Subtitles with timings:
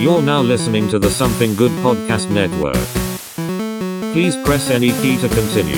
[0.00, 2.74] You're now listening to the Something Good Podcast Network.
[4.14, 5.76] Please press any key to continue.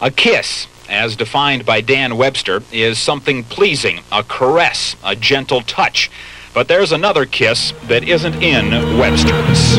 [0.00, 6.08] A kiss, as defined by Dan Webster, is something pleasing, a caress, a gentle touch.
[6.54, 9.78] But there's another kiss that isn't in Webster's.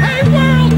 [0.00, 0.72] Hey world,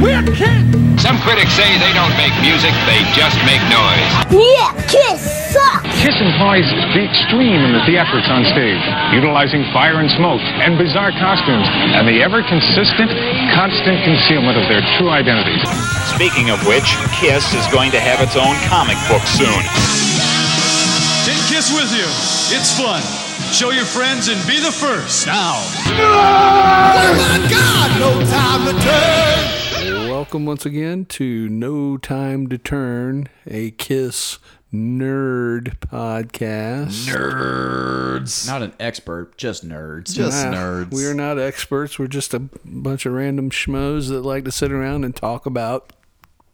[0.00, 0.67] we're kids.
[1.08, 4.12] Some critics say they don't make music, they just make noise.
[4.28, 5.24] Yeah, Kiss
[5.56, 5.88] sucks!
[6.04, 8.84] Kiss implies the extreme in the theatrics on stage,
[9.16, 11.64] utilizing fire and smoke and bizarre costumes,
[11.96, 13.08] and the ever consistent,
[13.56, 15.64] constant concealment of their true identities.
[16.12, 16.84] Speaking of which,
[17.16, 19.64] Kiss is going to have its own comic book soon.
[21.24, 22.04] Take Kiss with you.
[22.52, 23.00] It's fun.
[23.48, 25.24] Show your friends and be the first.
[25.24, 25.56] Now.
[25.88, 29.57] Oh my God, no time to turn.
[30.18, 34.40] Welcome once again to No Time to Turn, a Kiss
[34.74, 37.06] nerd podcast.
[37.06, 38.44] Nerds.
[38.44, 40.12] Not an expert, just nerds.
[40.12, 40.90] Just Nah, nerds.
[40.92, 42.00] We are not experts.
[42.00, 45.92] We're just a bunch of random schmoes that like to sit around and talk about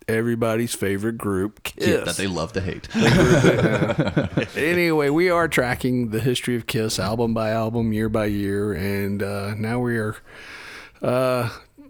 [0.07, 1.89] everybody's favorite group, Kiss.
[1.89, 2.95] Yeah, that they love to hate.
[4.59, 9.23] anyway, we are tracking the history of Kiss album by album, year by year, and
[9.23, 10.17] uh, now we are
[11.01, 11.49] uh,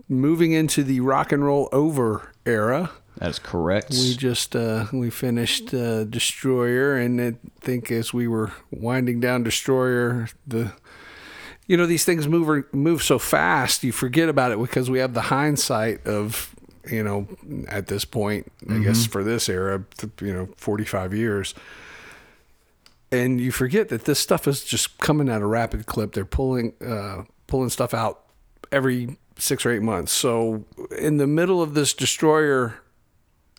[0.08, 2.90] moving into the rock and roll over era.
[3.18, 3.90] That is correct.
[3.90, 9.44] We just uh, we finished uh, Destroyer, and I think as we were winding down
[9.44, 10.72] Destroyer, the
[11.66, 15.14] you know these things move move so fast, you forget about it because we have
[15.14, 16.54] the hindsight of
[16.90, 17.28] you know
[17.68, 19.84] at this point, I guess for this era,
[20.20, 21.54] you know, forty five years.
[23.12, 26.14] And you forget that this stuff is just coming at a rapid clip.
[26.14, 28.24] They're pulling uh, pulling stuff out
[28.72, 30.12] every six or eight months.
[30.12, 30.64] So
[30.96, 32.80] in the middle of this destroyer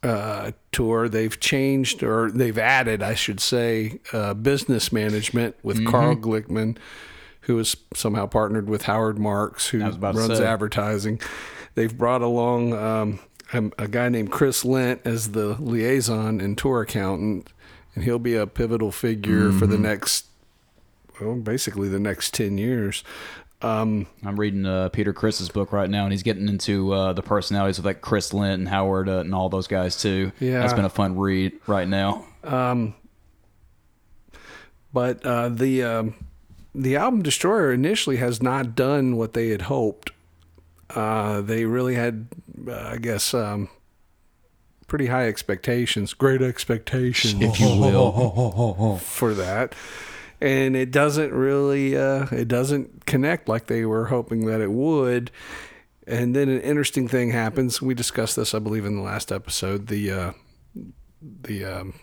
[0.03, 6.15] uh, tour, they've changed or they've added, I should say, uh, business management with Carl
[6.15, 6.77] Glickman,
[7.41, 11.19] who is somehow partnered with Howard Marks, who was about to runs advertising.
[11.75, 13.19] They've brought along um,
[13.53, 17.49] a, a guy named Chris Lendt as the liaison and tour accountant,
[17.93, 20.25] and he'll be a pivotal figure for the next,
[21.19, 23.03] well, basically the next 10 years.
[23.65, 27.23] Um, I'm reading uh, Peter Criss's book right now, and he's getting into uh, the
[27.23, 30.31] personalities of like Chris Lendt and Howard uh, and all those guys too.
[30.39, 30.59] Yeah.
[30.59, 32.27] that's been a fun read right now.
[34.93, 36.13] but uh, the um,
[36.75, 40.11] the album Destroyer initially has not done what they had hoped.
[40.91, 42.27] Uh, they really had,
[42.67, 43.69] uh, I guess, um,
[44.87, 49.73] pretty high expectations, great expectations, if you will, for that.
[50.41, 55.31] And it doesn't really, uh, it doesn't connect like they were hoping that it would.
[56.07, 57.81] And then an interesting thing happens.
[57.81, 59.87] We discussed this, I believe, in the last episode.
[59.87, 60.31] The uh,
[61.41, 61.93] the um,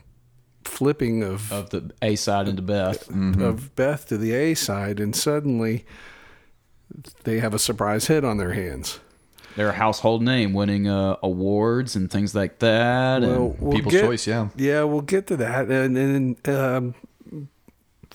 [0.65, 5.15] flipping of Of the A side into Beth, of Beth to the A side, and
[5.15, 5.85] suddenly
[7.25, 8.99] they have a surprise hit on their hands.
[9.57, 13.23] they're a household name, winning uh, awards and things like that.
[13.23, 14.49] Well, and we'll People's get- choice, yeah.
[14.57, 15.71] Yeah, we'll get to that.
[15.71, 16.95] And then um,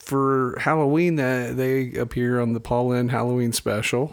[0.07, 4.09] for Halloween, uh, they appear on the Paul Lynde Halloween special.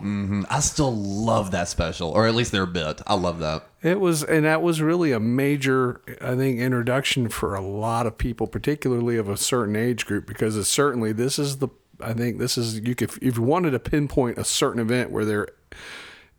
[0.51, 3.01] I still love that special, or at least their bit.
[3.07, 3.65] I love that.
[3.81, 8.19] It was, and that was really a major, I think, introduction for a lot of
[8.19, 11.69] people, particularly of a certain age group, because it's certainly this is the,
[12.01, 15.25] I think this is you could if you wanted to pinpoint a certain event where
[15.25, 15.47] their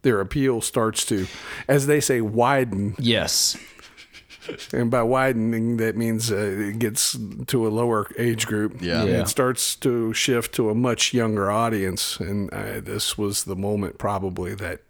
[0.02, 1.28] their appeal starts to,
[1.68, 3.58] as they say, widen, yes,
[4.74, 7.18] and by widening that means uh, it gets
[7.48, 8.82] to a lower age group.
[8.82, 9.04] Yeah.
[9.04, 9.22] Yeah.
[9.22, 13.98] it starts to shift to a much younger audience, and uh, this was the moment
[13.98, 14.82] probably that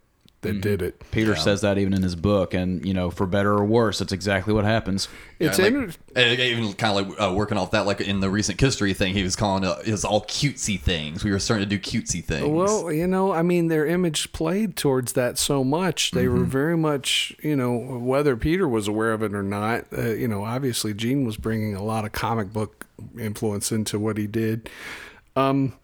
[0.46, 1.02] that did it.
[1.10, 4.12] Peter says that even in his book, and you know, for better or worse, that's
[4.12, 5.08] exactly what happens.
[5.38, 8.30] It's Yeah, like, inter- even kind of like uh, working off that, like in the
[8.30, 11.24] recent history thing, he was calling it, it was all cutesy things.
[11.24, 12.48] We were starting to do cutesy things.
[12.48, 16.12] Well, you know, I mean, their image played towards that so much.
[16.12, 19.86] They were very much, you know, whether Peter was aware of it or not.
[19.96, 22.86] Uh, you know, obviously, Gene was bringing a lot of comic book
[23.18, 24.70] influence into what he did.
[25.34, 25.74] Um,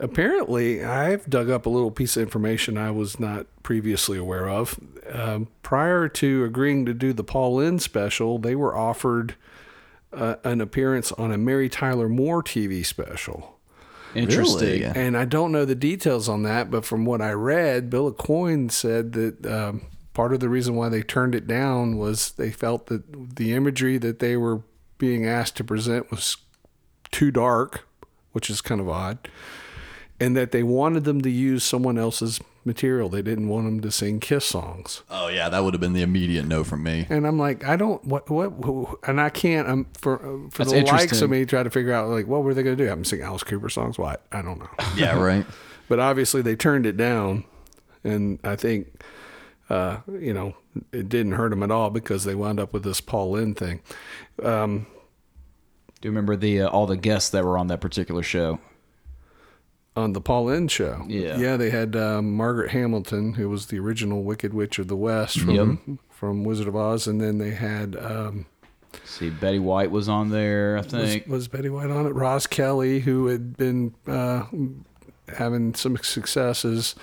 [0.00, 4.78] apparently, I've dug up a little piece of information I was not previously aware of.
[5.10, 9.34] Um, prior to agreeing to do the Paul Lynde special, they were offered
[10.12, 13.58] uh, an appearance on a Mary Tyler Moore TV special.
[14.14, 14.82] Interesting.
[14.82, 14.84] Really?
[14.84, 18.70] And I don't know the details on that, but from what I read, Bill Aucoin
[18.70, 22.86] said that um, part of the reason why they turned it down was they felt
[22.86, 24.62] that the imagery that they were
[24.98, 26.36] being asked to present was
[27.10, 27.86] too dark,
[28.32, 29.28] which is kind of odd,
[30.20, 33.08] and that they wanted them to use someone else's material.
[33.08, 35.02] They didn't want them to sing Kiss songs.
[35.10, 37.06] oh yeah, that would have been the immediate no from me.
[37.10, 39.68] And I'm like, I don't what what, who- and I can't.
[39.68, 42.42] I'm for uh, for That's the likes of me try to figure out like what
[42.44, 42.88] were they going to do?
[42.88, 43.98] Have them sing Alice Cooper songs?
[43.98, 44.70] What I don't know.
[44.96, 45.44] Yeah, right.
[45.88, 47.44] but obviously they turned it down,
[48.04, 49.02] and I think
[49.68, 50.54] uh, you know
[50.92, 53.80] it didn't hurt them at all because they wound up with this Paul Lynde thing.
[54.42, 54.86] Um,
[56.00, 58.58] Do you remember the uh, all the guests that were on that particular show?
[59.96, 61.04] On the Paul Lynde show.
[61.06, 61.36] Yeah.
[61.36, 65.38] yeah, they had um, Margaret Hamilton, who was the original Wicked Witch of the West
[65.40, 65.50] from
[65.86, 65.98] Yep.
[66.10, 68.46] from Wizard of Oz, and then they had um,
[69.04, 70.78] See, Betty White was on there.
[70.78, 71.26] I think.
[71.28, 72.10] was Betty White on it?
[72.14, 74.44] Roz Kelly, who had been uh,
[75.36, 76.94] having some successes.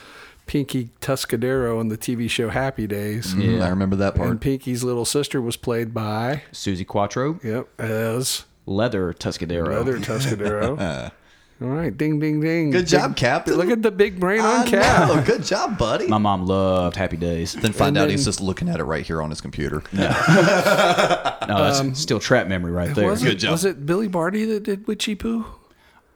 [0.48, 3.34] Pinky Tuscadero on the TV show Happy Days.
[3.36, 4.30] Mm, I remember that part.
[4.32, 9.70] And Pinky's little sister was played by, Suzi Quatro, yep, as Leather Tuscadero.
[9.78, 11.12] Leather Tuscadero.
[11.62, 12.72] All right, ding, ding, ding.
[12.72, 13.54] Good job, Big- Captain.
[13.56, 15.08] Look at the big brain on I Cap.
[15.10, 15.22] know.
[15.24, 16.08] Good job, buddy.
[16.08, 17.54] My mom loved Happy Days.
[17.54, 19.84] then find And out then- he's just looking at it right here on his computer.
[19.94, 20.08] No,
[21.48, 23.08] that's still trap memory right there.
[23.10, 23.52] Was Good job.
[23.52, 25.46] Was it Billy Barty that did Witchy Poo?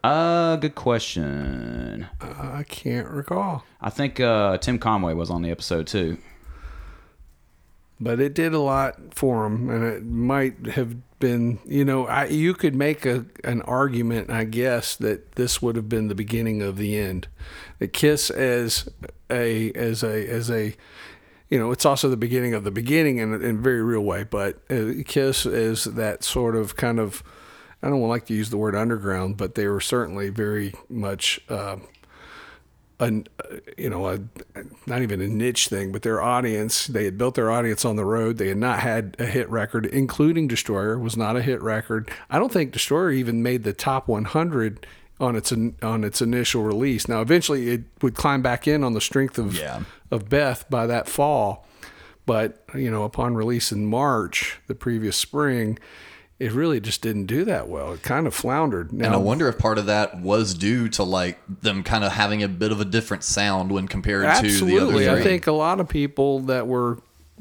[0.03, 2.07] Uh, good question.
[2.21, 3.63] I can't recall.
[3.81, 6.17] I think uh, Tim Conway was on the episode too.
[7.97, 12.25] But it did a lot for him, and it might have been, you know, I,
[12.25, 16.61] you could make a an argument, I guess, that this would have been the beginning
[16.61, 17.29] of the end.
[17.79, 18.89] The Kiss as
[19.29, 20.75] a as a as a,
[21.49, 24.23] you know, it's also the beginning of the beginning in, in a very real way.
[24.23, 24.59] But
[25.05, 27.23] Kiss is that sort of kind of,
[27.81, 31.39] I don't like to use the word underground, but they were certainly very much.
[31.47, 31.77] Uh,
[32.99, 34.19] an uh, you know a
[34.85, 38.05] not even a niche thing but their audience they had built their audience on the
[38.05, 38.37] road.
[38.37, 42.09] They had not had a hit record including destroyer was not a hit record.
[42.29, 44.87] I don't think destroyer even made the top 100
[45.19, 45.51] on its
[45.81, 47.07] on its initial release.
[47.07, 49.81] Now eventually it would climb back in on the strength of Yeah.
[50.11, 51.65] of beth by that fall.
[52.25, 55.77] But you know upon release in march the previous spring
[56.39, 59.47] it really just didn't do that well it kind of floundered now And I wonder
[59.47, 62.81] if part of that was due to like them kind of having a bit of
[62.81, 65.09] a different sound when compared to the other Absolutely.
[65.09, 66.99] I think a lot of people that were,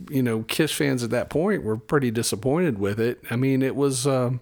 [0.08, 3.20] you know, Kiss fans at that point were pretty disappointed with it.
[3.30, 4.06] I mean, it was.
[4.06, 4.40] Um,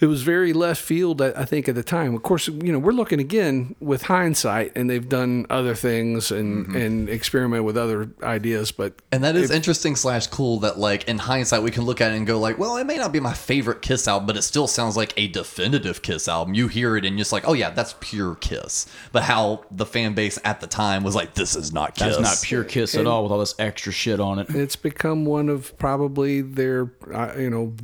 [0.00, 2.14] it was very left field, I I think, at the time.
[2.14, 6.74] Of course, you know, we're looking again with hindsight, and they've done other things and
[6.76, 8.72] and experiment with other ideas.
[8.72, 9.14] But Mm-hmm.
[9.14, 12.16] And that is interesting slash cool that like in hindsight we can look at it
[12.16, 14.66] and go like, well, it may not be my favorite Kiss album, but it still
[14.66, 16.54] sounds like a definitive Kiss album.
[16.54, 18.86] You hear it and you're just like, oh yeah, that's pure Kiss.
[19.12, 22.16] But how the fan base at the time was like, this is not Kiss.
[22.16, 24.48] That's not pure Kiss at all with all this extra shit on it.
[24.50, 27.74] it's become one of probably their, uh, you know,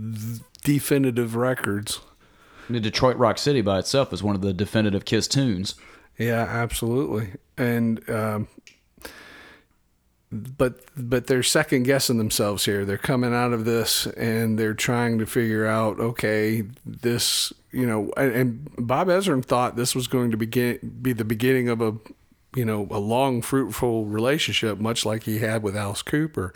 [0.66, 2.00] definitive records.
[2.68, 5.76] The Detroit Rock City by itself is one of the definitive Kiss tunes.
[6.18, 7.34] Yeah, absolutely.
[7.56, 8.48] And um,
[10.32, 12.84] but but they're second guessing themselves here.
[12.84, 18.10] They're coming out of this and they're trying to figure out, okay, this, you know,
[18.16, 21.94] and, and Bob Ezrin thought this was going to begin be the beginning of a,
[22.56, 26.52] you know, a long fruitful relationship, much like he had with Alice Cooper.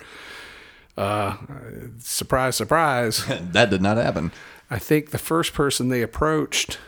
[1.01, 1.37] Uh,
[1.99, 3.25] surprise, surprise.
[3.41, 4.33] that did not happen.
[4.71, 6.79] I think the first person they approached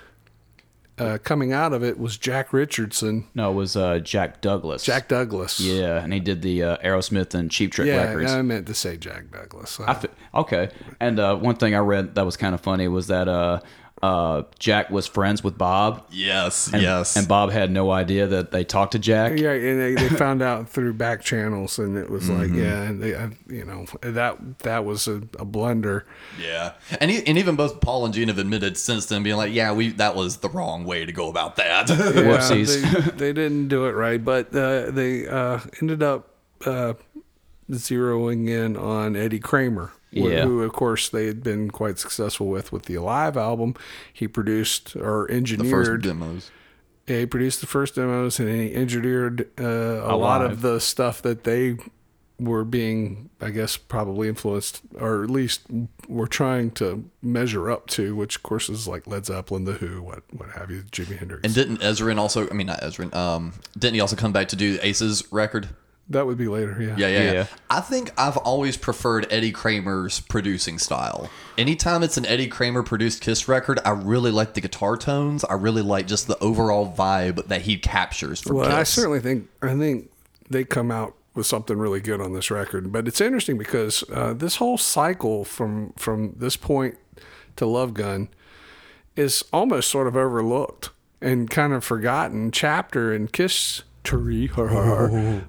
[0.98, 3.26] uh, coming out of it was Jack Richardson.
[3.34, 4.84] No, it was uh, Jack Douglas.
[4.84, 5.58] Jack Douglas.
[5.58, 8.32] Yeah, and he did the uh, Aerosmith and Cheap Trick Yeah, records.
[8.32, 9.80] I meant to say Jack Douglas.
[9.80, 10.68] I fe- okay.
[11.00, 13.28] And uh, one thing I read that was kind of funny was that
[14.02, 16.04] uh, Jack was friends with Bob.
[16.10, 17.14] Yes, And, yes.
[17.16, 19.38] And Bob had no idea that they talked to Jack.
[19.38, 22.58] yeah, and they, they found out through back channels, and it was like, Mm-hmm.
[22.62, 26.04] yeah, and they, uh, you know, that that was a, a blunder.
[26.40, 26.72] yeah.
[27.00, 29.72] And, e- and even both Paul and Gene have admitted since then being like, yeah,
[29.72, 31.88] we that was the wrong way to go about that.
[31.88, 32.82] Yeah, Whoopsies.
[32.82, 36.28] they, they didn't do it right, but uh, they uh, ended up
[36.66, 36.94] uh,
[37.70, 40.44] zeroing in on Eddie Kramer, wh- Yeah.
[40.44, 43.74] who, of course, they had been quite successful with with the Alive album.
[44.12, 45.72] He produced or engineered.
[45.72, 46.50] the first demos.
[47.06, 49.64] Yeah, he produced the first demos and he engineered uh,
[50.04, 51.76] a lot of the stuff that they
[52.38, 55.62] were being, I guess, probably influenced, or at least
[56.08, 60.02] were trying to measure up to, which of course is like Led Zeppelin, The Who,
[60.02, 61.42] what what have you, Jimi Hendrix.
[61.44, 62.48] And didn't Ezrin also?
[62.48, 63.14] I mean, not Ezrin.
[63.14, 65.70] Um, didn't he also come back to do Ace's record?
[66.10, 66.96] That would be later, yeah.
[66.96, 67.46] Yeah, yeah, yeah, Yeah.
[67.70, 71.30] I think I've always preferred Eddie Kramer's producing style.
[71.56, 75.44] Anytime it's an Eddie Kramer produced Kiss record, I really like the guitar tones.
[75.44, 78.74] I really like just the overall vibe that he captures from Well, Kiss.
[78.74, 80.10] I certainly think I think
[80.50, 82.92] they come out with something really good on this record.
[82.92, 86.98] But it's interesting because uh, this whole cycle from from this point
[87.56, 88.28] to Love Gun
[89.16, 90.90] is almost sort of overlooked
[91.20, 93.82] and kind of forgotten chapter in Kiss.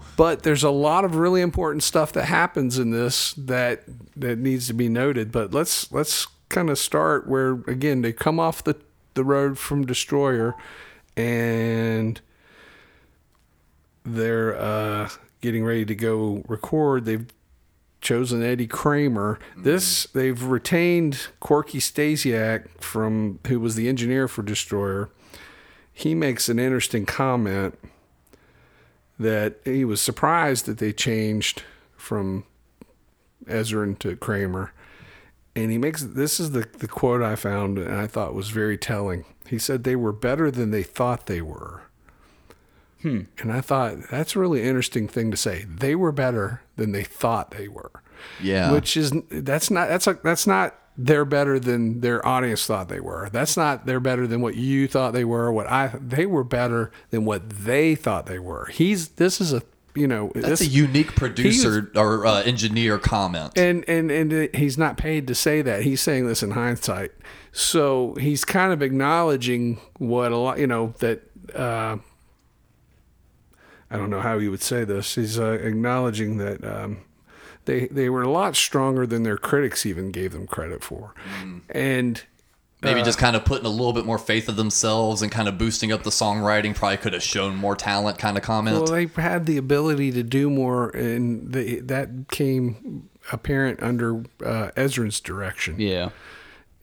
[0.16, 3.84] But there's a lot of really important stuff that happens in this that
[4.16, 5.32] that needs to be noted.
[5.32, 8.76] But let's let's kind of start where again they come off the
[9.16, 10.56] the road from Destroyer
[11.16, 12.20] and
[14.04, 15.10] they're uh,
[15.42, 17.06] getting ready to go record.
[17.06, 17.26] They've
[18.02, 19.40] chosen Eddie Kramer.
[19.58, 25.10] This they've retained Corky Stasiak from who was the engineer for Destroyer.
[25.92, 27.78] He makes an interesting comment
[29.20, 31.64] that he was surprised that they changed
[31.96, 32.46] from
[33.46, 34.74] Ezrin to Kramer.
[35.56, 38.78] And he makes this is the, the quote I found and I thought was very
[38.78, 39.26] telling.
[39.48, 41.84] He said they were better than they thought they were.
[43.02, 43.22] Hmm.
[43.40, 45.66] And I thought that's a really interesting thing to say.
[45.68, 47.92] They were better than they thought they were.
[48.42, 48.72] Yeah.
[48.72, 53.00] Which is that's not that's a, that's not they're better than their audience thought they
[53.00, 53.30] were.
[53.32, 55.52] That's not they're better than what you thought they were.
[55.52, 58.66] What I they were better than what they thought they were.
[58.68, 59.64] He's this is a
[59.96, 63.58] you know That's this, a unique producer or uh, engineer comment.
[63.58, 65.84] and and and he's not paid to say that.
[65.84, 67.12] He's saying this in hindsight.
[67.52, 71.22] So he's kind of acknowledging what a lot, you know, that
[71.56, 71.98] uh,
[73.92, 75.14] I don't know how you would say this.
[75.14, 77.02] He's uh, acknowledging that um,
[77.66, 81.14] they they were a lot stronger than their critics even gave them credit for,
[81.70, 82.24] and.
[82.82, 85.48] Maybe uh, just kind of putting a little bit more faith of themselves and kind
[85.48, 86.76] of boosting up the songwriting.
[86.76, 88.76] Probably could have shown more talent, kind of comment.
[88.76, 94.72] Well, they had the ability to do more, and they, that came apparent under uh,
[94.76, 95.80] Ezrin's direction.
[95.80, 96.10] Yeah.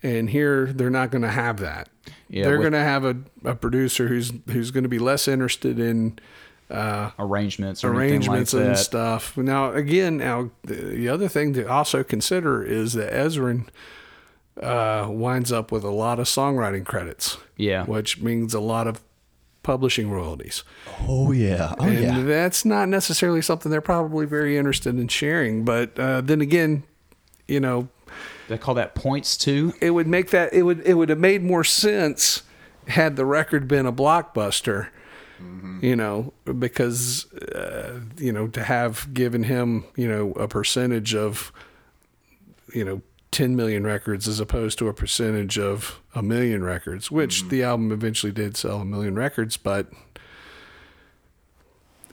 [0.03, 1.91] And here they're not going to have that.
[2.29, 5.79] Yeah, they're going to have a, a producer who's who's going to be less interested
[5.79, 6.19] in
[6.71, 8.79] uh, arrangements, or arrangements like and that.
[8.79, 9.37] stuff.
[9.37, 13.67] Now, again, now the, the other thing to also consider is that Ezrin
[14.61, 17.39] uh, winds up with a lot of songwriting credits.
[17.57, 17.85] Yeah.
[17.85, 19.03] which means a lot of
[19.63, 20.65] publishing royalties.
[21.07, 22.23] oh yeah, oh and yeah.
[22.23, 25.65] that's not necessarily something they're probably very interested in sharing.
[25.65, 26.85] But uh, then again,
[27.47, 27.89] you know,
[28.49, 29.75] They call that points too.
[29.83, 32.43] it would make that it would it would have made more sense
[32.89, 34.89] had the record been a blockbuster.
[35.83, 41.53] You know, because uh, you know to have given him you know a percentage of
[42.75, 47.49] you know 10 million records as opposed to a percentage of a million records, which
[47.49, 49.91] the album eventually did sell a million records, but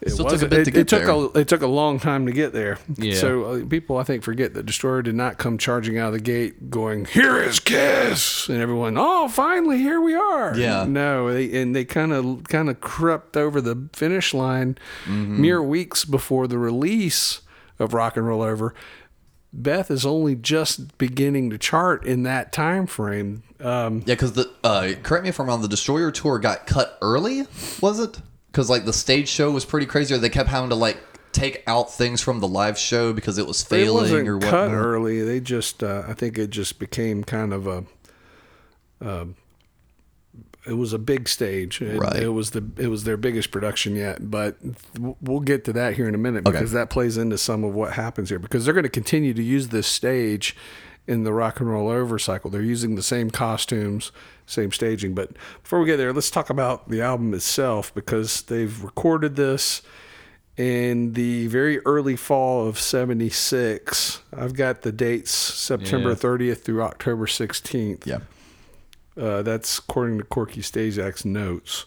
[0.02, 1.10] it Still took a bit it, to it took there.
[1.10, 2.78] a it took a long time to get there.
[2.98, 3.16] Yeah.
[3.16, 6.20] So uh, people I think forget that Destroyer did not come charging out of the
[6.20, 10.56] gate going here is Kiss and everyone oh finally here we are.
[10.58, 10.86] Yeah.
[10.88, 15.42] No, they, and they kind of kind of crept over the finish line Mm-hmm.
[15.42, 17.42] mere weeks before the release
[17.80, 18.74] of Rock and Roll Over.
[19.54, 23.44] Beth is only just beginning to chart in that time frame.
[23.60, 25.62] Um, Yeah, because the uh, correct me if I'm wrong.
[25.62, 27.44] The Destroyer tour got cut early,
[27.82, 28.20] was it?
[28.52, 30.98] Because like the stage show was pretty crazy, or they kept having to like
[31.32, 34.72] take out things from the live show because it was it failing wasn't or cut
[34.72, 35.22] early.
[35.22, 37.84] They just, uh, I think it just became kind of a.
[39.00, 39.26] Uh,
[40.66, 41.82] it was a big stage.
[41.82, 42.16] It, Right.
[42.24, 44.58] it was the it was their biggest production yet, but
[45.22, 46.52] we'll get to that here in a minute Okay.
[46.58, 49.44] because that plays into some of what happens here because they're going to continue to
[49.44, 50.56] use this stage
[51.08, 52.50] in the rock and roll over cycle.
[52.50, 54.12] They're using the same costumes,
[54.48, 55.14] same staging.
[55.14, 59.84] But before we get there, let's talk about the album itself because they've recorded this
[60.58, 64.22] in the very early fall of 76.
[64.36, 66.16] I've got the dates September Yeah.
[66.16, 68.08] 30th through October 16th.
[68.08, 68.20] Yeah.
[69.16, 71.86] Uh, that's according to Corky Stasiak's notes.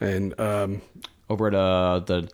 [0.00, 0.82] And um,
[1.28, 2.28] Over at uh the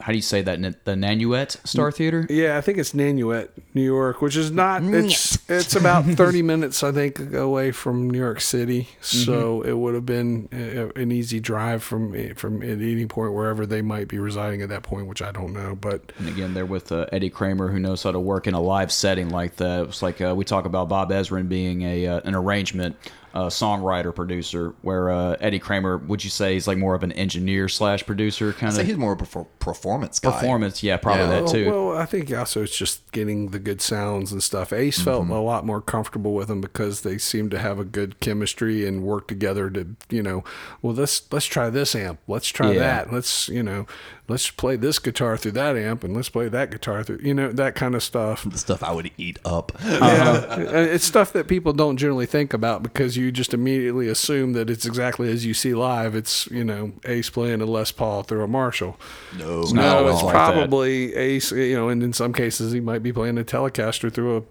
[0.00, 0.60] how do you say that?
[0.84, 2.26] The Nanuet Star Theater.
[2.28, 4.82] yeah, I think it's Nanuet, New York, which is not.
[4.84, 8.88] It's it's about thirty minutes, I think, away from New York City.
[9.00, 13.64] So it would have been a, an easy drive from from at any point wherever
[13.64, 15.74] they might be residing at that point, which I don't know.
[15.74, 18.60] But And again, they're with uh, Eddie Kramer, who knows how to work in a
[18.60, 19.86] live setting like that.
[19.86, 22.96] It's like uh, we talk about Bob Ezrin being a uh, an arrangement
[23.36, 27.12] uh, songwriter producer, where uh, Eddie Kramer, would you say, he's like more of an
[27.12, 30.30] engineer slash producer kind So of he's more of a performance guy.
[30.30, 30.82] performance?
[30.82, 31.40] Yeah, probably Yeah.
[31.42, 31.70] that too.
[31.70, 34.72] Well, I think also it's just getting the good sounds and stuff.
[34.72, 38.20] Ace felt a lot more comfortable with them because they seem to have a good
[38.20, 40.42] chemistry and work together to, you know,
[40.80, 42.78] well let's let's try this amp, let's try Yeah.
[42.78, 43.86] that, let's you know,
[44.28, 47.52] let's play this guitar through that amp and let's play that guitar through, you know,
[47.52, 48.44] that kind of stuff.
[48.44, 49.72] The stuff I would eat up.
[49.84, 54.68] Yeah, it's stuff that people don't generally think about because you just immediately assume that
[54.70, 56.14] it's exactly as you see live.
[56.14, 58.98] It's you know Ace playing a Les Paul through a Marshall.
[59.38, 60.52] No, not No, it's like that.
[60.54, 61.52] probably Ace.
[61.52, 64.42] You know, and in some cases he might be playing a Telecaster through a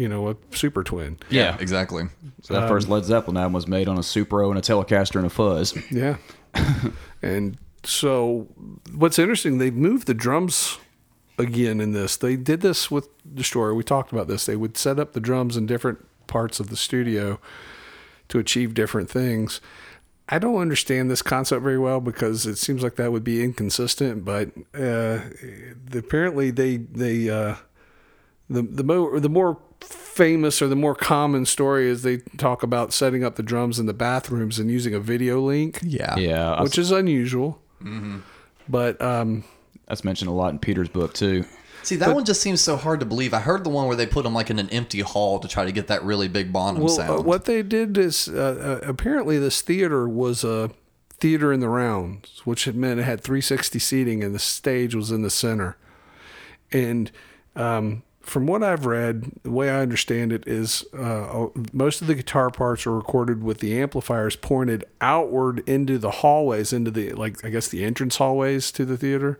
[0.00, 1.18] you know a Super Twin.
[1.28, 2.04] yeah, exactly.
[2.42, 5.16] So that first um, Led Zeppelin album was made on a Supro and a Telecaster
[5.16, 5.76] and a fuzz.
[5.90, 6.16] Yeah,
[7.22, 8.46] and so
[8.94, 10.78] what's interesting, they've moved the drums
[11.38, 12.16] again in this.
[12.16, 13.74] They did this with Destroyer.
[13.74, 14.46] We talked about this.
[14.46, 17.40] They would set up the drums in different parts of the studio
[18.30, 19.60] to achieve different things.
[20.28, 24.24] I don't understand this concept very well because it seems like that would be inconsistent.
[24.24, 25.20] But uh,
[25.92, 27.56] apparently, they they uh,
[28.48, 32.92] the the more the more famous or the more common story is they talk about
[32.92, 35.80] setting up the drums in the bathrooms and using a video link.
[35.82, 37.60] Yeah, Yeah, I which is unusual.
[38.68, 39.42] But um,
[39.88, 41.44] that's mentioned a lot in Peter's book too.
[41.82, 43.32] See, that one just seems so hard to believe.
[43.32, 45.64] I heard the one where they put them like in an empty hall to try
[45.64, 47.10] to get that really big Bonham well, sound.
[47.10, 50.70] uh, what they did is uh, uh, apparently this theater was a
[51.20, 55.10] theater in the rounds, which had meant it had 360 seating and the stage was
[55.10, 55.76] in the center.
[56.72, 57.10] And
[57.56, 62.14] um, from what I've read, the way I understand it is uh, most of the
[62.14, 67.44] guitar parts are recorded with the amplifiers pointed outward into the hallways, into the like
[67.44, 69.38] I guess the entrance hallways to the theater,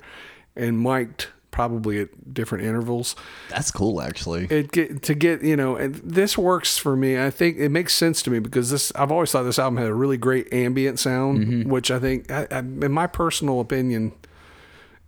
[0.57, 3.17] and mic'd probably at different intervals.
[3.49, 4.47] That's cool, actually.
[4.47, 7.21] It get to get you know, and this works for me.
[7.21, 9.89] I think it makes sense to me because this I've always thought this album had
[9.89, 14.13] a really great ambient sound, which I think, I, I, in my personal opinion,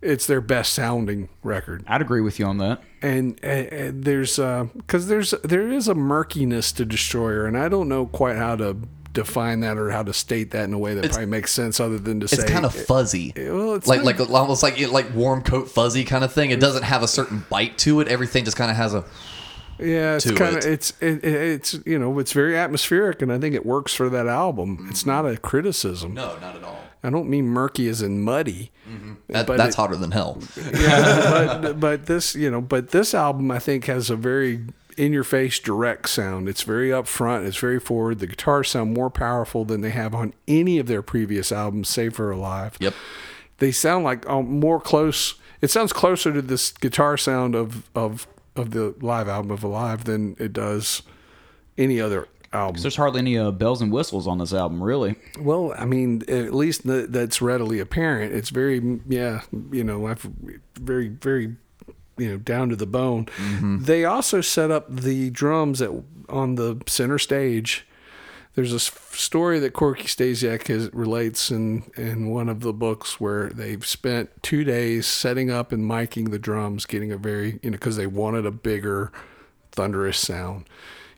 [0.01, 1.85] it's their best sounding record.
[1.87, 2.83] I'd agree with you on that.
[3.01, 7.89] And, uh, uh, there's because there's there is a murkiness to Destroyer, and I don't
[7.89, 8.77] know quite how to
[9.13, 11.99] define that or how to state that in a way that probably makes sense other
[11.99, 15.15] than to It's say it's kind of fuzzy, well, it's like like almost like like
[15.15, 16.51] warm coat fuzzy kind of thing.
[16.51, 18.09] It doesn't have a certain bite to it.
[18.09, 19.05] Everything just kind of has a
[19.79, 20.65] Yeah, it's kind it.
[20.65, 23.93] of it's it, it- it's you know it's very atmospheric, and I think it works
[23.95, 24.77] for that album.
[24.79, 24.91] Mm-hmm.
[24.91, 26.15] It's not a criticism.
[26.15, 26.79] no, not at all.
[27.05, 28.71] I don't mean murky as in muddy.
[28.89, 29.13] Mm-hmm.
[29.13, 30.39] Uh, that, But that's it- hotter than hell.
[30.57, 34.61] Yeah, but but this you know but this album I think has a very
[34.97, 36.49] in your face direct sound.
[36.49, 37.47] It's very upfront.
[37.47, 38.19] It's very forward.
[38.19, 42.15] The guitars sound more powerful than they have on any of their previous albums, save
[42.15, 42.77] for Alive.
[42.81, 42.95] Yep.
[43.59, 45.35] They sound like um, more close.
[45.61, 50.05] It sounds closer to this guitar sound of of of the live album of Alive
[50.05, 51.03] than it does
[51.79, 52.83] any other album.
[52.83, 55.17] There's hardly any uh, bells and whistles on this album, really.
[55.39, 58.35] Well, I mean, at least th- that's readily apparent.
[58.35, 60.29] It's very, yeah, you know, I've
[60.79, 61.57] very, very,
[62.23, 63.27] you know, down to the bone.
[63.27, 63.85] Mm-hmm.
[63.85, 65.91] They also set up the drums at
[66.29, 67.87] on the center stage.
[68.55, 73.49] There's a story that Corky Stasiak has, relates in, in one of the books where
[73.49, 77.79] they've spent two days setting up and miking the drums, getting a very, you know,
[77.79, 79.11] because they wanted a bigger,
[79.71, 80.69] thunderous sound,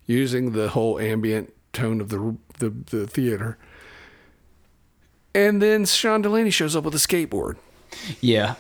[0.07, 3.59] using the whole ambient tone of the the, the theater.
[5.35, 7.57] And then Sean Delaney shows up with a skateboard.
[8.21, 8.55] Yeah.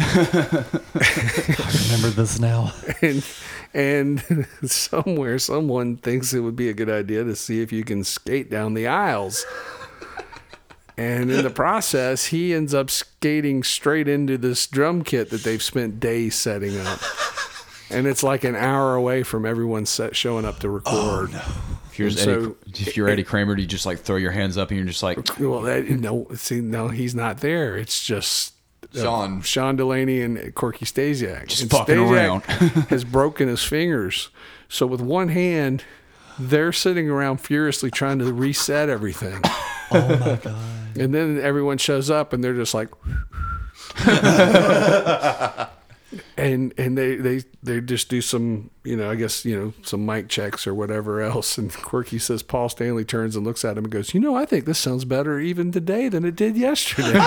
[0.00, 2.72] I remember this now?
[3.02, 3.24] And
[3.72, 8.04] and somewhere someone thinks it would be a good idea to see if you can
[8.04, 9.46] skate down the aisles.
[10.96, 15.62] And in the process, he ends up skating straight into this drum kit that they've
[15.62, 17.00] spent days setting up.
[17.90, 21.30] And it's like an hour away from everyone set showing up to oh, record.
[21.86, 24.58] If you're, Eddie, so- if you're Eddie Kramer, do you just like throw your hands
[24.58, 27.78] up and you're just like, Well, that, no, see, no, he's not there.
[27.78, 28.52] It's just
[28.94, 29.42] Sean.
[29.42, 31.46] Sean Delaney and Corky Stasiak.
[31.48, 32.42] Just and fucking around.
[32.88, 34.30] has broken his fingers.
[34.68, 35.84] So with one hand,
[36.38, 39.42] they're sitting around furiously trying to reset everything.
[39.92, 40.56] Oh my god!
[40.96, 42.90] And then everyone shows up and they're just like
[46.36, 50.04] and and they they they just do some you know I guess you know some
[50.04, 51.58] mic checks or whatever else.
[51.58, 54.44] And Corky says Paul Stanley turns and looks at him and goes you know I
[54.44, 57.12] think this sounds better even today than it did yesterday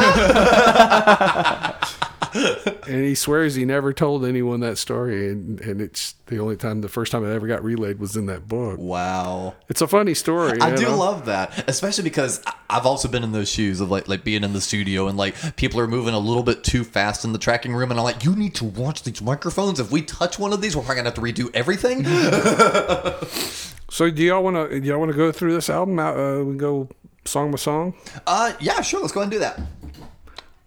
[2.88, 6.82] and he swears he never told anyone that story and and it's the only time
[6.82, 9.56] the first time it ever got relayed was in that book Wow.
[9.70, 10.98] it's a funny story I do know?
[10.98, 14.54] love that, especially because I've also been in those shoes of like like being in
[14.54, 17.74] the studio and like people are moving a little bit too fast in the tracking
[17.74, 19.80] room, and I'm like, you need to watch these microphones.
[19.80, 22.04] If we touch one of these, we're probably gonna have to redo everything.
[23.90, 26.56] so do y'all want to do y'all want to go through this album uh, we
[26.56, 26.90] go
[27.26, 27.94] song by song
[28.26, 29.02] uh, yeah, sure.
[29.02, 29.60] Let's go ahead and do that.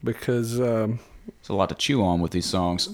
[0.04, 2.88] because um, it's a lot to chew on with these songs.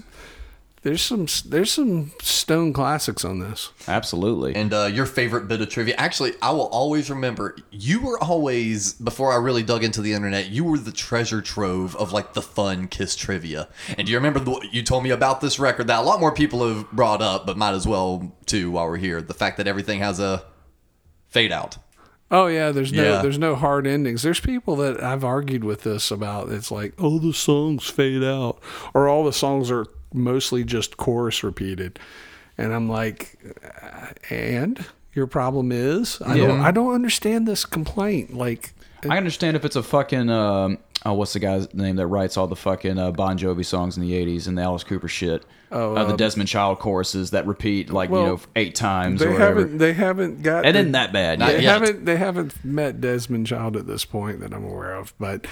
[0.82, 3.70] There's some there's some stone classics on this.
[3.86, 4.56] Absolutely.
[4.56, 5.94] And uh, your favorite bit of trivia?
[5.96, 7.56] Actually, I will always remember.
[7.70, 10.50] You were always before I really dug into the internet.
[10.50, 13.68] You were the treasure trove of like the fun Kiss trivia.
[13.96, 16.34] And do you remember the, you told me about this record that a lot more
[16.34, 19.22] people have brought up, but might as well too while we're here.
[19.22, 20.44] The fact that everything has a
[21.28, 21.78] fade out.
[22.32, 23.22] Oh yeah, there's no Yeah.
[23.22, 24.22] there's no hard endings.
[24.22, 26.48] There's people that I've argued with this about.
[26.48, 28.58] It's like oh, the songs fade out,
[28.94, 31.98] or all the songs are mostly just chorus repeated,
[32.56, 33.38] and I'm like,
[33.82, 38.34] uh, and your problem is I don't I don't understand this complaint.
[38.34, 38.72] Like
[39.08, 42.46] I understand if it's a fucking um, oh, what's the guy's name that writes all
[42.46, 45.44] the fucking uh, Bon Jovi songs in the '80s and the Alice Cooper shit?
[45.70, 49.26] Oh, uh, the um, Desmond Child choruses that repeat like you know eight times They
[49.26, 49.60] or whatever.
[49.60, 49.78] haven't.
[49.78, 50.66] They haven't got.
[50.66, 51.40] It isn't that bad.
[51.40, 51.80] They yet.
[51.80, 52.04] haven't.
[52.04, 55.14] They haven't met Desmond Child at this point that I'm aware of.
[55.18, 55.46] But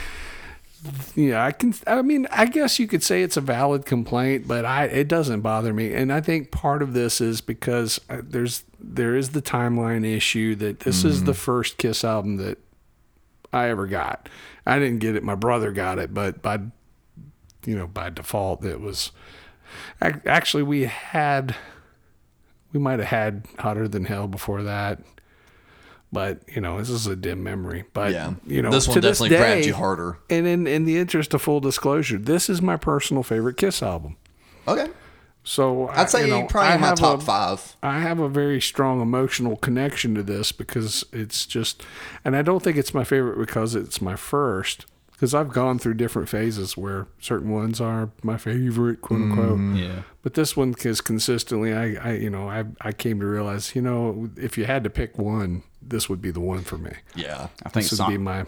[1.15, 1.75] yeah, I can.
[1.87, 5.41] I mean, I guess you could say it's a valid complaint, but I it doesn't
[5.41, 5.93] bother me.
[5.95, 10.55] And I think part of this is because uh, there's there is the timeline issue
[10.57, 11.27] that this is Mm-hmm.
[11.27, 12.59] the first Kiss album that
[13.53, 14.29] I ever got.
[14.67, 15.23] I didn't get it.
[15.23, 16.59] My brother got it, but by
[17.67, 19.13] you know by default it was.
[20.01, 21.55] Actually, we had
[22.73, 25.01] we might have had hotter than hell before that
[26.13, 28.35] but you know this is a dim memory but Yeah.
[28.45, 30.19] you know This one definitely this grabbed you harder.
[30.29, 34.17] and in in the interest of full disclosure this is my personal favorite kiss album
[34.67, 34.89] Okay.
[35.45, 37.77] So I- I'd say you know, probably I in my have top a- five.
[37.83, 41.83] I have a very strong emotional connection to this because it's just,
[42.25, 44.87] and I don't think it's my favorite because it's my first.
[45.13, 49.59] Because I've gone through different phases where certain ones are my favorite, quote unquote.
[49.59, 49.77] Mm-hmm.
[49.77, 50.03] yeah.
[50.23, 53.83] But this one is consistently, I, I, you know, I, I came to realize, you
[53.83, 56.93] know, if you had to pick one, this would be the one for me.
[57.15, 57.49] Yeah.
[57.67, 58.47] I think This would Son- be my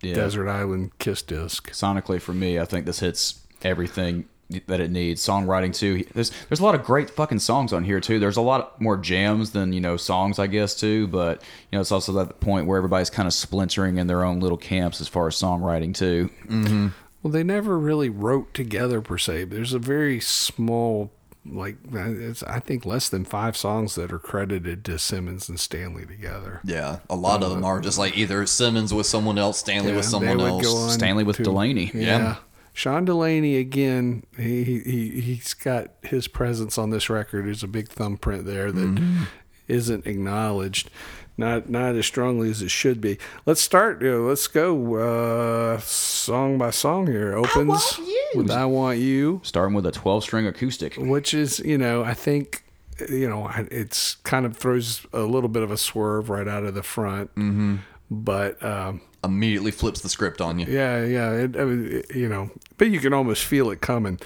[0.00, 0.14] Yeah.
[0.14, 1.70] Desert Island Kiss disc.
[1.72, 4.24] sonically for me, I think this hits everything
[4.66, 5.24] that it needs.
[5.24, 6.04] Songwriting too.
[6.14, 8.18] There's there's a lot of great fucking songs on here too.
[8.18, 11.06] There's a lot more jams than you know songs, I guess too.
[11.08, 14.40] But you know, it's also that point where everybody's kind of splintering in their own
[14.40, 16.30] little camps as far as songwriting too.
[16.46, 16.88] Mm-hmm.
[17.22, 19.44] Well, they never really wrote together per se.
[19.44, 21.10] There's a very small,
[21.46, 25.58] like uh, it's I think less than five songs that are credited to Simmons and
[25.58, 26.60] Stanley together.
[26.64, 26.98] Yeah.
[27.08, 30.38] A lot of them are just like either Simmons with someone else, Stanley with someone
[30.38, 30.92] else.
[30.92, 31.90] Stanley with to- Delaney.
[31.94, 32.36] Yeah.
[32.74, 34.24] Sean Delaney again.
[34.36, 37.46] He he he's got his presence on this record.
[37.46, 39.22] There's a big thumbprint there that Mm-hmm.
[39.66, 40.90] not acknowledged,
[41.38, 43.16] not not as strongly as it should be.
[43.46, 44.02] Let's start.
[44.02, 47.34] You know, let's go uh, song by song here.
[47.34, 47.98] Opens
[48.34, 50.96] with "I Want You." Starting with a 12 string acoustic.
[50.96, 52.64] which is you know I think
[53.08, 56.74] you know it's kind of throws a little bit of a swerve right out of
[56.74, 57.76] the front, mm-hmm.
[58.10, 60.66] but um, Immediately flips the script on you.
[60.66, 64.18] yeah, yeah, it, I mean, it- you know, but you can almost feel it coming,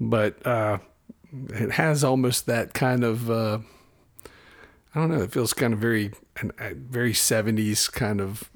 [0.00, 0.78] but uh,
[1.50, 3.58] it has almost that kind of uh,
[4.94, 6.12] I don't know, it feels kind of very
[6.74, 8.50] very seventies kind of.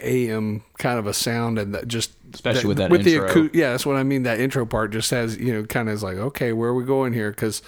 [0.00, 3.28] AM kind of a sound and that just Especially with that with the intro.
[3.28, 5.94] acou- yeah that's what I mean that intro part just has you know kind of
[5.94, 7.60] is like okay where are we going here because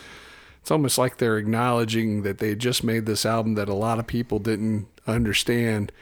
[0.63, 4.07] it's almost like they're acknowledging that they just made this album that a lot of
[4.07, 5.93] people didn't understand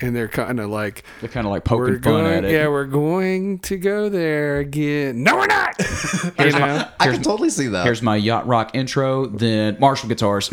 [0.00, 2.52] and they're kind of like They're kind of like we're poking fun going at it.
[2.52, 5.74] yeah we're going to go there again no we're not
[6.38, 7.84] you know I can totally see that.
[7.84, 10.50] Here's my yacht rock intro, then Marshall guitars.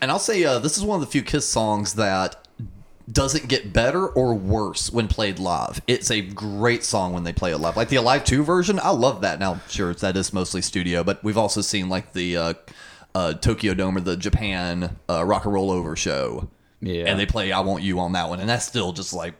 [0.00, 2.36] And I'll say uh, this is one of the few Kiss songs that
[3.10, 5.80] doesn't get better or worse when played live.
[5.88, 7.76] It's a great song when they play it live.
[7.76, 9.40] Like the Alive 2 version, I love that.
[9.40, 12.54] Now, sure, that is mostly studio, but we've also seen like the uh,
[13.14, 16.48] uh, Tokyo Dome or the Japan uh, Rock and Roll Over show.
[16.80, 17.04] Yeah.
[17.04, 18.40] And they play I Want You on that one.
[18.40, 19.34] And that's still just like,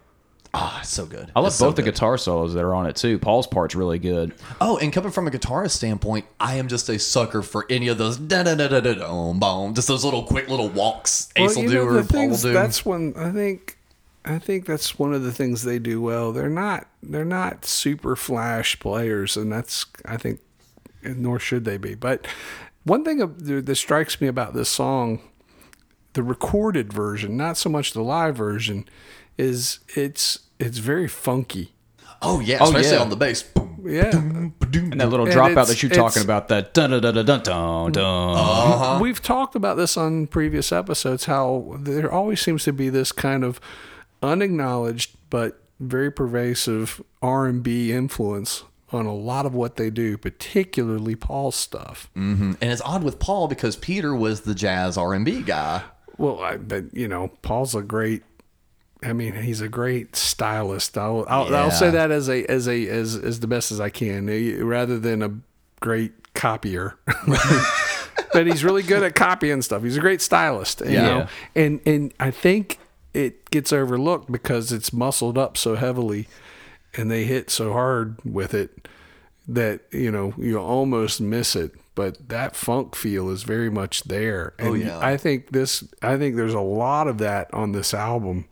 [0.53, 1.31] ah, it's so good.
[1.35, 1.95] I love It's so both the good.
[1.95, 3.19] guitar solos that are on it too.
[3.19, 4.35] Paul's part's really good.
[4.61, 7.99] Oh, and coming from a guitarist standpoint, I am just a sucker for any of
[7.99, 11.31] those da da da da da dum boom, just those little quick little walks.
[11.37, 12.53] Ace will you do know, or the Paul will things, do.
[12.53, 13.77] That's one I think.
[14.23, 16.31] I think that's one of the things they do well.
[16.33, 16.87] They're not.
[17.03, 19.87] They're not super flash players, and that's.
[20.05, 20.41] I think,
[21.03, 21.95] nor should they be.
[21.95, 22.27] But
[22.85, 23.19] one thing
[23.65, 25.21] that strikes me about this song,
[26.15, 28.85] the recorded version, not so much the live version,
[29.39, 31.73] is it's it's very funky.
[32.23, 33.03] oh yeah, Oh, especially yeah.
[33.03, 33.43] on the bass.
[33.43, 34.11] Boom, Yeah.
[34.15, 34.53] And
[35.01, 37.93] that little And dropout that you're talking about, that dun dun dun dun dun dun
[37.93, 38.37] dun.
[38.37, 38.99] Uh-huh.
[39.01, 43.43] We've talked about this on previous episodes how there always seems to be this kind
[43.43, 43.59] of
[44.23, 51.57] unacknowledged but very pervasive R&B influence on a lot of what they do, particularly Paul's
[51.57, 52.11] stuff.
[52.15, 55.83] And it's odd with Paul because Peter was the jazz R and B guy.
[56.21, 58.23] Well, I, but you know, Paul's a great.
[59.03, 60.99] I mean, he's a great stylist.
[60.99, 63.89] I'll I'll, I'll say that as a as a as as the best as I
[63.89, 65.33] can, eh, rather than a
[65.81, 66.97] great copier.
[68.35, 69.83] but he's really good at copying stuff.
[69.83, 71.03] He's a great stylist, you Yeah.
[71.03, 71.29] know.
[71.55, 72.79] And and I think
[73.15, 76.29] it gets overlooked because it's muscled up so heavily,
[76.95, 78.87] and they hit so hard with it
[79.49, 81.73] that you know you almost miss it.
[82.01, 84.55] But that funk feel is very much there.
[84.59, 84.99] And Oh, yeah.
[84.99, 85.85] I think this.
[86.03, 88.47] I think there's a lot of that on this album.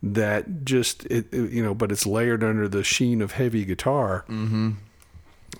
[0.00, 4.24] That just it, it- you know, but it's layered under the sheen of heavy guitar,
[4.28, 4.70] mm-hmm.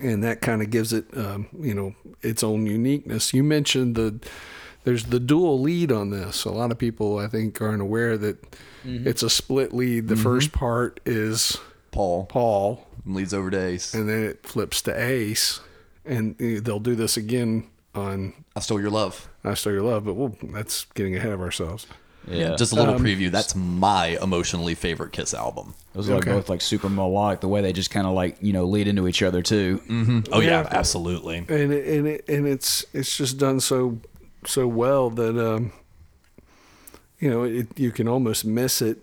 [0.01, 3.35] and that kind of gives it um, you know its own uniqueness.
[3.35, 4.21] You mentioned the
[4.85, 6.45] there's the dual lead on this.
[6.45, 8.37] A lot of people I think aren't aware that
[8.85, 10.07] it's a split lead.
[10.07, 11.59] The first part is
[11.91, 13.93] Paul Paul, leads over to Ace.
[13.93, 15.59] and then it flips to Ace,
[16.09, 19.29] and uh, they'll do this again on I stole your love.
[19.45, 21.87] "I Stole Your Love." But we'll, that's getting ahead of ourselves.
[22.31, 23.31] Yeah, Just a little Um, preview.
[23.31, 25.73] That's my emotionally favorite Kiss album.
[25.95, 26.33] those are like Okay.
[26.33, 27.41] both like super melodic.
[27.41, 29.81] The way they just kind of like you know lead into each other too.
[29.89, 30.21] Mm-hmm.
[30.33, 30.69] Oh yeah, Yeah.
[30.71, 31.39] absolutely.
[31.39, 33.99] and it, and it, and it's it's just done so
[34.47, 35.73] so well that um
[37.19, 38.99] you know it, you can almost miss it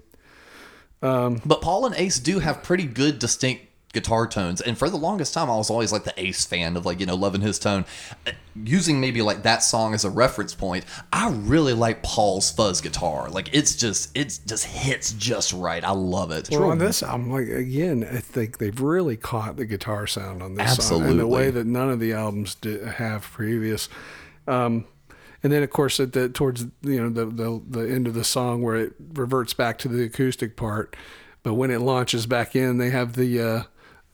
[1.01, 3.64] But Paul and Ace do have pretty good distinct
[3.95, 4.61] guitar tones.
[4.61, 7.07] And for the longest time, I was always like the Ace fan of like, you
[7.07, 7.85] know, loving his tone.
[8.27, 8.31] Uh,
[8.63, 13.29] Using maybe like that song as a reference point, I really like Paul's fuzz guitar.
[13.29, 15.83] Like it's just, it just hits just right.
[15.83, 16.47] I love it.
[16.51, 20.55] well on this album like again i think they've really caught the guitar sound on
[20.55, 23.87] this song in a way that none of the albums did have previous
[24.47, 24.85] um
[25.43, 28.23] and then of course at the towards you know the, the the end of the
[28.23, 30.95] song where it reverts back to the acoustic part
[31.43, 33.63] but when it launches back in they have the uh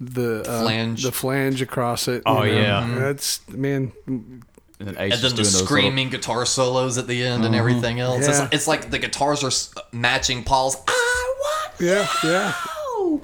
[0.03, 1.03] the uh, Flange.
[1.03, 2.23] the flange across it.
[2.25, 2.61] Oh, you know.
[2.61, 2.95] yeah.
[2.99, 3.91] that's man.
[4.07, 4.43] And
[4.79, 7.99] then, and then the doing those little- screaming guitar solos at the end and everything
[7.99, 8.27] else.
[8.27, 8.45] Yeah.
[8.45, 10.75] It's, it's like the guitars are matching Paul's.
[10.87, 12.53] I want Yeah, yeah.
[12.97, 13.21] you."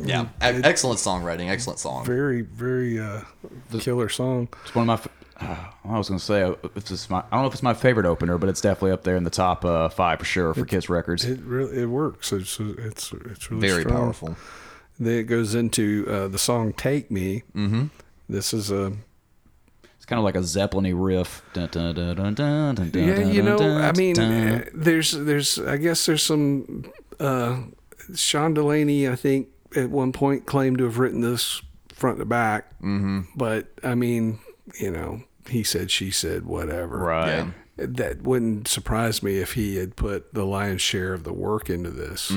[0.00, 2.04] Yeah, e- excellent songwriting, excellent song.
[2.04, 3.22] Very, very uh,
[3.80, 4.46] killer song.
[4.64, 5.12] It's one of my.
[5.84, 7.18] I was gonna say uh, if it's my.
[7.18, 9.30] I don't know if it's my favorite opener, but it's definitely up there in the
[9.30, 11.24] top uh, five for sure for Kiss records.
[11.24, 12.32] It really it works.
[12.32, 13.96] It's it's it's really Very strong.
[13.96, 14.36] powerful.
[14.98, 17.86] Then it goes into uh, the song "Take Me." Mm-hmm.
[18.28, 18.92] This is a
[19.96, 21.42] It's kind of like a Zeppelin-y riff.
[21.52, 23.20] Dun, dun, dun, dun, dun, dun, dun, yeah.
[23.20, 24.32] You dun, know, dun, I mean, dun.
[24.32, 26.90] uh, there's there's I guess there's some.
[27.20, 27.62] Uh,
[28.14, 31.60] Sean Delaney, I think, at one point claimed to have written this
[31.92, 32.70] front to back.
[32.78, 33.20] Mm-hmm.
[33.36, 34.38] But I mean,
[34.80, 36.96] you know, he said, she said, whatever.
[36.98, 37.28] right.
[37.28, 37.50] Yeah.
[37.78, 41.90] That wouldn't surprise me if he had put the lion's share of the work into
[41.90, 42.30] this.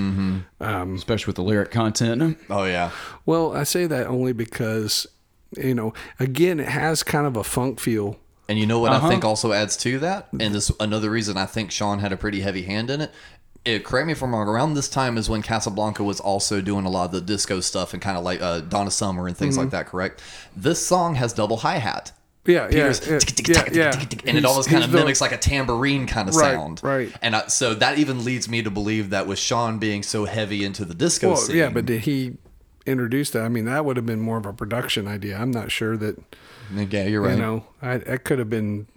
[0.60, 2.38] Especially with the lyric content.
[2.50, 2.92] Oh yeah,
[3.26, 5.08] Well, I say that only because,
[5.58, 8.18] you know, again, it has kind of a funk feel.
[8.48, 9.08] and you know what Uh-huh.
[9.08, 12.18] I think also adds to that, and this another reason I think Sean had a
[12.18, 13.12] pretty heavy hand in it.
[13.64, 14.48] It, correct me if I'm wrong.
[14.48, 17.94] Around this time is when Casablanca was also doing a lot of the disco stuff
[17.94, 19.76] and kind of like uh, Donna Summer and things like Mm-hmm.
[19.76, 19.86] that.
[19.88, 20.20] Correct.
[20.56, 22.12] This song has double hi hat.
[22.46, 23.08] Yeah, Peter's
[23.48, 26.82] yeah, yeah, and it almost kind of mimics like a tambourine kind of sound.
[26.84, 27.14] right.
[27.22, 30.84] And so that even leads me to believe that with Sean being so heavy into
[30.84, 31.56] the disco scene.
[31.56, 32.38] yeah, but did he
[32.88, 33.44] introduce that?
[33.44, 35.38] I mean, that would have been more of a production idea.
[35.38, 36.18] I'm not sure that,
[36.74, 37.36] yeah, you're right.
[37.36, 38.88] you know, I, that could have been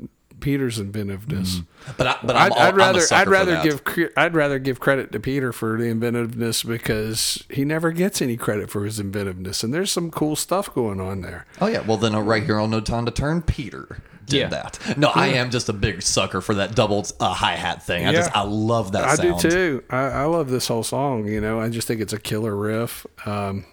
[0.44, 1.60] Peter's inventiveness.
[1.96, 4.58] but I, but I'm I'd, I'd I'm rather sucker I'd rather give cre- I'd rather
[4.58, 9.00] give credit to Peter for the inventiveness because he never gets any credit for his
[9.00, 11.46] inventiveness, and there's some cool stuff going on there.
[11.60, 14.48] Oh yeah, well then uh, right here on No Time to Turn, Peter did Yeah.
[14.48, 14.78] that.
[14.98, 18.06] No, I am just a big sucker for that double uh, hi hat thing.
[18.06, 18.40] I just Yeah.
[18.40, 19.40] I love that I sound.
[19.40, 19.84] do too.
[19.90, 21.26] I, I love this whole song.
[21.26, 23.06] You know, I just think it's a killer riff.
[23.26, 23.64] Um,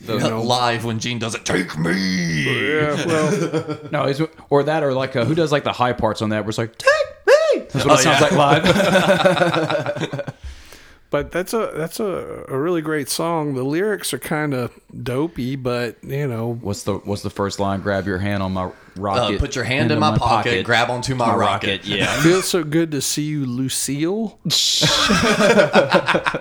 [0.00, 1.92] you know, Live when Gene does it, take me.
[2.44, 6.22] yeah, well, No, it's, or that, or like uh, who does like the high parts
[6.22, 6.44] on that?
[6.44, 6.90] Where it's like take
[7.26, 7.66] me.
[7.70, 8.36] That's what it Oh, sounds yeah.
[8.36, 10.34] like live.
[11.10, 13.54] but that's a that's a, a really great song.
[13.54, 17.80] The lyrics are kind of dopey, but you know, what's the What's the first line?
[17.80, 19.38] Grab your hand on my Uh, rocket.
[19.40, 21.84] put your hand in my, pocket, grab onto my, rocket.
[21.84, 22.20] Yeah.
[22.22, 24.38] feels so good to see you, Lucille.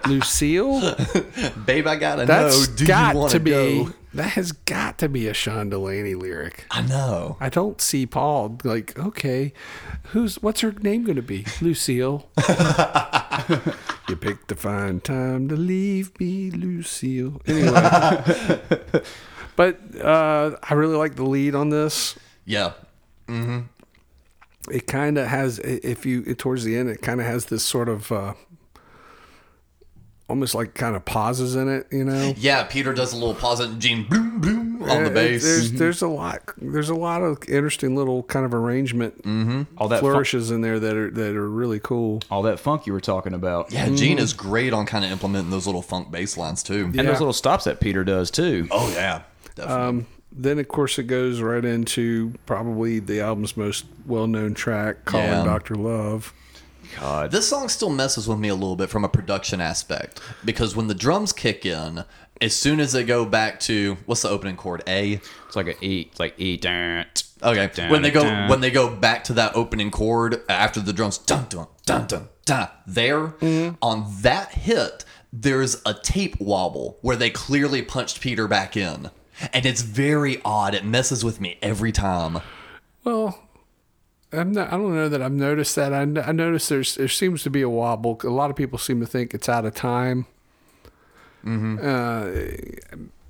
[0.08, 0.82] Lucille.
[1.66, 2.76] Babe, I gotta That's know.
[2.76, 3.52] Do got you want to be.
[3.52, 3.90] go?
[4.14, 6.66] That has got to be a Sean Delaney lyric.
[6.72, 7.38] I know.
[7.40, 9.54] I don't see Paul like, okay,
[10.08, 11.46] who's what's her name going to be?
[11.62, 12.28] Lucille.
[14.10, 17.40] you picked the fine time to leave me, Lucille.
[17.46, 17.72] Anyway,
[19.56, 22.18] but uh, I really like the lead on this.
[22.46, 22.72] Yeah.
[23.28, 23.60] Mm-hmm.
[24.72, 27.90] It kind of has, if you towards the end, it kind of has this sort
[27.90, 28.12] of.
[28.12, 28.34] Uh,
[30.30, 32.34] Almost like kind of pauses in it, you know.
[32.38, 35.44] Yeah, Peter does a little pause and Gene boom boom on the bass.
[35.44, 35.78] There's mm-hmm.
[35.78, 39.64] there's a lot there's a lot of interesting little kind of arrangement mm-hmm.
[39.78, 42.22] All that fun- flourishes in there that are that are really cool.
[42.30, 43.72] all that funk you were talking about.
[43.72, 43.96] yeah, mm-hmm.
[43.96, 46.86] Gene is great on kind of implementing those little funk bass lines too.
[46.86, 47.04] And Yeah.
[47.04, 48.68] those little stops that Peter does too.
[48.72, 49.24] Oh yeah,
[49.56, 49.84] definitely.
[49.84, 55.06] Um, then of course it goes right into probably the album's most well known track,
[55.06, 55.44] "Calling Yeah.
[55.44, 56.34] Doctor Love."
[57.00, 57.32] God.
[57.32, 60.88] This song still messes with me a little bit from a production aspect because when
[60.88, 62.04] the drums kick in,
[62.42, 64.84] as soon as they go back to what's the opening chord?
[64.88, 65.14] A.
[65.48, 66.08] It's like a E.
[66.10, 66.58] It's like E.
[66.58, 67.06] Dun,
[67.42, 67.70] Okay.
[67.74, 68.50] dun, when they go dun.
[68.50, 72.30] when they go back to that opening chord after the drums dun dun dun dun
[72.46, 73.76] dun there mm-hmm.
[73.82, 79.10] on that hit, there's a tape wobble where they clearly punched Peter back in.
[79.54, 80.76] And it's very odd.
[80.76, 82.40] It messes with me every time.
[83.06, 83.40] Well,
[84.32, 85.94] I'm not, I don't know that I've noticed that.
[85.94, 88.20] I, I noticed there's there seems to be a wobble.
[88.24, 90.26] A lot of people seem to think it's out of time.
[91.46, 92.32] Uh,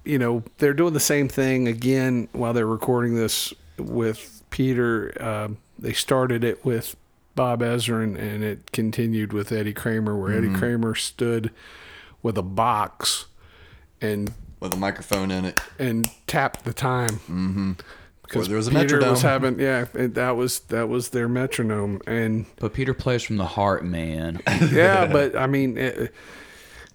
[0.03, 5.13] you know, they're doing the same thing again while they're recording this with Peter.
[5.19, 6.95] Uh, they started it with
[7.35, 11.51] Bob Ezrin, and it continued with Eddie Kramer, where Eddie Kramer stood
[12.21, 13.27] with a box
[14.01, 15.61] and With a microphone in it.
[15.77, 17.19] and tapped the time.
[17.29, 17.71] Mm-hmm.
[18.29, 19.09] Because there was a Peter metronome.
[19.11, 23.37] was having, yeah, it, that was that was their metronome, and But Peter plays from
[23.37, 24.39] the heart, man.
[24.71, 26.13] yeah, but I mean, it,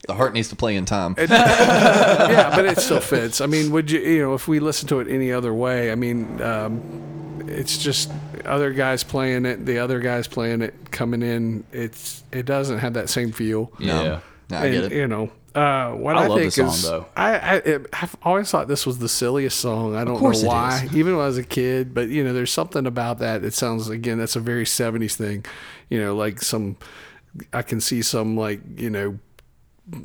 [0.07, 1.17] The heart needs to play in time.
[1.19, 3.41] yeah, but it still fits.
[3.41, 5.95] I mean, would you, you know, if we listen to it any other way, I
[5.97, 8.13] mean, um, it's just
[8.45, 11.65] other guys playing it, the other guys playing it, coming in.
[11.73, 13.73] It's it doesn't have that same feel.
[13.79, 14.21] Yeah.
[14.51, 14.93] No, I and, get it.
[14.93, 17.07] You know, uh, what I I, love think song, is, though.
[17.17, 19.95] I, I I've always thought this was the silliest song.
[19.95, 21.95] I don't know why, even when I was a kid.
[21.95, 23.45] But you know, there's something about that.
[23.45, 25.45] It sounds again, that's a very '70s thing.
[25.91, 26.77] You know, like some,
[27.53, 29.19] I can see some like you know,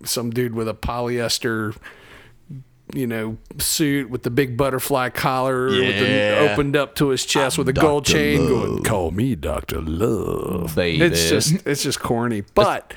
[0.04, 1.76] some dude with a polyester.
[2.92, 7.60] You know, suit with the big butterfly collar, with the, opened up to his chest
[7.60, 8.50] with a gold chain, Love.
[8.50, 11.06] going, "Call me Doctor Love." Baby.
[11.06, 12.42] It's just, it's just corny.
[12.42, 12.96] But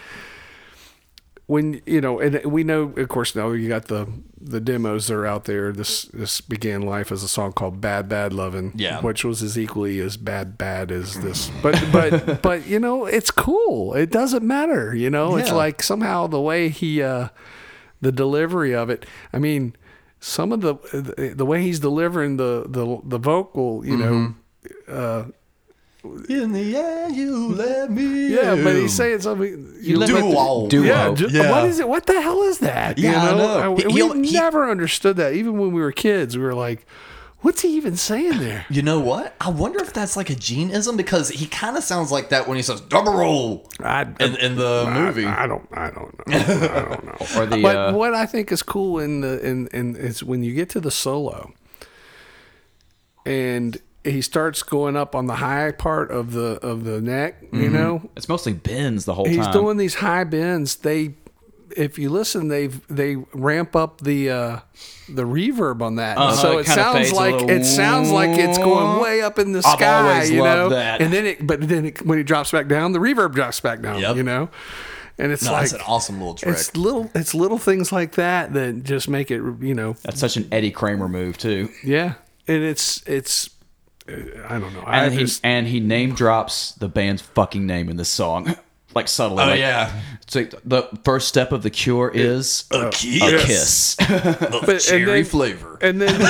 [1.53, 4.07] when you know, and we know, of course, now you got the
[4.41, 5.71] the demos that are out there.
[5.71, 9.01] This this began life as a song called "Bad Bad Lovin'," Yeah.
[9.03, 11.51] which was as equally as bad bad as this.
[11.63, 13.93] But but but you know, it's cool.
[13.93, 14.95] It doesn't matter.
[14.95, 17.29] You know, it's like somehow the way he, uh
[18.01, 19.05] the delivery of it.
[19.33, 19.77] I mean,
[20.21, 20.75] some of the
[21.37, 23.85] the way he's delivering the the the vocal.
[23.85, 24.35] You know.
[24.89, 25.25] Uh,
[26.05, 28.35] In the end, you let me.
[28.35, 29.75] yeah, but he's saying something.
[29.81, 30.67] You let me- Duo.
[30.69, 30.83] Duo.
[30.85, 31.51] Yeah, ju- Yeah.
[31.51, 31.89] What is it?
[31.89, 32.99] What the hell is that?
[32.99, 33.73] You Yeah, I know.
[33.73, 35.35] I- He- we he'll- he- never understood that.
[35.35, 36.85] Even when we were kids, we were like,
[37.43, 39.37] "What's he even saying there?" You know what?
[39.41, 42.57] I wonder if that's like a geneism because he kind of sounds like that when
[42.57, 45.25] he says double roll I, in, in the I- movie.
[45.27, 45.69] I, don't.
[45.73, 46.25] I don't know.
[46.35, 47.27] I don't know.
[47.41, 50.43] Or the but uh, what I think is cool in the in, in is when
[50.43, 51.53] you get to the solo,
[53.25, 57.37] and he starts going up on the high part of the of the neck.
[57.53, 59.47] You know, it's mostly bends the whole he's time.
[59.47, 60.77] He's doing these high bends.
[60.77, 61.15] They,
[61.77, 64.59] if you listen, they they ramp up the uh,
[65.09, 68.59] the reverb on that, Uh-huh, so it it sounds like little it sounds like it's
[68.59, 70.25] going way up in the I've sky.
[70.25, 71.01] you know, that.
[71.01, 73.83] and then it, but then it, when it drops back down, the reverb drops back
[73.83, 74.01] down.
[74.01, 74.17] Yep.
[74.17, 74.49] You know,
[75.19, 76.55] and it's no, like that's an awesome little trick.
[76.55, 80.37] it's little it's little things like that that just make it you know That's such
[80.37, 81.69] an Eddie Kramer move too.
[81.85, 82.15] yeah,
[82.49, 83.51] and it's it's
[84.09, 84.83] I don't know.
[84.85, 88.55] I And he just and he name drops the band's fucking name in the song,
[88.95, 89.43] like subtly.
[89.43, 89.93] Oh, like- yeah.
[90.27, 93.95] So the first step of the cure is a a kiss.
[93.97, 93.97] kiss.
[94.09, 95.79] but, and Cherry then, flavor.
[95.81, 96.21] and then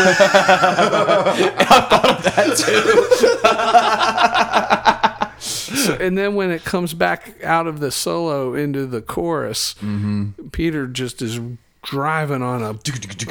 [5.38, 10.48] So- and then when it comes back out of the solo into the chorus, mm-hmm.
[10.52, 11.40] Peter just is
[11.82, 12.68] driving on a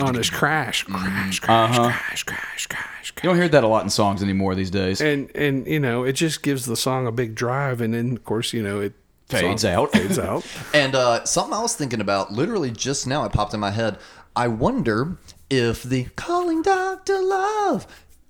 [0.04, 3.90] on his crash, crash, crash, crash, crash, crash, You don't hear that a lot in
[3.90, 5.02] songs anymore these days.
[5.02, 8.24] and and you know it just gives the song a big drive, and then of
[8.24, 8.94] course you know it
[9.28, 9.92] Fades song out.
[9.94, 10.46] fades out.
[10.74, 13.98] And uh, something I was thinking about, literally just now, it popped in my head.
[14.36, 15.16] I wonder
[15.50, 17.88] if the "Calling Doctor Love"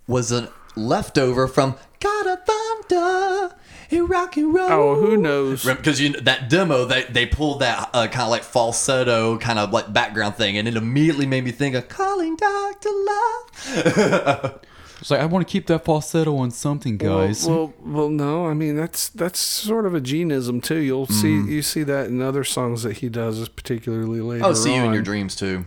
[0.07, 3.55] was a leftover from "God of Thunder."
[3.91, 4.71] Hey, rock and roll.
[4.71, 5.65] Oh, who knows?
[5.65, 9.71] Because you that demo, they they pulled that uh, kind of like falsetto, kind of
[9.73, 14.61] like background thing, and it immediately made me think of "Calling Doctor Love."
[15.01, 17.45] It's like I want to keep that falsetto on something, guys.
[17.45, 18.45] Well, well, well, no.
[18.47, 20.77] I mean, that's that's sort of a genism too.
[20.77, 21.49] You'll see Mm.
[21.49, 24.45] you see that in other songs that he does, particularly later.
[24.45, 25.65] Oh, see you in your dreams too.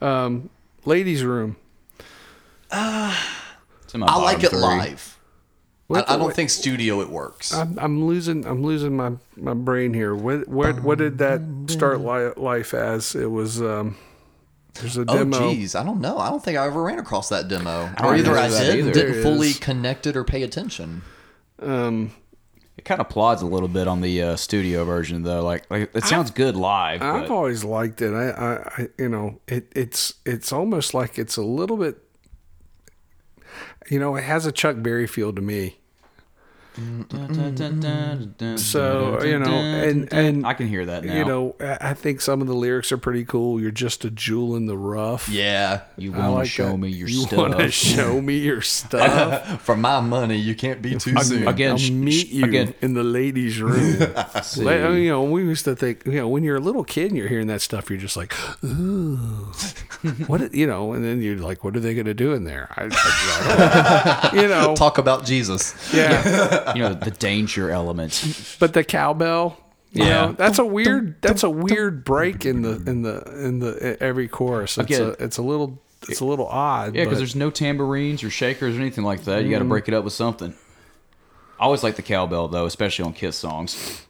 [0.00, 0.48] Um,
[0.86, 1.56] Ladies' Room.
[2.72, 4.58] It's in my I like it three.
[4.60, 5.18] live.
[5.92, 7.52] I, What- I don't what- think studio it works.
[7.54, 10.14] I'm, I'm losing I'm losing my, my brain here.
[10.14, 13.14] What what what did that start li- life as?
[13.14, 13.96] It was um,
[14.74, 15.50] there's a Oh, demo.
[15.52, 16.18] geez, I don't know.
[16.18, 18.92] I don't think I ever ran across that demo, don't or either I did either.
[18.92, 21.02] didn't fully connect it or pay attention.
[21.60, 22.12] Um,
[22.78, 25.42] It kind of plods a little bit on the uh, studio version, though.
[25.44, 27.02] Like, like it sounds good live.
[27.02, 28.14] I've but- always liked it.
[28.14, 31.98] I, I, I you know, it, it's it's almost like it's a little bit.
[33.90, 35.76] You know, it has a Chuck Berry feel to me.
[38.56, 41.14] So you know, and and I can hear that now.
[41.14, 43.60] you know, I I think some of the lyrics are pretty cool.
[43.60, 45.28] You're just a jewel in the rough.
[45.28, 46.78] Yeah, you I want to like show that.
[46.78, 47.38] me your you stuff.
[47.38, 49.62] want to show me your stuff.
[49.66, 51.46] for my money, you can't be too soon.
[51.48, 52.74] again, I'll meet you again.
[52.80, 53.96] in the ladies' room.
[54.42, 54.62] See.
[54.62, 56.84] Like, I mean, you know, we used to think, you know, when you're a little
[56.84, 58.32] kid and you're hearing that stuff, you're just like,
[58.64, 59.16] ooh,
[60.26, 62.68] what, you know, and then you're like, what are they going to do in there?
[62.76, 64.42] I, I, I don't know.
[64.42, 65.74] you know, Talk about Jesus.
[65.94, 66.61] yeah.
[66.74, 68.56] You know the danger element.
[68.58, 69.56] But the cowbell,
[69.92, 70.26] You Yeah.
[70.26, 74.28] know, that's a weird that's a weird break in the in the in the every
[74.28, 74.78] chorus.
[74.78, 76.94] It's get a it's a little it's a little odd.
[76.94, 79.44] Yeah, because there's no tambourines or shakers or anything like that.
[79.44, 79.68] You got to Mhm.
[79.68, 80.54] break it up with something.
[81.60, 84.02] I always like the cowbell though, especially on Kiss songs.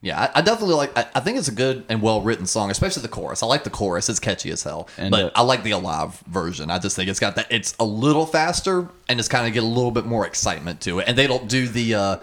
[0.00, 0.96] Yeah, I, I definitely like.
[0.96, 3.42] I, I think it's a good and well written song, especially the chorus.
[3.42, 4.88] I like the chorus; it's catchy as hell.
[4.96, 6.70] And, but uh, I like the alive version.
[6.70, 7.48] I just think it's got that.
[7.50, 11.00] It's a little faster and it's kind of get a little bit more excitement to
[11.00, 11.08] it.
[11.08, 11.94] And they don't do the.
[11.96, 12.16] uh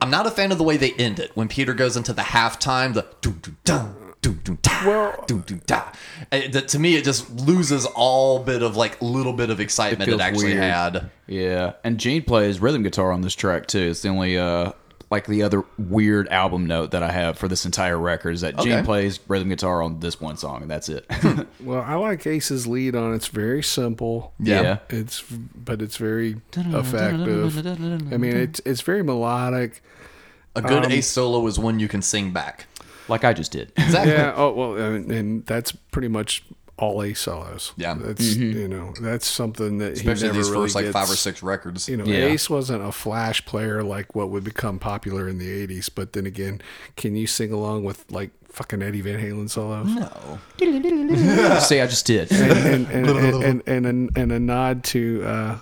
[0.00, 2.22] I'm not a fan of the way they end it when Peter goes into the
[2.22, 2.94] halftime.
[2.94, 3.86] The doo doo da
[4.22, 5.84] doo doo da well, doo doo da.
[6.32, 10.02] It- that- to me, it just loses all bit of like little bit of excitement
[10.02, 10.62] it, feels actually weird.
[10.64, 11.10] had.
[11.28, 13.90] Yeah, and Gene plays rhythm guitar on this track too.
[13.90, 14.72] It's the only uh
[15.10, 18.58] like the other weird album note that I have for this entire record is that
[18.58, 18.70] Okay.
[18.70, 21.04] Gene plays rhythm guitar on this one song, and that's it.
[21.60, 23.12] Well, I like Ace's lead on.
[23.12, 23.16] it.
[23.16, 24.32] It's very simple.
[24.40, 24.62] Yeah.
[24.62, 24.78] Yeah.
[24.88, 28.12] It's but it's very effective.
[28.12, 29.82] I mean, it's it's very melodic.
[30.56, 32.66] A good Um, ace solo is one you can sing back.
[33.08, 33.72] like I just did.
[33.76, 34.12] Exactly.
[34.12, 34.32] Yeah.
[34.36, 36.42] Oh well, and, and that's pretty much
[36.80, 37.72] all Ace solos.
[37.76, 37.94] Yeah.
[37.94, 41.14] That's you know that's something that Especially he never these really first like five or
[41.16, 41.88] six records.
[41.88, 42.24] You know, Yeah.
[42.26, 45.90] Ace wasn't a flash player like what would become popular in the '80s.
[45.94, 46.60] But then again,
[46.96, 49.86] can you sing along with like fucking Eddie Van Halen solos?
[49.88, 50.38] No.
[51.60, 52.32] See, I just did.
[52.32, 53.08] and and and,
[53.44, 55.58] and, and, and, a, and a nod to uh,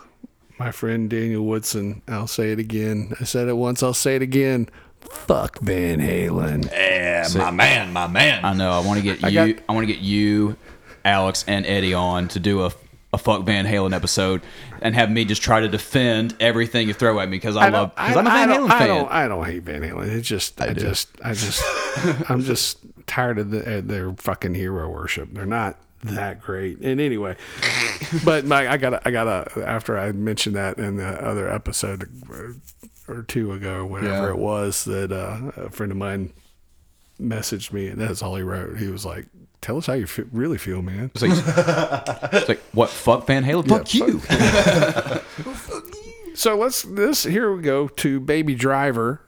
[0.59, 2.03] my friend Daniel Woodson.
[2.09, 3.15] I'll say it again.
[3.21, 3.83] I said it once.
[3.83, 4.69] I'll say it again.
[5.01, 6.71] Fuck Van Halen.
[6.73, 8.45] Yeah, my man, my man.
[8.45, 8.73] I know.
[8.73, 9.55] I want to get I you.
[9.55, 10.57] got- I want to get you,
[11.05, 12.73] Alex, and Eddie on to do a
[13.11, 14.43] a fuck Van Halen episode
[14.83, 17.95] and have me just try to defend everything you throw at me because I, love
[17.95, 18.89] because I'm a I Van don't, Halen I fan.
[18.89, 20.09] don't, I don't hate Van Halen.
[20.09, 21.63] It's just, I, just, I just,
[22.31, 25.31] I'm just tired of the, uh, their fucking hero worship.
[25.33, 26.81] They're not that great.
[26.81, 27.37] And anyway,
[28.27, 29.25] but my, I got, I got
[29.55, 34.27] to after I mentioned that in the other episode uh, or two ago, or whatever
[34.27, 34.31] Yeah.
[34.33, 36.35] it was, that uh, a friend of mine
[37.19, 38.77] messaged me, and that's all he wrote.
[38.77, 39.29] He was like,
[39.61, 43.45] "Tell us how you fe- really feel, man." It's like, it's like what fuck Van
[43.45, 43.69] Halen?
[43.69, 44.21] Fuck you.
[46.35, 49.21] So let's this here we go to Baby Driver.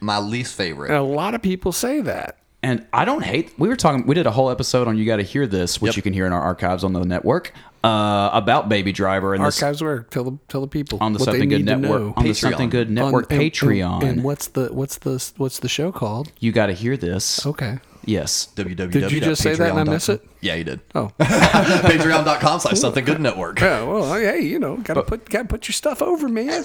[0.00, 0.88] My least favorite.
[0.90, 2.36] And a lot of people say that.
[2.62, 3.50] And I don't hate.
[3.58, 4.04] We were talking.
[4.06, 5.96] We did a whole episode on "You Got to Hear This," which Yep.
[5.96, 9.62] you can hear in our archives on the network uh, about Baby Driver and this
[9.62, 11.76] Archives where tell the tell the people on the what they Something Good need to
[11.78, 12.36] Network on the Patreon.
[12.36, 14.00] Something Good Network On- and- Patreon.
[14.02, 16.30] And, and what's the what's the what's the show called?
[16.40, 17.46] you got to hear this.
[17.46, 17.78] Okay.
[18.04, 18.48] Yes.
[18.56, 18.90] www.
[18.90, 20.26] Did you just say that and I miss it?
[20.40, 20.80] Yeah, you did.
[20.94, 21.10] Oh.
[21.20, 23.60] Patreon.com slash something good network.
[23.60, 26.64] Yeah, well, hey, you know, gotta put gotta put your stuff over, man.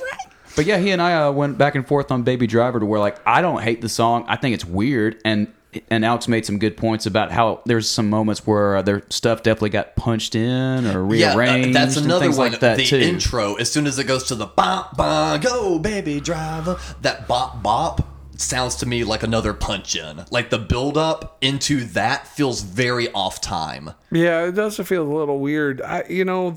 [0.55, 2.99] But yeah, he and I uh, went back and forth on Baby Driver to where
[2.99, 4.25] like I don't hate the song.
[4.27, 5.51] I think it's weird and
[5.91, 9.43] and Alex made some good points about how there's some moments where uh, their stuff
[9.43, 12.51] definitely got punched in or Yeah, uh, that's and another things one.
[12.51, 12.97] like that the too.
[12.97, 17.61] intro, as soon as it goes to the bop bop, go baby driver, that bop
[17.61, 18.07] bop
[18.37, 20.25] sounds to me like another punch in.
[20.31, 23.91] Like the build up into that feels very off time.
[24.11, 25.81] Yeah, it does feel a little weird.
[25.81, 26.55] I, you know,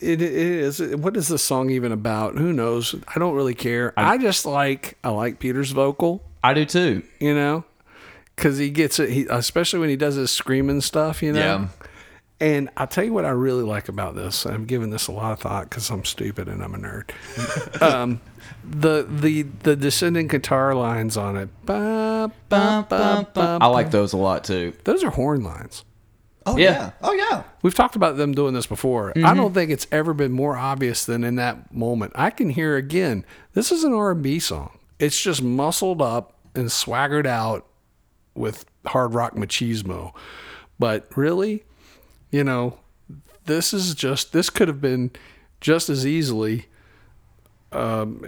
[0.00, 0.80] it, it is.
[0.80, 2.36] What is the song even about?
[2.36, 2.94] Who knows?
[3.14, 3.92] I don't really care.
[3.96, 6.22] I, just like I like Peter's vocal.
[6.42, 7.02] I do too.
[7.20, 7.64] You know,
[8.34, 9.10] because he gets it.
[9.10, 11.22] He especially when he does his screaming stuff.
[11.22, 11.40] You know.
[11.40, 11.68] Yeah.
[12.38, 14.44] And I'll tell you what I really like about this.
[14.44, 17.10] I'm giving this a lot of thought because I'm stupid and I'm a nerd.
[17.82, 18.20] um,
[18.64, 21.48] the the the descending guitar lines on it.
[21.64, 24.72] Ba, ba, ba, ba, I like those a lot too.
[24.84, 25.84] Those are horn lines.
[26.46, 26.70] Oh Yeah.
[26.70, 26.90] yeah.
[27.02, 27.42] Oh yeah.
[27.62, 29.10] We've talked about them doing this before.
[29.10, 29.36] I mm-hmm.
[29.36, 32.12] don't think it's ever been more obvious than in that moment.
[32.14, 33.24] I can hear again.
[33.54, 34.78] This is an R&B song.
[34.98, 37.66] It's just muscled up and swaggered out
[38.34, 40.12] with hard rock machismo.
[40.78, 41.64] But really,
[42.30, 42.78] you know,
[43.46, 45.10] this is just this could have been
[45.60, 46.66] just as easily
[47.76, 48.24] um,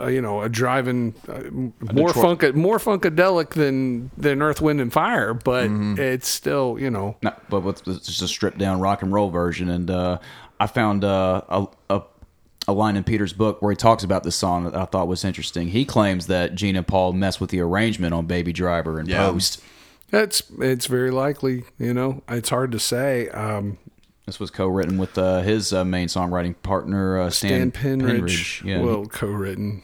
[0.00, 1.42] uh, you know, a driving uh,
[1.92, 6.90] more Detroit- funk more funkadelic than than Earth, Wind and Fire, but it's still, you
[6.90, 9.68] know, No, but with it's just a stripped down rock and roll version.
[9.70, 10.18] And uh,
[10.60, 12.02] I found uh, a, a
[12.66, 15.24] a line in Peter's book where he talks about this song that I thought was
[15.24, 15.68] interesting.
[15.68, 19.30] He claims that Gene and Paul messed with the arrangement on Baby Driver and Yeah.
[19.30, 19.62] post.
[20.12, 22.22] It's it's very likely, you know.
[22.28, 23.28] It's hard to say.
[23.30, 23.78] Um,
[24.28, 28.82] This was co-written with uh, his uh, main songwriting partner uh, Stan Stan, Penridge, Yeah,
[28.82, 29.82] well, co-written.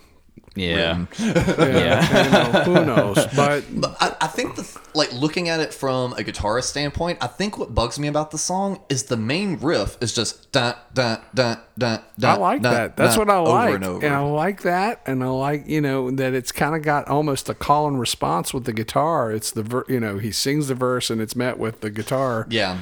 [0.54, 3.26] yeah, Yeah, you know, who knows?
[3.34, 7.26] But But I, I think the like looking at it from a guitarist standpoint, I
[7.26, 11.22] think what bugs me about the song is the main riff is just dun dun
[11.34, 12.34] dun dun dun.
[12.34, 12.96] I like dun, that.
[12.98, 14.06] That's dun, what I over like, and over.
[14.06, 17.54] I like that, and I like you know that it's kind of got almost a
[17.54, 19.32] call and response with the guitar.
[19.32, 22.46] It's the ver- you know he sings the verse and it's met with the guitar.
[22.50, 22.80] yeah.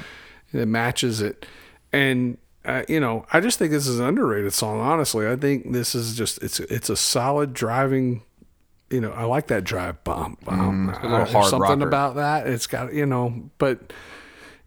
[0.52, 1.46] That matches it.
[1.92, 4.80] And uh, you know, I just think this is an underrated song.
[4.80, 8.22] Honestly, I think this is just it's it's a solid driving,
[8.90, 10.44] you know, I like that drive bump.
[10.44, 10.90] bump.
[10.90, 11.88] a little Uh, there's hard something rocker.
[11.88, 12.46] about that.
[12.46, 13.92] It's got you know, but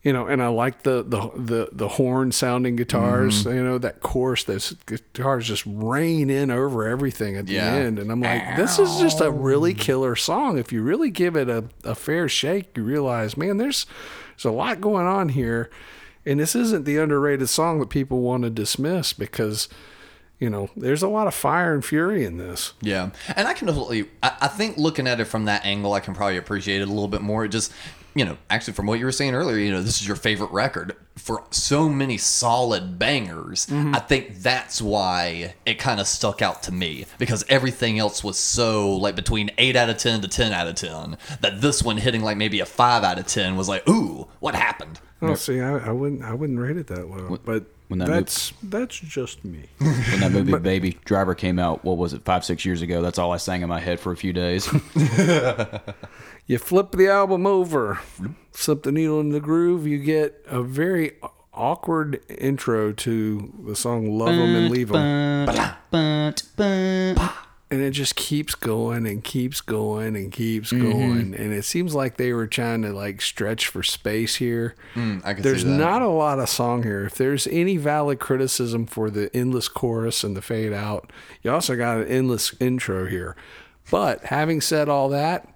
[0.03, 3.43] you know, and I like the the the, the horn sounding guitars.
[3.45, 3.55] Mm-hmm.
[3.57, 7.71] You know, that chorus, those guitars just rain in over everything at Yeah.
[7.71, 10.57] the end, and I'm like, this is just a really killer song.
[10.59, 13.87] If you really give it a, a fair shake, you realize, man, there's
[14.35, 15.69] there's a lot going on here,
[16.25, 19.69] and this isn't the underrated song that people want to dismiss because.
[20.37, 22.73] You know, there's a lot of fire and fury in this.
[22.81, 24.09] Yeah, and I can totally.
[24.21, 26.91] I, I think looking at it from that angle, I can probably appreciate it a
[26.91, 27.45] little bit more.
[27.45, 27.71] It just,
[28.15, 30.51] you know, actually from what you were saying earlier, you know, this is your favorite
[30.51, 33.65] record for so many solid bangers.
[33.67, 33.93] Mm-hmm.
[33.93, 38.37] I think that's why it kind of stuck out to me because everything else was
[38.37, 41.17] so like between eight out of ten to ten out of ten.
[41.41, 44.55] That this one hitting like maybe a five out of ten was like, ooh, what
[44.55, 45.01] happened?
[45.21, 48.53] Oh, see, I, I wouldn't, I wouldn't rate it that low, but when that that's
[48.63, 49.65] that's just me.
[49.77, 53.01] when that movie Baby Driver came out, what was it, five, six years ago?
[53.01, 54.67] That's all I sang in my head for a few days.
[56.47, 57.99] you flip the album over,
[58.51, 61.13] slip the needle in the groove, you get a very
[61.53, 65.47] awkward intro to the song "Love 'Em and Leave 'Em,"
[67.71, 70.83] and it just keeps going and keeps going and keeps Mm-hmm.
[70.91, 74.75] going, and it seems like they were trying to like stretch for space here.
[74.95, 75.77] Mm, I can There's see that.
[75.77, 77.05] not a lot of song here.
[77.05, 81.75] If there's any valid criticism for the endless chorus and the fade out, you also
[81.75, 83.35] got an endless intro here.
[83.91, 85.54] But having said all that,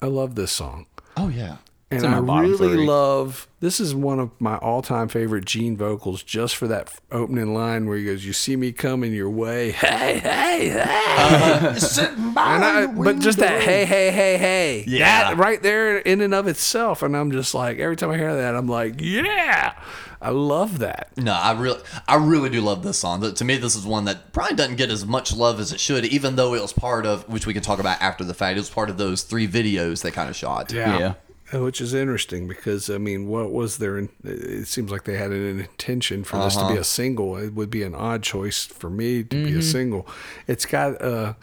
[0.00, 0.86] I love this song.
[1.16, 1.56] Oh yeah.
[1.90, 2.86] And in my I really three.
[2.86, 7.88] love this is one of my all-time favorite Gene vocals just for that opening line
[7.88, 12.64] where he goes, "You see me coming your way, hey, hey, hey." Sitting by And
[12.64, 15.30] I, but just that hey, hey, hey, hey, Yeah.
[15.30, 18.36] that right there in and of itself, and I'm just like every time I hear
[18.36, 19.72] that, I'm like, yeah,
[20.20, 21.10] I love that.
[21.16, 23.22] No, I really, I really do love this song.
[23.32, 26.04] To me, this is one that probably doesn't get as much love as it should,
[26.04, 28.56] even though it was part of, which we can talk about after the fact.
[28.56, 30.70] It was part of those three videos they kind of shot.
[30.72, 30.96] Yeah.
[30.96, 31.14] Uh,
[31.52, 33.96] Which is interesting because I mean, what was their?
[33.98, 37.36] in- It seems like they had an intention for this to be a single.
[37.36, 40.06] It would be an odd choice for me to be a single.
[40.46, 41.34] It's got uh,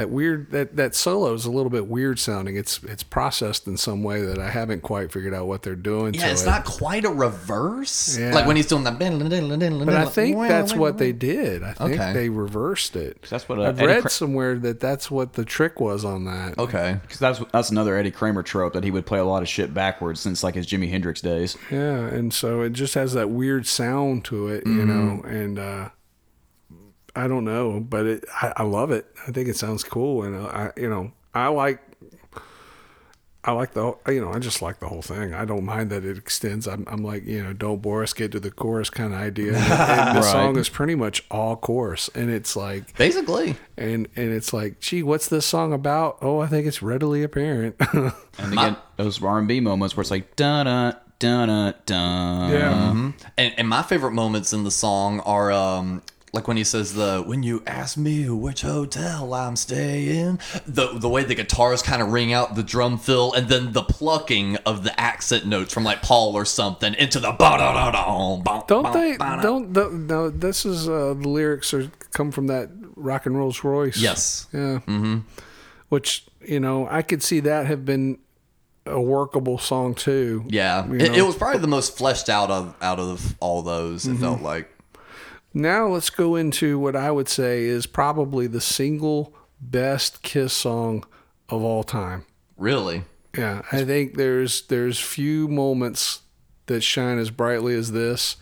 [0.00, 2.56] that weird that that solo is a little bit weird sounding.
[2.56, 6.14] It's it's processed in some way that I haven't quite figured out what they're doing.
[6.14, 6.46] Yeah, to it's it.
[6.46, 8.16] not quite a reverse.
[8.18, 8.34] Yeah.
[8.34, 8.98] Like when he's doing that.
[8.98, 11.62] But I think that's what they did.
[11.62, 12.12] I think Okay.
[12.12, 13.22] they reversed it.
[13.28, 16.24] That's what, uh, I've Eddie read Cra- somewhere that that's what the trick was on
[16.24, 16.58] that.
[16.58, 16.98] Okay.
[17.02, 19.74] Because that's that's another Eddie Kramer trope that he would play a lot of shit
[19.74, 21.56] backwards since like his Jimi Hendrix days.
[21.70, 25.88] Yeah, and so it just has that weird sound to it, you know, and uh,
[27.16, 29.06] I don't know, but it I, I love it.
[29.26, 31.80] I think it sounds cool, and I you know I like
[33.42, 35.32] I like the you know I just like the whole thing.
[35.32, 36.68] I don't mind that it extends.
[36.68, 39.54] I'm I'm like you know don't bore us, get to the chorus kind of idea.
[39.54, 40.24] And, and the Right.
[40.30, 43.56] song is pretty much all chorus, and it's like Basically.
[43.78, 46.18] and and it's like gee, what's this song about?
[46.20, 47.76] Oh, I think it's readily apparent.
[48.38, 52.48] And again, those R and B moments where it's like da da da da da.
[52.50, 53.12] yeah.
[53.36, 56.02] And, and my favorite moments in the song are um
[56.32, 61.08] like when he says the when you ask me which hotel I'm staying, the the
[61.08, 64.84] way the guitars kind of ring out the drum fill, and then the plucking of
[64.84, 67.32] the accent notes from like Paul or something into the.
[68.68, 69.16] Don't they?
[69.16, 70.30] Don't the, no?
[70.30, 73.96] This is uh, the lyrics are come from that rock and Rolls Royce.
[73.96, 74.46] Yes.
[74.52, 74.80] Yeah.
[74.86, 75.18] Mm-hmm.
[75.88, 78.18] Which you know, I could see that have been
[78.86, 80.44] a workable song too.
[80.48, 84.06] Yeah, it, it was probably the most fleshed out of out of all those.
[84.06, 84.70] It felt like.
[85.52, 91.04] Now let's go into what I would say is probably the single best Kiss song
[91.48, 92.24] of all time.
[92.56, 93.04] Really?
[93.36, 96.20] Yeah, I think there's there's few moments
[96.66, 98.36] that shine as brightly as this.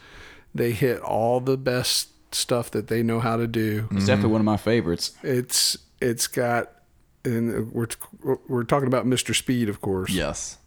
[0.55, 3.89] They hit all the best stuff that they know how to do.
[3.93, 5.17] It's definitely one of my favorites.
[5.23, 6.73] It's it's got
[7.25, 7.89] and we're
[8.49, 9.35] we're talking about Mr.
[9.35, 10.11] Speed, of course.
[10.11, 10.59] Yes.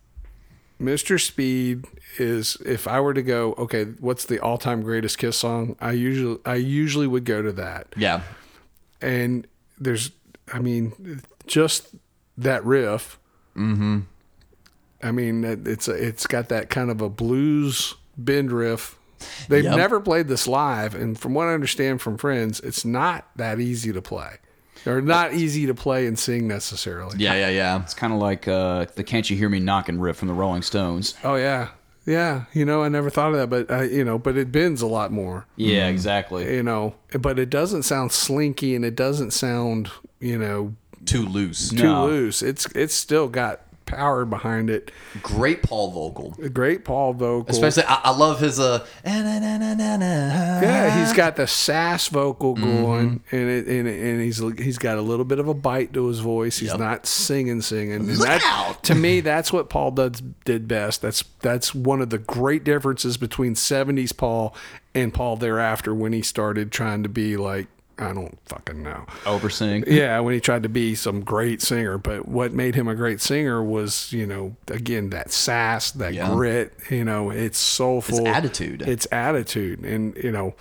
[0.82, 1.22] Mr.
[1.22, 1.86] Speed
[2.18, 5.76] is if I were to go, okay, what's the all-time greatest Kiss song?
[5.80, 7.88] I usually I usually would go to that.
[7.96, 8.22] Yeah.
[9.02, 9.48] And
[9.80, 10.12] there's
[10.52, 11.90] I mean just
[12.38, 13.20] that riff.
[13.56, 14.04] Mhm.
[15.04, 18.98] I mean it's a, it's got that kind of a blues bend riff.
[19.50, 19.78] They've Yep.
[19.78, 23.94] never played this live and from what I understand from friends, it's not that easy
[23.94, 24.38] to play.
[24.86, 27.18] Or not easy to play and sing necessarily.
[27.20, 27.82] Yeah, yeah, yeah.
[27.84, 30.62] It's kind of like uh, the "Can't You Hear Me Knocking" riff from the Rolling
[30.64, 31.14] Stones.
[31.24, 31.70] Oh yeah,
[32.06, 32.46] yeah.
[32.54, 34.88] You know, I never thought of that, but uh, you know, but it bends a
[34.88, 35.46] lot more.
[35.56, 36.54] Yeah, exactly.
[36.56, 40.76] You know, but it doesn't sound slinky, and it doesn't sound you know
[41.06, 41.70] Too loose.
[41.70, 42.06] too No.
[42.06, 42.42] loose.
[42.42, 44.92] It's it's still got power behind it.
[45.22, 46.32] Great Paul vocal.
[46.54, 47.50] Great Paul vocal.
[47.50, 48.86] Especially, I, I love his uh.
[49.06, 52.82] Yeah, Yeah, he's got the sass vocal Mm-hmm.
[52.84, 56.08] going, and it, and, and he's he's got a little bit of a bite to
[56.08, 56.58] his voice.
[56.60, 56.80] He's Yep.
[56.80, 57.94] not singing, singing.
[57.94, 58.80] And that!
[58.84, 61.02] To me, that's what Paul does did best.
[61.02, 64.56] That's that's one of the great differences between '70s Paul
[64.94, 67.68] and Paul thereafter when he started trying to be like
[67.98, 69.06] I don't fucking know.
[69.26, 69.84] Oversing.
[69.88, 73.22] Yeah, when he tried to be some great singer, but what made him a great
[73.22, 76.34] singer was, you know, again that sass, that Yeah.
[76.34, 76.74] grit.
[76.89, 78.28] You know, it's soulful.
[78.28, 78.82] attitude.
[78.82, 80.56] It's attitude, and you know,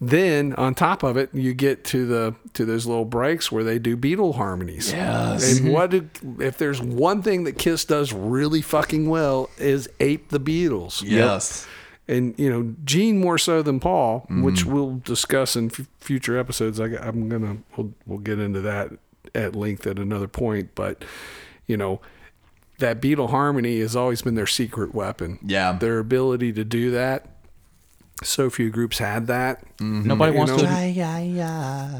[0.00, 3.78] then on top of it, you get to the to those little breaks where they
[3.78, 4.92] do Beatle harmonies.
[4.92, 5.48] Yes.
[5.48, 5.72] And mm-hmm.
[5.72, 6.08] what do,
[6.40, 11.02] if there's one thing that Kiss does really fucking well is ape the Beatles.
[11.06, 11.66] Yes.
[12.12, 14.42] And you know, Gene more so than Paul, Mm-hmm.
[14.42, 16.78] which we'll discuss in f- future episodes.
[16.78, 18.92] I, am gonna we'll, we'll get into that
[19.34, 21.04] at length at another point, but
[21.66, 22.00] you know.
[22.78, 25.38] That Beatle harmony has always been their secret weapon.
[25.44, 25.72] Yeah.
[25.74, 27.26] Their ability to do that.
[28.24, 29.64] So few groups had that.
[29.78, 30.06] Mm-hmm.
[30.06, 30.58] Nobody You wants know?
[30.58, 30.64] to.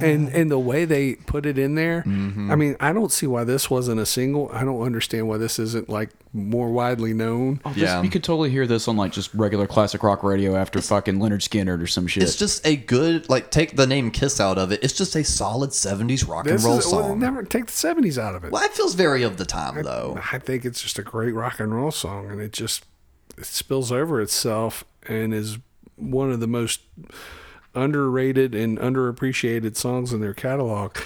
[0.00, 2.50] and and the way they put it in there mm-hmm.
[2.50, 5.58] i mean i don't see why this wasn't a single i don't understand why this
[5.58, 8.02] isn't like more widely known oh, This- Yeah.
[8.02, 11.40] you could totally hear this on like just regular classic rock radio after fucking Lynyrd
[11.48, 12.22] Skynyrd or some shit.
[12.22, 14.82] It's just a good like take the name Kiss out of it.
[14.82, 17.18] It's just a solid '70s rock and roll is well, song.
[17.18, 20.18] never take the 70s out of it well, it feels very of the time though.
[20.32, 22.84] i think it's just a great rock and roll song and it just
[23.36, 25.58] it spills over itself and is
[25.96, 26.80] one of the most
[27.74, 30.96] underrated and underappreciated songs in their catalog.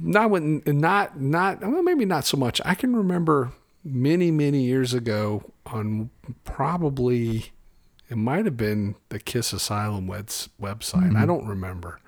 [0.00, 2.60] Not when not not well maybe not so much.
[2.64, 3.52] I can remember
[3.84, 6.10] many many years ago on
[6.44, 7.52] probably
[8.08, 10.96] it might have been the kiss asylum webs, website.
[10.96, 11.26] I mm-hmm.
[11.26, 12.00] don't remember.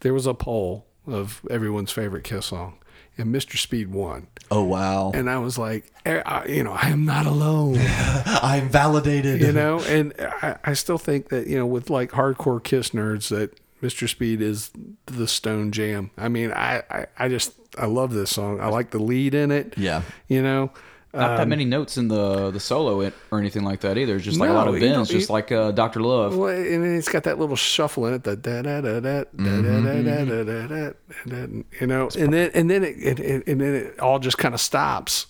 [0.00, 2.78] There was a poll of everyone's favorite kiss song
[3.18, 4.26] and mr speed won.
[4.50, 7.76] Oh wow, and i was like eh, I- you know i am not alone.
[8.26, 9.40] I'm validated.
[9.40, 13.28] you know and I, I still think that you know with like hardcore kiss nerds
[13.30, 14.70] that mr speed is
[15.06, 16.10] the stone jam.
[16.18, 18.60] I mean i i, I just i love this song.
[18.60, 19.74] I like the lead in it.
[19.76, 20.02] Yeah.
[20.28, 20.70] you know
[21.14, 24.16] not that many notes in the the solo it, or anything like that either.
[24.16, 26.36] It's just like a lot of bends, just like uh, Doctor Love.
[26.36, 29.24] well, and it's got that little shuffle in it, the da da da da da
[29.36, 30.92] da da da da da da
[31.26, 31.46] da,
[31.80, 34.54] you know, and then and then it, it, it and then it all just kind
[34.54, 35.26] of stops,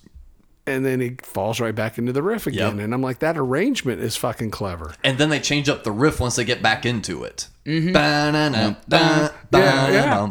[0.66, 2.84] and then he falls right back into the riff again, Yep.
[2.84, 4.94] and I'm like, that arrangement is fucking clever.
[5.04, 7.48] And then they change up the riff once they get back into it.
[7.66, 7.92] Mm-hmm.
[7.92, 10.30] Ba-na-na, Yeah, yeah.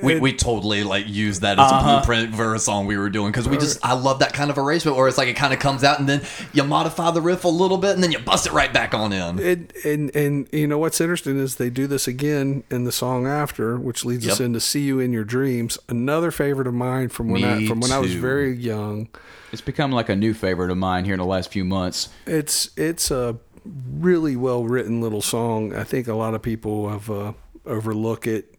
[0.00, 0.20] Ba-na-na-ba.
[0.22, 3.32] We, we totally like use that as a blueprint for a song we were doing
[3.32, 5.58] because we just I love that kind of arrangement where it's like it kind of
[5.58, 6.22] comes out and then
[6.52, 9.12] you modify the riff a little bit and then you bust it right back on
[9.12, 9.38] in.
[9.38, 13.26] And, and and you know what's interesting is they do this again in the song
[13.26, 14.46] after, which leads us Yep.
[14.46, 17.92] into "See You in Your Dreams," another favorite of mine from when I from when
[17.92, 19.08] I was very young.
[19.52, 22.08] It's become like a new favorite of mine here in the last few months.
[22.26, 25.74] It's it's a really well written little song.
[25.74, 27.32] I think a lot of people have uh,
[27.64, 28.55] overlook it.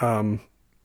[0.00, 0.40] Um,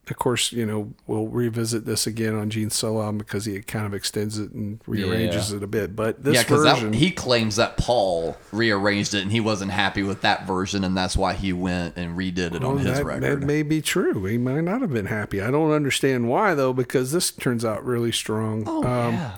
[0.10, 3.86] of course, you know we'll revisit this again on Gene's solo album because he kind
[3.86, 5.96] of extends it and rearranges it a bit.
[5.98, 10.22] But this yeah, version, he claims that Paul rearranged it and he wasn't happy with
[10.22, 13.42] that version and that's why he went and redid it on his that, record.
[13.42, 14.24] That may be true.
[14.26, 15.42] He might not have been happy.
[15.42, 18.64] I don't understand why though, because this turns out really strong.
[18.66, 19.38] oh Um, yeah.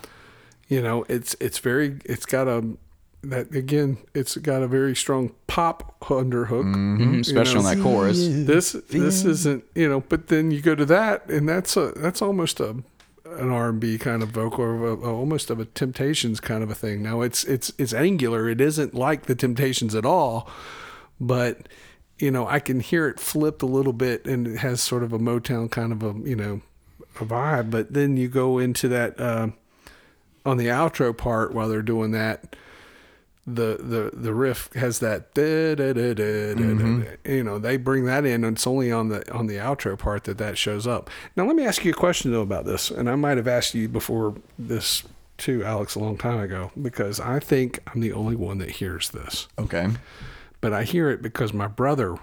[0.68, 2.64] You know, it's it's very it's got a
[3.22, 6.74] that again, it's got a very strong pop underhook.
[6.74, 7.68] Mhm, especially know.
[7.70, 8.18] on that chorus.
[8.20, 12.22] This this isn't you know, but then you go to that and that's a that's
[12.22, 12.78] almost a
[13.26, 16.64] an R and B kind of vocal, or a, a- almost of a Temptations kind
[16.64, 17.04] of a thing.
[17.04, 18.50] Now it's it's it's angular.
[18.50, 20.50] It isn't like the Temptations at all,
[21.20, 21.68] but
[22.20, 25.12] you know I can hear it flipped a little bit, and it has sort of
[25.14, 26.62] a Motown kind of a you know
[27.20, 27.70] a vibe.
[27.70, 29.50] But then you go into that uh,
[30.46, 32.56] on the outro part while they're doing that.
[33.56, 37.02] The, the the riff has that da, da, da, da, da, da, mm-hmm.
[37.02, 37.32] da.
[37.34, 40.26] you know they bring that in and it's only on the on the outro part
[40.26, 43.10] that that shows up now let me ask you a question though about this and
[43.10, 45.04] i might have asked you before this
[45.38, 49.10] too alex a long time ago because i think i'm the only one that hears
[49.10, 49.88] this Okay.
[50.62, 52.18] but I hear it because my brother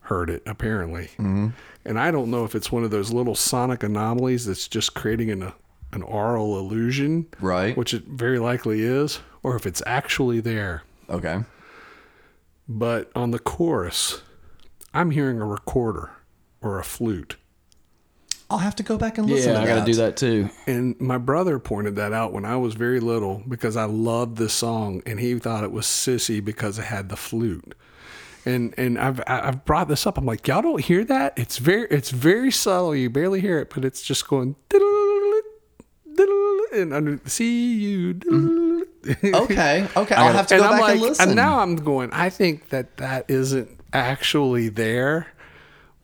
[0.00, 1.48] heard it apparently, mm-hmm.
[1.84, 5.30] and I don't know if it's one of those little sonic anomalies that's just creating
[5.30, 5.52] an
[5.92, 7.76] an aural illusion, Right.
[7.76, 10.82] Which it very likely is, or if it's actually there.
[11.08, 11.40] Okay.
[12.68, 14.22] But on the chorus,
[14.94, 16.10] I'm hearing a recorder
[16.60, 17.36] or a flute.
[18.48, 20.50] I'll have to go back and listen Yeah, to I got to do that too.
[20.66, 24.52] And my brother pointed that out when I was very little because I loved this
[24.52, 27.74] song and he thought it was sissy because it had the flute.
[28.44, 30.16] And and I've I- I've brought this up.
[30.18, 31.34] I'm like, y'all don't hear that?
[31.36, 32.96] It's very it's very subtle.
[32.96, 34.56] You barely hear it, but it's just going.
[36.72, 38.14] And under see you.
[38.14, 38.66] Mm-hmm.
[39.34, 40.14] Okay, okay.
[40.14, 41.28] I'll have to and go I'm back like, and listen.
[41.30, 42.10] And now I'm going.
[42.12, 45.26] I think that that isn't actually there,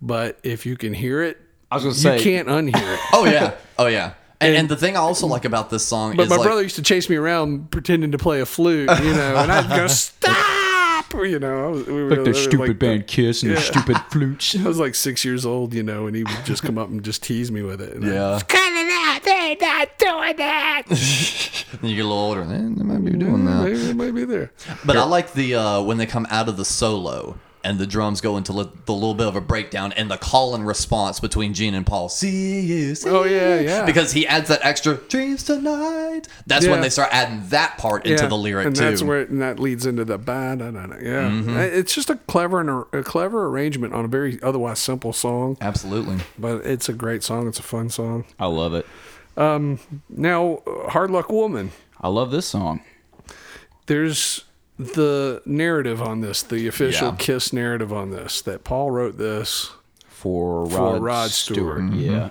[0.01, 1.37] but if you can hear it,
[1.71, 3.01] I was gonna say- you can't unhear it.
[3.13, 4.15] oh yeah, oh yeah.
[4.41, 6.63] And, and the thing I also like about this song But is my like, brother
[6.63, 9.87] used to chase me around pretending to play a flute, you know, and I'd go
[9.87, 11.65] stop, you know.
[11.65, 13.57] I was, we were Like the stupid like- band Kiss and Yeah.
[13.59, 14.55] the stupid flutes.
[14.57, 17.03] I was like six years old, you know, and he would just come up and
[17.03, 17.95] just tease me with it.
[17.95, 18.41] And I- yeah.
[18.47, 19.23] Cut it out.
[19.55, 20.83] They're not doing that.
[20.89, 20.99] And
[21.91, 23.63] you get a little older, eh, they might be doing that.
[23.65, 24.51] maybe it might be there.
[24.85, 28.21] But I like the uh, when they come out of the solo and the drums
[28.21, 31.53] go into li- the little bit of a breakdown and the call and response between
[31.53, 32.09] Gene and Paul.
[32.09, 32.95] See you.
[32.95, 33.85] See Oh, yeah, you." yeah.
[33.85, 36.29] Because he adds that extra dreams tonight.
[36.47, 36.81] That's when Yeah.
[36.83, 38.85] they start adding that part into Yeah, the lyric and too.
[38.85, 40.97] that's where and that leads into the ba da da da.
[41.03, 41.57] Yeah, Mhm.
[41.59, 45.57] it's just a clever and a, a clever arrangement on a very otherwise simple song.
[45.61, 47.49] Absolutely, but it's a great song.
[47.49, 48.27] It's a fun song.
[48.39, 48.87] I love it.
[49.37, 49.79] Um,
[50.09, 51.73] now, Hard Luck Woman.
[52.01, 52.83] I love this song.
[53.87, 54.45] There's
[54.79, 57.17] the narrative on this, the official Yeah.
[57.19, 59.71] Kiss narrative on this, that Paul wrote this
[60.09, 61.79] for for Rod Rod Stewart.
[61.79, 62.31] Stewart, yeah.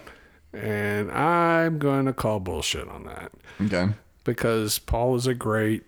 [0.54, 3.32] and I'm going to call bullshit on that.
[3.62, 3.94] Okay.
[4.24, 5.84] Because Paul is a great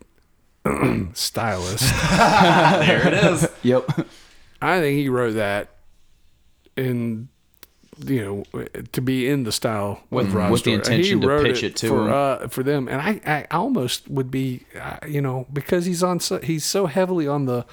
[1.13, 1.93] stylist.
[2.17, 3.49] There it is.
[3.63, 4.07] Yep.
[4.61, 5.69] I think he wrote that
[6.75, 7.29] in
[8.05, 8.23] you
[8.53, 11.63] know to be in the style With- Rod with the intention he to wrote pitch
[11.63, 15.47] it to for uh, for them, and I, I almost would be uh, you know
[15.51, 17.65] because he's on so, he's so heavily on the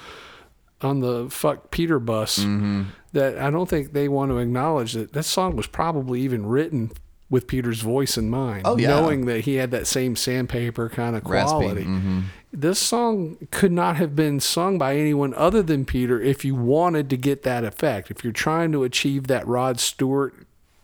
[0.80, 2.82] on the fuck Peter bus Mm-hmm.
[3.12, 6.90] that I don't think they want to acknowledge that that song was probably even written
[7.30, 8.88] with Peter's voice in mind, Oh, yeah.
[8.88, 12.24] knowing that he had that same sandpaper kind of quality mhm.
[12.52, 17.10] this song could not have been sung by anyone other than Peter if you wanted
[17.10, 18.10] to get that effect.
[18.10, 20.34] If you're trying to achieve that Rod Stewart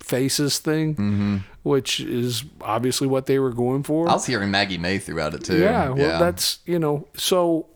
[0.00, 1.36] faces thing, Mm-hmm.
[1.62, 4.08] which is obviously what they were going for.
[4.08, 5.58] I was hearing Maggie May throughout it too.
[5.60, 7.66] Yeah, well, that's you know, so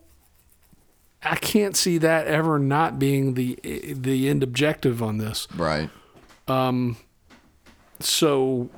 [1.23, 5.47] I can't see that ever not being the the end objective on this.
[5.55, 5.89] right.
[6.47, 6.97] Um,
[7.99, 8.69] so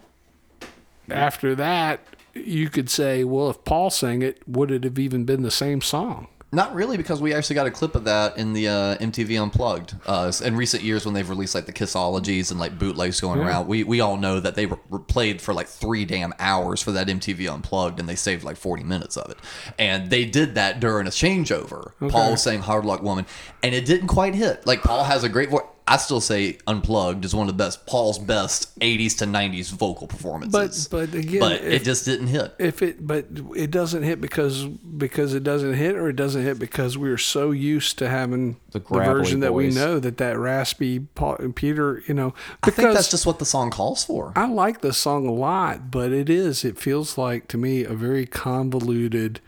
[1.10, 2.02] after that,
[2.34, 5.82] you could say, well, if Paul sang it, would it have even been the same
[5.82, 6.28] song?
[6.50, 9.96] Not really, because we actually got a clip of that in the uh, MTV Unplugged.
[10.06, 13.48] Uh, in recent years, when they've released like the Kissologies and like bootlegs going Yeah.
[13.48, 16.94] around, we, we all know that they were, played for like three damn hours for
[16.94, 19.38] that MTV Unplugged, and they saved like forty minutes of it.
[19.78, 21.92] And they did that during a changeover.
[22.02, 22.10] Okay.
[22.12, 23.26] Paul saying "Hard Luck Woman,"
[23.62, 24.66] and it didn't quite hit.
[24.66, 25.64] Like Paul has a great voice.
[25.88, 30.08] I still say Unplugged is one of the best Paul's best '80s to '90s vocal
[30.08, 30.88] performances.
[30.88, 32.54] But but again, but it just didn't hit.
[32.60, 33.26] If it, but
[33.56, 37.52] it doesn't hit because because it doesn't hit, or it doesn't hit because we're so
[37.52, 42.14] used to having the, gravelly version that we know that that raspy Paul, Peter, you
[42.14, 42.34] know.
[42.64, 44.34] I think that's just what the song calls for.
[44.36, 46.66] I like the song a lot, but it is.
[46.66, 49.40] It feels like to me a very convoluted,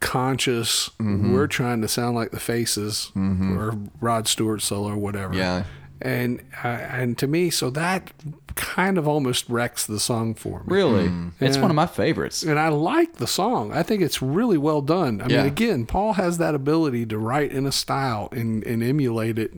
[0.00, 0.90] conscious.
[0.98, 1.32] Mhm.
[1.32, 3.56] We're trying to sound like the Faces Mhm.
[3.56, 5.34] or Rod Stewart solo or whatever.
[5.34, 5.64] Yeah.
[6.02, 8.10] And uh, and to me, so that
[8.56, 10.64] kind of almost wrecks the song for me.
[10.74, 11.10] Really?
[11.40, 11.62] It's Yeah.
[11.62, 12.42] one of my favorites.
[12.42, 13.72] And I like the song.
[13.72, 15.20] I think it's really well done.
[15.20, 15.36] I Yeah.
[15.38, 19.52] mean, again, Paul has that ability to write in a style and, and emulate it.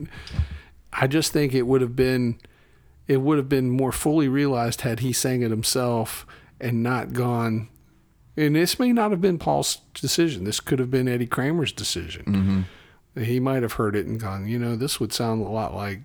[0.91, 2.35] I just think it would have been
[3.07, 6.25] it would have been more fully realized had he sang it himself
[6.61, 7.67] and not gone
[8.37, 10.43] and this may not have been Paul's decision.
[10.43, 12.65] This could have been Eddie Kramer's decision.
[13.15, 13.23] Mhm.
[13.25, 15.99] He might have heard it and gone, you know, this would sound a lot like,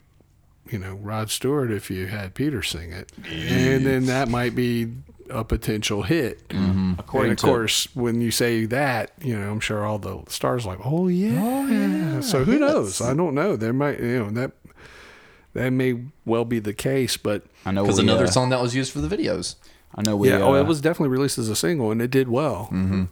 [0.71, 3.11] you know, Rod Stewart if you had Peter sing it.
[3.27, 4.89] And then that might be
[5.31, 6.47] a potential hit.
[6.49, 6.99] Mhm.
[6.99, 10.21] According and of to- course, when you say that, you know, I'm sure all the
[10.29, 11.41] stars are like, oh yeah.
[11.43, 12.21] oh, yeah.
[12.21, 13.01] So who knows?
[13.01, 13.57] I don't know.
[13.57, 14.53] There might, you know, that
[15.55, 18.75] that may well be the case, but I know Because another uh, song that was
[18.75, 19.55] used for the videos.
[19.95, 20.29] I know we.
[20.29, 20.41] yeah.
[20.41, 22.69] oh, uh, it was definitely released as a single, and it did well.
[22.73, 23.05] Mm-hmm.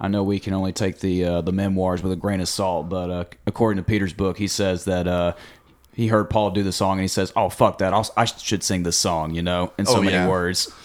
[0.00, 2.88] I know we can only take the uh, the memoirs with a grain of salt,
[2.88, 5.34] but uh, according to Peter's book, he says that uh,
[5.94, 7.92] he heard Paul do the song and he says, "Oh fuck that!
[7.92, 10.28] I'll, I should sing this song," you know, in so Oh, many yeah.
[10.28, 10.72] words.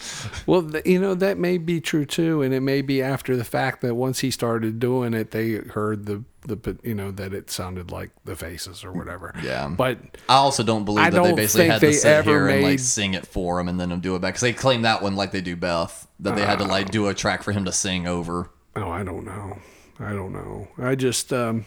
[0.46, 3.44] Well, th- you know that may be true too, and it may be after the
[3.44, 7.50] fact that once he started doing it, they heard the the you know that it
[7.50, 9.32] sounded like the Faces or whatever.
[9.42, 9.98] Yeah, but
[10.28, 12.56] I also don't believe I that they don't basically think had to sit ever here
[12.56, 15.02] and like sing it for him and then do it back because they claim that
[15.02, 17.64] one like they do Beth that they had to like do a track for him
[17.66, 18.50] to sing over.
[18.74, 19.58] Oh, I don't know.
[20.00, 20.68] I don't know.
[20.78, 21.64] I just, um,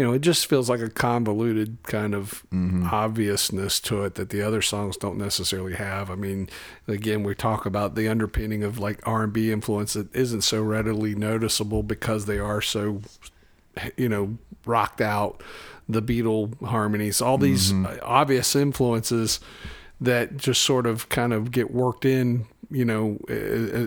[0.00, 2.86] you know, it just feels like a convoluted kind of mm-hmm.
[2.90, 6.10] obviousness to it that the other songs don't necessarily have.
[6.10, 6.48] I mean,
[6.88, 10.62] again, we talk about the underpinning of like R and B influence that isn't so
[10.62, 13.02] readily noticeable because they are so,
[13.98, 15.42] you know, rocked out.
[15.86, 17.98] The Beatle harmonies, all these mm-hmm.
[18.00, 19.38] obvious influences
[20.00, 23.18] that just sort of kind of get worked in, you know,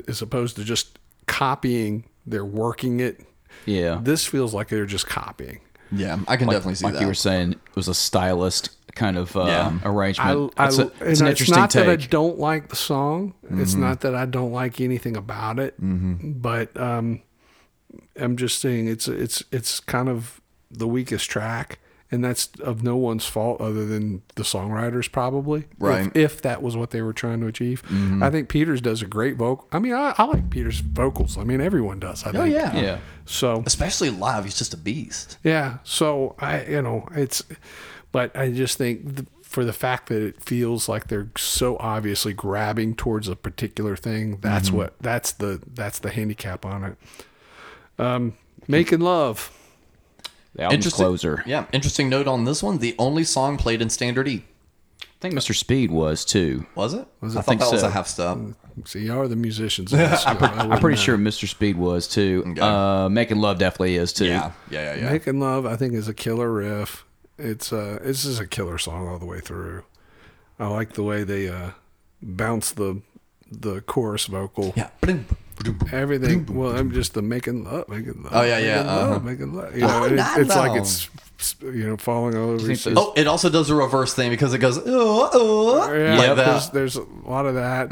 [0.07, 2.03] as opposed to just copying.
[2.27, 3.25] They're working it.
[3.65, 3.99] Yeah.
[3.99, 5.61] This feels like they're just copying.
[5.95, 7.01] Yeah, I can like, definitely see like that.
[7.01, 9.79] you were saying, it was a stylist kind of uh, Yeah.
[9.83, 10.53] Arrangement.
[10.57, 13.33] I, It's, a, and it's an it's interesting not that I don't like the song.
[13.43, 13.81] It's Mm-hmm.
[13.81, 15.75] not that I don't like anything about it.
[15.79, 17.21] But um,
[18.15, 20.41] I'm just saying it's it's it's kind of
[20.71, 21.79] the weakest track,
[22.13, 25.61] and that's of no one's fault other than the songwriters, probably.
[25.61, 26.15] if- Right.
[26.15, 27.81] If, that was what they were trying to achieve.
[27.83, 28.21] Mm-hmm.
[28.23, 29.67] I think Peters does a great vocal.
[29.71, 31.37] I mean, I, I like Peters' vocals.
[31.37, 32.23] I mean, everyone does.
[32.25, 32.53] I oh think.
[32.55, 32.97] yeah, yeah.
[33.25, 35.37] So Especially live, he's just a beast.
[35.43, 35.79] yeah.
[35.83, 37.41] So I, you know, it's,
[38.11, 42.33] but I just think th- for the fact that it feels like they're so obviously
[42.33, 44.77] grabbing towards a particular thing, that's Mm-hmm.
[44.77, 46.97] what that's the that's the handicap on it.
[47.99, 48.33] Um,
[48.67, 49.51] making love.
[50.55, 51.05] The album's Interesting.
[51.05, 51.43] closer.
[51.45, 54.43] Yeah, interesting note on this one: the only song played in standard E.
[55.01, 55.55] I think Mr.
[55.55, 56.65] Speed was too.
[56.75, 57.07] Was it?
[57.21, 57.43] Was I it?
[57.43, 57.87] thought that was so.
[57.87, 58.37] a half step.
[58.85, 59.93] See, y'all are the musicians.
[59.93, 60.25] of this.
[60.27, 61.01] I I'm wouldn't pretty know.
[61.01, 61.47] sure Mr.
[61.47, 62.43] Speed was too.
[62.47, 62.59] Okay.
[62.61, 64.25] Uh, Making Love definitely is too.
[64.25, 65.11] Yeah, yeah, yeah, yeah.
[65.11, 67.05] Making love, I think, is a killer riff.
[67.37, 69.83] It's uh, this is a killer song all the way through.
[70.59, 71.71] I like the way they uh,
[72.21, 73.01] bounce the
[73.49, 74.73] the chorus vocal.
[74.75, 74.89] yeah.
[75.91, 76.45] Everything.
[76.53, 78.31] Well, I'm just the making love, making love.
[78.33, 79.19] Oh, yeah, yeah, making love, uh-huh.
[79.19, 79.75] making love.
[79.75, 81.09] You know, Oh, it- not it's like it's
[81.61, 82.59] you know falling all over.
[82.59, 85.29] think It's those- just- Oh, it also does a reverse thing because it goes oh,
[85.33, 86.73] oh, yeah, like there's, that.
[86.73, 87.91] there's a lot of that.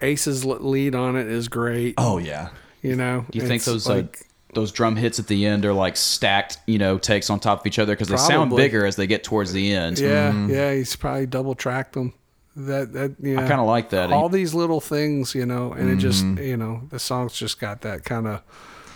[0.00, 1.94] Ace's lead on it is great.
[1.98, 2.50] Oh yeah.
[2.82, 3.24] you know.
[3.30, 4.24] Do you think those like, uh,
[4.54, 7.66] those drum hits at the end are like stacked, you know, takes on top of
[7.66, 9.98] each other because they sound bigger as they get towards the end?
[9.98, 12.14] yeah, yeah, he's probably double tracked them.
[12.56, 14.10] That that you know, I kind of like that.
[14.12, 16.42] all these little things, you know, and it just Mm-hmm.
[16.42, 18.42] you know the song's just got that kind of.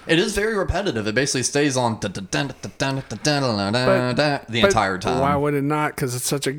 [0.07, 1.07] It is very repetitive.
[1.07, 2.09] It basically stays on the
[4.65, 5.21] entire time.
[5.21, 5.95] Why would it not?
[5.95, 6.57] Because it's such a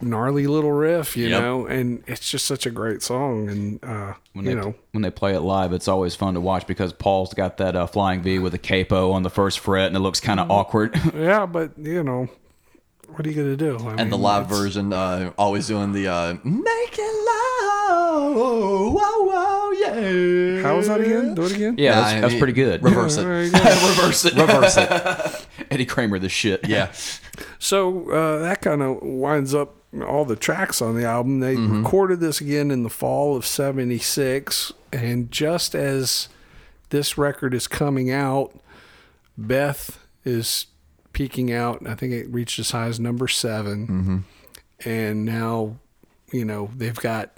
[0.00, 1.42] gnarly little riff, you Yep.
[1.42, 5.02] know, and it's just such a great song, and uh, when you they, know, when
[5.02, 8.22] they play it live, it's always fun to watch because Paul's got that uh, flying
[8.22, 10.98] V with a capo on the first fret, and it looks kind of awkward.
[11.14, 12.28] yeah, but you know,
[13.08, 13.76] what are you gonna do?
[13.78, 19.70] I and the live it's- version, uh, always doing the uh, making love, whoa, whoa,
[19.72, 20.62] yeah.
[20.62, 21.34] How was that again?
[21.34, 21.74] Do it again.
[21.78, 22.82] yeah, Nah, that's, that's pretty good.
[22.82, 23.22] Reverse it.
[23.22, 23.58] There go.
[23.58, 24.34] Reverse it.
[24.34, 25.46] Reverse it.
[25.70, 26.66] Eddie Kramer, the shit.
[26.68, 26.92] Yeah.
[27.58, 29.74] So uh, that kind of winds up
[30.06, 31.40] all the tracks on the album.
[31.40, 31.84] They Mm-hmm.
[31.84, 36.28] recorded this again in the fall of '76, and just as
[36.90, 38.58] this record is coming out,
[39.36, 40.66] Beth is
[41.14, 41.86] peaking out.
[41.86, 44.88] I think it reached as high as number 7 Mm-hmm.
[44.90, 45.76] and now,
[46.32, 47.30] you know, they've got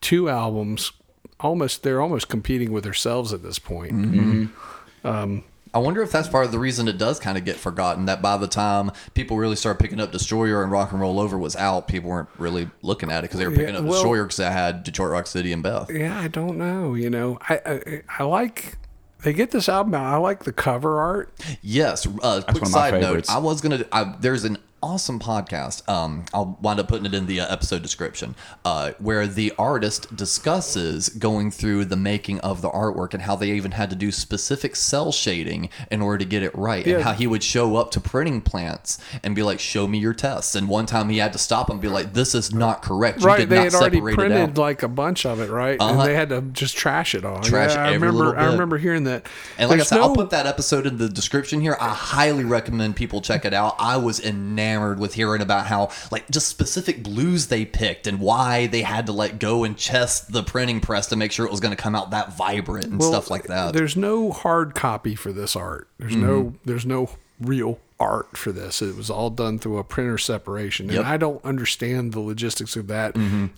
[0.00, 0.92] two albums.
[1.40, 3.92] Almost, they're almost competing with themselves at this point.
[3.92, 5.38] Mm-hmm.
[5.74, 8.06] I wonder if that's part of the reason it does kind of get forgotten.
[8.06, 11.36] That by the time people really started picking up Destroyer and Rock and Roll Over
[11.36, 13.92] was out, people weren't really looking at it because they were picking Yeah, up well-
[13.94, 15.90] Destroyer because they had Detroit Rock City and Beth.
[15.90, 16.94] Yeah, I don't know.
[16.94, 18.78] You know, I I, I like
[19.26, 20.06] they get this album out.
[20.06, 21.34] I like the cover art.
[21.60, 22.06] Yes.
[22.06, 23.28] Uh, quick one side note.
[23.28, 23.84] I was gonna.
[23.90, 24.56] I, there's an
[24.86, 25.86] awesome podcast.
[25.88, 30.14] Um, I'll wind up putting it in the uh, episode description, uh, where the artist
[30.14, 34.12] discusses going through the making of the artwork and how they even had to do
[34.12, 36.94] specific cell shading in order to get it right, Yeah.
[36.96, 40.14] and how he would show up to printing plants and be like, "Show me your
[40.14, 43.20] tests." And one time he had to stop and be like, "This is not correct.
[43.22, 45.40] You right, did they not had already separate it printed out." like a bunch of
[45.40, 45.80] it, right?
[45.80, 45.90] Uh-huh.
[45.90, 47.40] And they had to just trash it all.
[47.40, 48.38] Trash yeah, I every remember.
[48.38, 49.26] I remember hearing that.
[49.58, 51.76] And like I said, I'll put that episode in the description here.
[51.80, 53.74] I highly recommend people check it out.
[53.80, 58.66] I was enamored with hearing about how like just specific blues they picked and why
[58.66, 61.60] they had to let go and chest the printing press to make sure it was
[61.60, 63.72] going to come out that vibrant and well, stuff like that.
[63.72, 65.88] There's no hard copy for this art.
[65.98, 66.44] There's no.
[66.44, 66.56] Mm-hmm.
[66.64, 67.10] There's no
[67.40, 68.82] real art for this.
[68.82, 70.98] It was all done through a printer separation, Yep.
[70.98, 73.16] and I don't understand the logistics of that.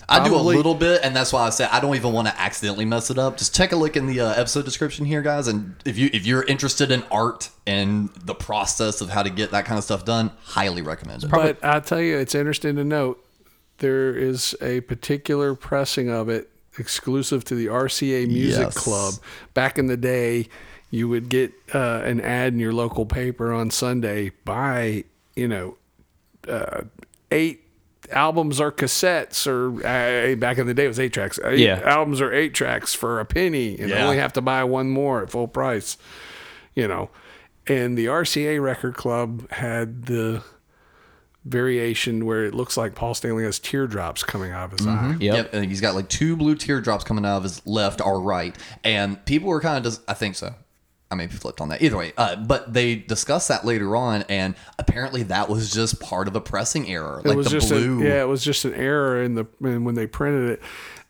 [0.08, 2.40] I do a little bit, and that's why I said I don't even want to
[2.40, 3.36] accidentally mess it up.
[3.36, 5.48] Just take a look in the uh, episode description here, guys.
[5.48, 9.50] And if you if you're interested in art and the process of how to get
[9.50, 11.30] that kind of stuff done, highly recommend it.
[11.30, 13.24] But I'll tell you, it's interesting to note
[13.78, 18.76] there is a particular pressing of it exclusive to the RCA Music Yes.
[18.78, 19.14] Club.
[19.54, 20.48] Back in the day,
[20.90, 25.04] you would get uh, an ad in your local paper on Sunday buy,
[25.36, 25.76] you know,
[26.48, 26.82] uh,
[27.30, 27.62] eight
[28.10, 31.80] albums or cassettes or uh, back in the day it was eight tracks eight Yeah.
[31.84, 34.04] albums or eight tracks for a penny and Yeah.
[34.04, 35.98] only have to buy one more at full price
[36.74, 37.10] you know
[37.66, 40.42] and the RCA record club had the
[41.44, 45.16] variation where it looks like Paul Stanley has teardrops coming out of his eye.
[45.20, 45.36] Yep.
[45.36, 48.56] Yep, and he's got like two blue teardrops coming out of his left or right,
[48.84, 50.54] and people were kind of just, I think so.
[51.10, 51.80] I may be flipped on that.
[51.80, 56.28] Either way, uh, but they discussed that later on, and apparently that was just part
[56.28, 57.22] of a pressing error.
[57.24, 58.02] It like was the just blue.
[58.02, 60.62] A, yeah, it was just an error in the in when they printed it.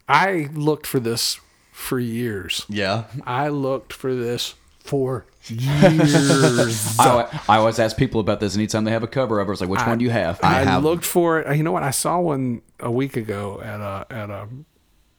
[0.09, 1.41] I looked for this
[1.73, 2.65] for years.
[2.69, 3.05] Yeah.
[3.25, 6.99] I looked for this for years.
[6.99, 9.53] I, I always ask people about this anytime they have a cover of it.
[9.53, 10.41] It's like, which one do you have?
[10.43, 11.57] I, have looked for it.
[11.57, 11.83] You know what?
[11.83, 14.49] I saw one a week ago at a at a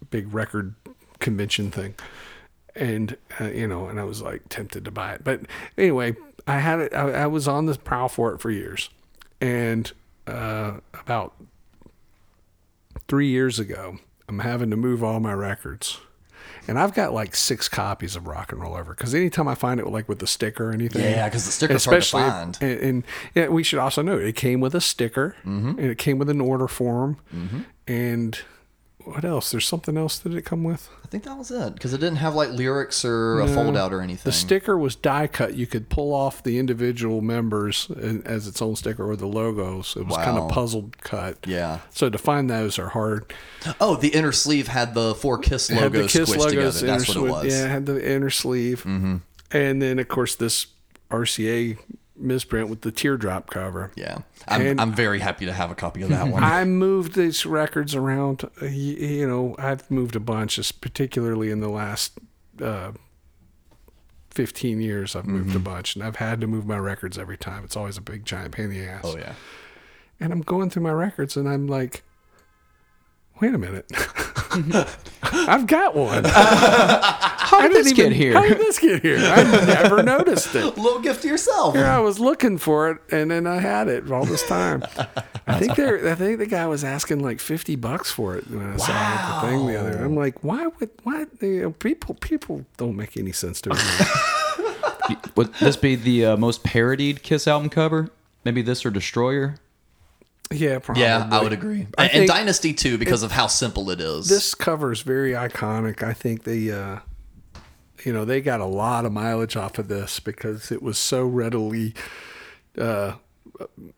[0.10, 0.76] big record
[1.20, 1.96] convention thing,
[2.80, 5.24] and uh, you know, and I was like tempted to buy it.
[5.24, 5.42] But
[5.78, 6.16] anyway,
[6.48, 6.94] I had it.
[6.96, 8.90] I, I was on the prowl for it for years,
[9.42, 9.92] and
[10.26, 11.34] uh, about
[13.08, 16.00] three years ago, I'm having to move all my records.
[16.68, 19.80] And I've got like six copies of Rock and Roll Over because anytime I find
[19.80, 22.58] it like with the sticker or anything, yeah, because the sticker's hard to find.
[22.62, 23.04] And, and
[23.34, 25.70] yeah, we should also note it came with a sticker Mm-hmm.
[25.80, 27.18] and it came with an order form.
[27.88, 28.40] And
[29.10, 29.52] what else?
[29.52, 30.90] There's something else that it come with.
[31.04, 33.54] I think that was it because it didn't have like lyrics or a No.
[33.54, 34.24] fold out or anything.
[34.26, 35.56] The sticker was die cut.
[35.56, 37.90] You could pull off the individual members
[38.26, 39.96] as its own sticker or the logos.
[39.98, 41.38] It was kind of puzzled cut.
[41.48, 41.80] Yeah.
[41.90, 43.34] So to find those are hard.
[43.82, 46.82] Oh, the inner sleeve had the four Kiss It had logos the Kiss logos.
[46.82, 47.46] That's what it was.
[47.54, 48.82] Yeah, it had the inner sleeve.
[48.82, 49.18] Mm-hmm.
[49.52, 50.68] And then, of course, this
[51.10, 51.78] RCA
[52.20, 53.92] misprint with the teardrop cover.
[53.96, 54.20] Yeah.
[54.48, 56.44] I'm, And- I'm very happy to have a copy of that one.
[56.44, 58.44] I moved these records around.
[58.62, 62.18] uh, You know, I've moved a bunch, just particularly in the last
[62.62, 62.92] uh,
[64.32, 65.16] 15 years.
[65.16, 65.58] I've moved Mm-hmm.
[65.58, 67.64] a bunch, and I've had to move my records every time.
[67.64, 69.02] It's always a big giant pain in the ass.
[69.06, 69.34] oh, yeah.
[70.20, 72.04] And I'm going through my records, and I'm like,
[73.42, 73.90] wait a minute.
[75.22, 76.24] I've got one.
[77.50, 78.34] How did this get here?
[78.34, 79.18] How did this get here?
[79.18, 80.64] I never noticed it.
[80.78, 81.76] little gift to yourself.
[81.76, 84.84] Here I was looking for it, and then I had it all this time.
[85.48, 88.66] I think they I think the guy was asking like fifty bucks for it when
[88.66, 88.78] I wow.
[88.78, 90.04] saw the thing the other.
[90.04, 95.16] I'm like, why would why you know, people people don't make any sense to me.
[95.36, 98.10] Would this be the uh, most parodied Kiss album cover?
[98.44, 99.56] Maybe this or Destroyer?
[100.52, 101.04] Yeah, probably.
[101.04, 101.88] Yeah, I would agree.
[101.98, 104.28] I and, and Dynasty too, because of how simple it is.
[104.28, 106.02] This cover is very iconic.
[106.02, 107.00] I think they, uh,
[108.04, 111.26] you know, they got a lot of mileage off of this because it was so
[111.26, 111.94] readily.
[112.78, 113.14] Uh,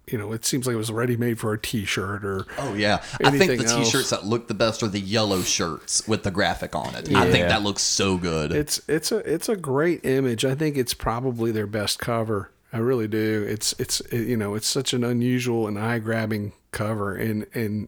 [0.08, 3.04] you know, it seems like it was ready made for a T-shirt or Oh yeah,
[3.24, 3.86] I think the else.
[3.86, 7.14] T-shirts that look the best are the yellow shirts with the graphic on it.
[7.14, 8.52] I think that looks so good.
[8.52, 10.46] It's it's a it's a great image.
[10.46, 12.52] I think it's probably their best cover.
[12.74, 13.46] I really do.
[13.48, 17.88] It's it's it, you know it's such an unusual and eye grabbing cover, and and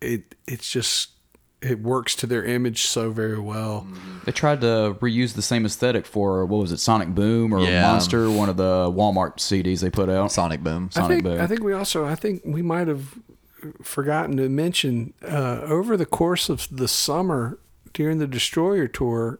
[0.00, 1.10] it it's just
[1.60, 3.86] it works to their image so very well.
[4.24, 7.82] They tried to reuse the same aesthetic for what was it, Sonic Boom or Yeah.
[7.82, 10.32] Monster, one of the Walmart CDs they put out.
[10.32, 10.90] Sonic Boom.
[10.92, 11.40] I Sonic think Boom.
[11.40, 13.14] I think we also I think we might have
[13.80, 17.58] forgotten to mention uh, over the course of the summer
[17.92, 19.38] during the Destroyer tour,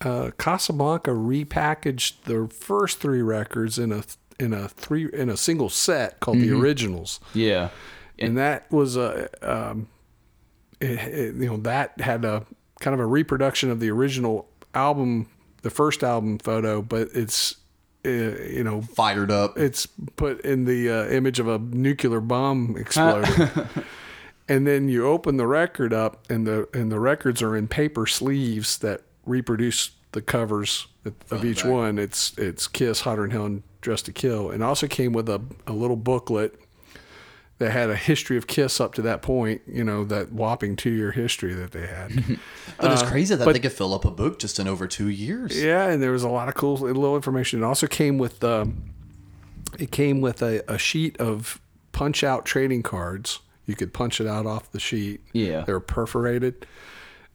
[0.00, 4.04] uh, Casablanca repackaged the first three records in a
[4.40, 7.70] in a three in a single set called the Originals, yeah.
[8.18, 9.88] and that was a um,
[10.80, 12.44] it, it- you know that had a
[12.80, 15.26] kind of a reproduction of the original album,
[15.62, 17.56] the first album photo, but it's
[18.06, 19.58] uh, you know Fired up.
[19.58, 19.86] it's
[20.16, 23.48] put in the uh, image of a nuclear bomb exploding.
[24.48, 28.06] and then you open the record up and the and the records are in paper
[28.06, 30.86] sleeves that reproduce the covers
[31.30, 31.98] of each one.
[31.98, 35.40] It's it's Kiss, Hotter Than Hell, and Dressed to Kill, and also came with a,
[35.66, 36.58] a little booklet
[37.58, 39.62] that had a history of Kiss up to that point.
[39.66, 42.38] You know that whopping two year history that they had.
[42.80, 45.08] But it's crazy that but- they could fill up a book just in over two
[45.08, 45.60] years.
[45.60, 47.60] Yeah, and there was a lot of cool little information.
[47.60, 48.94] It also came with um,
[49.80, 53.40] it came with a, a sheet of punch out trading cards.
[53.66, 55.20] You could punch it out off the sheet.
[55.32, 55.62] Yeah.
[55.62, 56.66] they were perforated,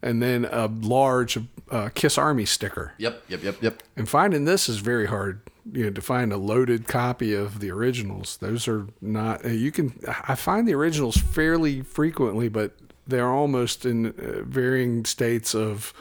[0.04, 1.38] and then a large
[1.72, 2.93] uh, Kiss Army sticker.
[2.99, 3.84] Yep, yep, yep, yep.
[3.97, 5.41] And finding this is very hard.
[5.72, 8.38] You know, to find a loaded copy of the originals.
[8.38, 9.45] Those are not.
[9.45, 9.97] uh, You can.
[10.28, 12.74] I find the originals fairly frequently, but
[13.08, 15.93] they're almost in uh, varying states of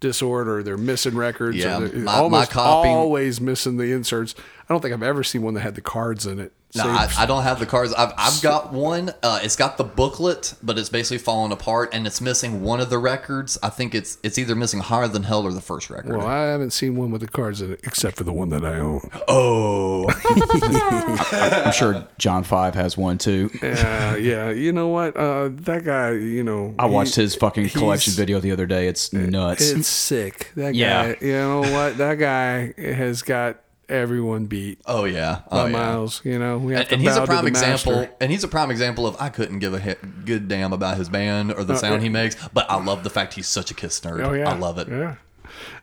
[0.00, 0.62] disorder.
[0.62, 1.56] They're missing records.
[1.56, 4.34] or Yeah, my- my copy- always missing the inserts.
[4.68, 6.52] I don't think I've ever seen one that had the cards in it.
[6.74, 7.92] No, I, I don't have the cards.
[7.94, 9.12] I've, I've got one.
[9.22, 12.90] Uh, it's got the booklet, but it's basically falling apart, and it's missing one of
[12.90, 13.58] the records.
[13.62, 16.16] I think it's it's either missing Higher Than Hell or the first record.
[16.16, 18.64] well, I haven't seen one with the cards in it, except for the one that
[18.64, 19.00] I own.
[19.26, 20.08] oh,
[21.66, 23.50] I'm sure John Five has one too.
[23.62, 24.50] Yeah, yeah.
[24.50, 25.16] You know what?
[25.16, 26.12] Uh, that guy.
[26.12, 28.86] You know, I watched his fucking collection video the other day.
[28.88, 29.70] It's nuts.
[29.70, 30.52] It's sick.
[30.56, 31.14] That Yeah.
[31.14, 31.26] guy.
[31.26, 31.96] You know what?
[31.98, 33.58] That guy has got
[33.90, 35.72] everyone beat oh yeah, by oh yeah.
[35.72, 36.20] miles.
[36.24, 37.92] You know, we have And, to and he's a prime example.
[37.96, 38.14] master.
[38.20, 41.08] And he's a prime example of I couldn't give a hit, good damn about his
[41.08, 44.00] band or the sound he makes, but I love the fact he's such a Kiss
[44.00, 44.24] nerd.
[44.24, 44.88] Oh yeah, I love it.
[44.88, 45.16] Yeah.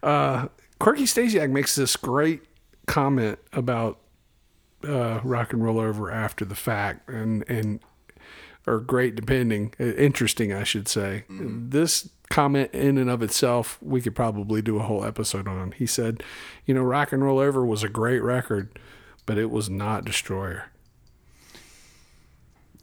[0.02, 0.48] Uh,
[0.80, 2.42] Corky Stasiak makes this great
[2.86, 4.00] comment about
[4.88, 7.80] uh, rock and roll over after the fact, and and
[8.68, 11.24] or great depending, uh, interesting, I should say.
[11.30, 15.72] This comment in and of itself, we could probably do a whole episode on.
[15.72, 16.22] He said,
[16.66, 18.78] you know, rock and roll over was a great record,
[19.26, 20.66] but it was not Destroyer.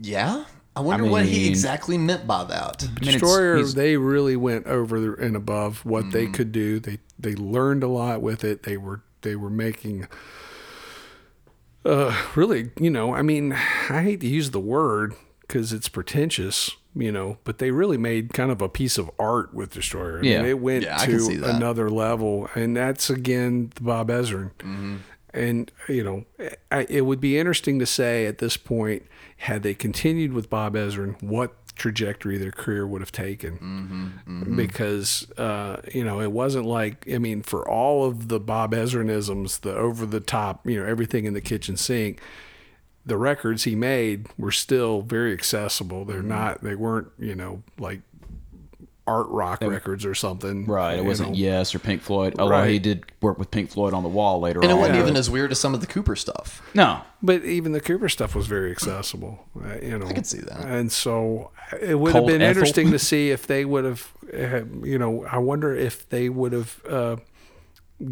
[0.01, 0.45] Yeah.
[0.77, 2.83] I wonder what he exactly meant by that.
[2.83, 6.81] I mean, it's- Destroyer, they really went over and above what they could do.
[6.81, 8.65] They they learned a lot with it.
[8.65, 10.09] They were they were making
[11.85, 15.15] uh really, you know, I mean, I hate to use the word
[15.55, 19.55] cuz it's pretentious, you know, but they really made kind of a piece of art
[19.55, 20.19] with Destroyer.
[20.19, 20.45] I mean, Yeah.
[20.45, 24.51] it went Yeah, I can see to another level and that's again Bob Ezrin.
[24.59, 24.97] Mm-hmm.
[25.33, 26.25] And you know,
[26.71, 29.03] I, it would be interesting to say at this point,
[29.39, 33.59] had they continued with Bob Ezrin, what trajectory their career would have taken.
[33.59, 38.73] Mm-hmm, Because uh, you know, it wasn't like I mean, for all of the Bob
[38.73, 42.21] Ezrinisms, the over the top, you know, everything in the kitchen sink.
[43.07, 46.01] The records he made were still very accessible.
[46.03, 46.11] Mm-hmm.
[46.13, 46.63] They're not.
[46.63, 47.09] They weren't.
[47.19, 48.01] You know, like
[49.07, 50.65] art rock records or something.
[50.65, 50.99] Right.
[50.99, 51.37] It wasn't know.
[51.37, 52.37] Yes or Pink Floyd.
[52.39, 52.71] Although Right.
[52.71, 55.03] he did work with Pink Floyd on the wall later And it wasn't Yeah.
[55.03, 56.63] even as weird as some of the Cooper stuff.
[56.73, 57.03] No.
[57.23, 59.45] But even the Cooper stuff was very accessible.
[59.63, 60.65] Uh, you know, I could see that.
[60.65, 61.51] And so
[61.83, 62.49] it would have been Ethel.
[62.49, 66.53] interesting to see if they would have, uh, you know, I wonder if they would
[66.55, 67.17] have uh,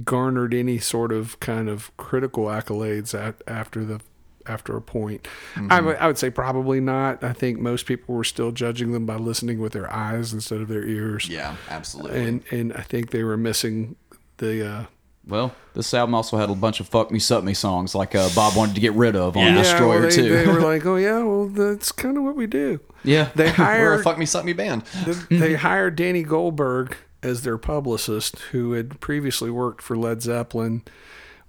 [0.05, 4.01] garnered any sort of kind of critical accolades at, after the
[4.47, 5.27] after a point.
[5.71, 7.23] I, would- I would say probably not.
[7.25, 10.69] I think most people were still judging them by listening with their eyes instead of
[10.69, 11.29] their ears.
[11.29, 12.25] Yeah, absolutely.
[12.25, 13.97] And and I think they were missing
[14.39, 14.67] the.
[14.67, 14.85] Uh,
[15.27, 18.29] Well, this album also had a bunch of "fuck me, suck me" songs, like uh,
[18.35, 20.29] Bob wanted to get rid of on yeah, Destroyer well, they, too.
[20.37, 22.81] they were like, oh yeah, well that's kind of what we do.
[23.05, 24.83] yeah, They We're hired a fuck me, suck me band.
[25.31, 30.83] they hired Danny Goldberg as their publicist, who had previously worked for Led Zeppelin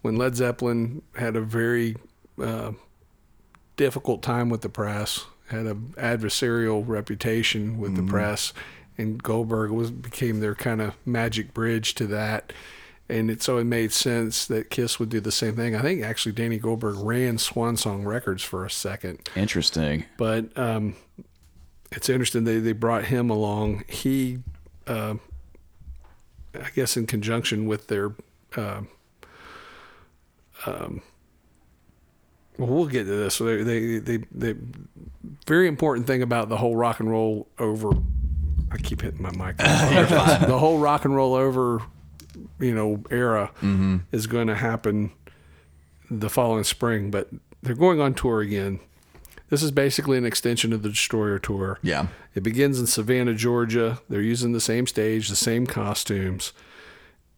[0.04, 1.96] when Led Zeppelin had a very
[2.42, 2.72] uh,
[3.76, 8.54] difficult time with the press, had an adversarial reputation with the press,
[8.98, 12.54] and Goldberg was became their kind of magic bridge to that.
[13.10, 15.76] And it, so it made sense that Kiss would do the same thing.
[15.76, 20.06] I think actually Danny Goldberg ran Swan Song Records for a second interesting.
[20.18, 20.96] but um,
[21.92, 23.84] it's interesting they, they brought him along.
[23.88, 24.40] He,
[24.88, 25.16] uh,
[26.56, 28.14] I guess, in conjunction with their,
[28.56, 28.82] uh,
[30.66, 31.02] um,
[32.58, 33.36] well, we'll get to this.
[33.36, 34.56] So they, they, they, they,
[35.46, 37.92] very important thing about the whole rock and roll over.
[38.72, 39.58] I keep hitting my mic.
[39.58, 41.82] the whole rock and roll over,
[42.60, 43.52] you know, era
[44.12, 45.12] is going to happen
[46.10, 47.30] the following spring, but
[47.62, 48.80] they're going on tour again.
[49.50, 51.78] This is basically an extension of the Destroyer tour.
[51.84, 52.08] Yeah.
[52.34, 54.02] It begins in Savannah, Georgia.
[54.10, 56.54] They're using the same stage, the same costumes.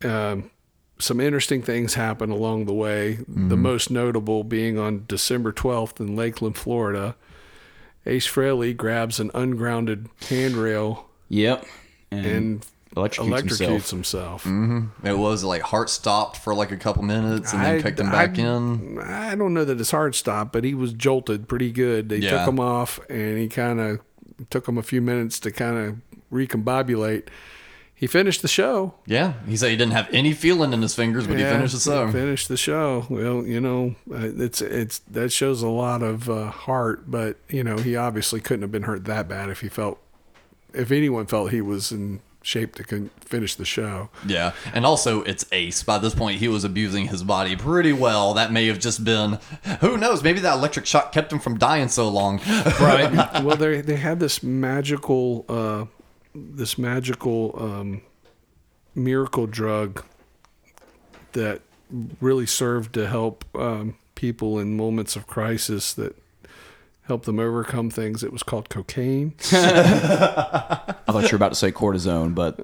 [0.03, 0.51] Um,
[0.97, 3.15] some interesting things happen along the way.
[3.15, 3.61] The mm-hmm.
[3.61, 7.15] most notable being on December 12th in Lakeland, Florida.
[8.05, 11.65] Ace Frehley grabs an ungrounded handrail Yep,
[12.11, 12.65] and, and
[12.95, 13.89] electrocutes, electrocutes himself.
[13.89, 14.43] himself.
[14.43, 15.07] Mm-hmm.
[15.07, 18.07] It was like heart stopped for like a couple minutes and then I- kicked him
[18.07, 18.99] I- back in.
[18.99, 22.09] I don't know that his heart stopped, but he was jolted pretty good.
[22.09, 22.31] They Yeah.
[22.37, 23.99] took him off, and he kind of
[24.49, 25.95] took him a few minutes to kind of
[26.31, 27.27] recombobulate.
[28.05, 28.93] He finished the show.
[29.07, 29.33] Yeah.
[29.47, 32.11] He said he didn't have any feeling in his fingers, but he finished the show.
[32.11, 33.07] Finished the show.
[33.09, 37.79] Well, you know, it's it's that shows a lot of uh, heart, but you know,
[37.79, 39.99] he obviously couldn't have been hurt that bad if he felt,
[40.71, 44.11] if anyone felt he was in shape to con- finish the show.
[44.23, 44.51] Yeah.
[44.71, 45.81] And also, it's Ace.
[45.81, 48.35] By this point, he was abusing his body pretty well.
[48.35, 49.39] That may have just been,
[49.81, 52.39] who knows, maybe that electric shock kept him from dying so long.
[52.79, 53.11] Right.
[53.43, 55.85] well, they they had this magical, uh,
[56.35, 58.01] this magical um,
[58.93, 60.03] miracle drug
[61.31, 61.61] that
[62.19, 66.15] really served to help um, people in moments of crisis that
[67.03, 68.23] helped them overcome things.
[68.23, 69.33] It was called cocaine.
[69.51, 72.57] I thought you were about to say cortisone, but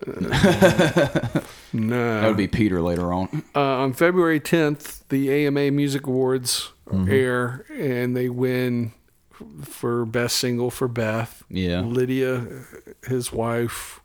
[1.74, 3.44] No, that would be Peter later on.
[3.56, 6.72] uh, on February 10th, the AMA Music Awards
[7.08, 8.92] air, and they win
[9.64, 11.44] for best single for Beth.
[11.50, 11.82] Yeah.
[11.82, 12.46] Lydia,
[13.08, 14.00] his wife,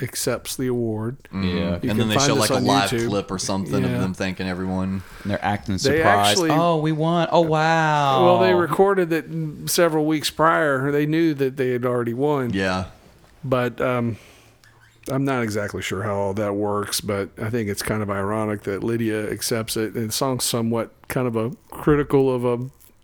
[0.00, 1.16] accepts the award.
[1.32, 3.08] Yeah, You and can then they find show like a live YouTube.
[3.08, 3.90] clip or something Yeah.
[3.96, 5.02] of them thanking everyone.
[5.22, 6.30] and they're acting They surprised.
[6.30, 7.26] actually- oh, we won!
[7.32, 8.24] Oh, wow!
[8.24, 9.26] Well, they recorded it
[9.68, 10.92] several weeks prior.
[10.92, 12.50] They knew that they had already won.
[12.54, 12.84] Yeah.
[13.44, 14.18] But um,
[15.10, 18.62] I'm not exactly sure how all that works, but I think it's kind of ironic
[18.62, 19.94] that Lydia accepts it.
[19.94, 22.58] And the song's somewhat kind of a critical of a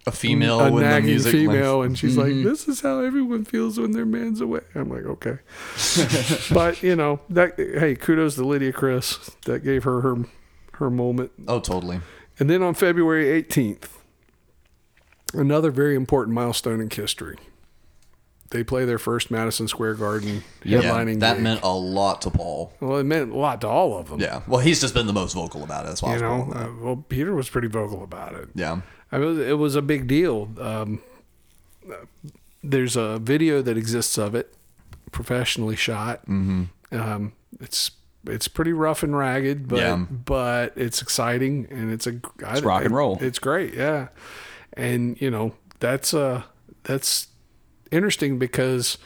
[0.06, 1.32] A female a with the nagging music.
[1.32, 2.43] female, and she's Mm-hmm.
[2.43, 5.39] like, "This is how everyone feels when their man's away." I'm like, "Okay,"
[6.55, 7.55] but you know that.
[7.56, 9.31] Hey, kudos to Lydia Criss.
[9.47, 10.16] That gave her her
[10.74, 11.32] her moment.
[11.48, 12.01] Oh, totally.
[12.39, 13.89] And then on February 18th,
[15.32, 17.39] another very important milestone in history.
[18.55, 21.18] They play their first Madison Square Garden Yeah, headlining.
[21.20, 21.43] that gig.
[21.43, 22.72] meant a lot to Paul.
[22.81, 24.20] well, it meant a lot to all of them.
[24.20, 24.43] Yeah.
[24.47, 25.89] Well, he's just been the most vocal about it.
[25.89, 26.52] That's why I you know.
[26.55, 28.48] Uh, well, Peter was pretty vocal about it.
[28.55, 28.82] Yeah.
[29.10, 30.51] I mean, it was a big deal.
[30.60, 31.01] Um,
[32.62, 34.55] there's a video that exists of it,
[35.12, 36.22] professionally shot.
[36.26, 36.64] Mm-hmm.
[36.93, 37.90] Um, it's
[38.26, 39.97] it's pretty rough and ragged, but Yeah.
[39.97, 42.20] but it's exciting and it's a
[42.51, 43.18] It's rock and roll.
[43.20, 44.09] It's great, yeah.
[44.74, 46.43] And you know that's uh
[46.85, 47.28] that's
[47.95, 48.99] interesting because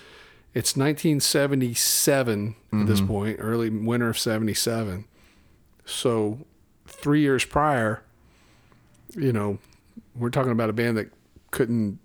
[0.55, 3.07] it's 1977 at this Mm-hmm.
[3.09, 5.05] point, early winter of 77.
[5.85, 6.39] So
[6.87, 8.03] three years prior,
[9.17, 9.59] you know,
[10.17, 11.11] we're talking about a band that
[11.51, 11.99] couldn't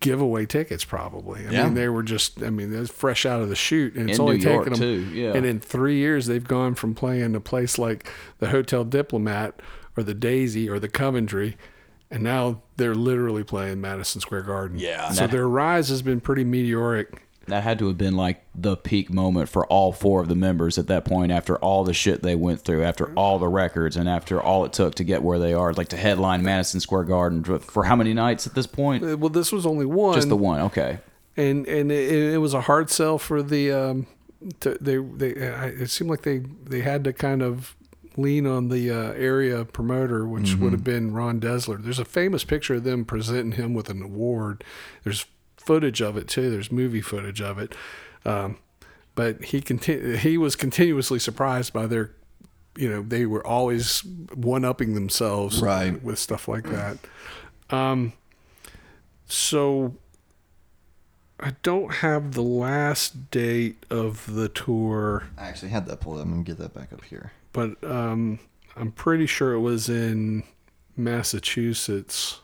[0.00, 1.46] give away tickets probably.
[1.46, 1.64] I Yeah.
[1.64, 4.22] mean, they were just, I mean, they're fresh out of the chute and it's In
[4.22, 4.74] only New taken them.
[4.74, 5.32] too, yeah.
[5.34, 9.60] And in three years, they've gone from playing a place like the Hotel Diplomat
[9.96, 11.56] or the Daisy or the Coventry.
[12.10, 14.78] And now they're literally playing Madison Square Garden.
[14.78, 15.10] Yeah.
[15.12, 17.22] So their rise has been pretty meteoric.
[17.46, 20.78] That had to have been like the peak moment for all four of the members
[20.78, 24.08] at that point after all the shit they went through, after all the records, and
[24.08, 27.42] after all it took to get where they are, like to headline Madison Square Garden
[27.60, 29.02] for how many nights at this point?
[29.04, 30.14] Uh, Well, this was only one.
[30.14, 30.98] Just the one, okay.
[31.36, 34.06] and and it, it was a hard sell for the um
[34.60, 37.74] to, they they it seemed like they they had to kind of
[38.20, 41.82] lean on the uh, area promoter which would have been Ron Delsener.
[41.82, 44.64] There's a famous picture of them presenting him with an award.
[45.04, 45.26] There's
[45.56, 46.50] footage of it too.
[46.50, 47.74] There's movie footage of it.
[48.24, 48.58] Um,
[49.14, 52.12] but he conti- he was continuously surprised by their
[52.76, 54.00] you know they were always
[54.34, 56.02] one upping themselves Right.
[56.02, 56.98] with stuff like that.
[57.70, 58.12] Um
[59.26, 59.94] so
[61.38, 66.24] I don't have the last date of the tour, I actually had that pulled up.
[66.24, 67.32] I'm going to get that back up here.
[67.52, 68.38] But um,
[68.76, 70.42] I'm pretty sure it was in
[70.96, 72.40] Massachusetts.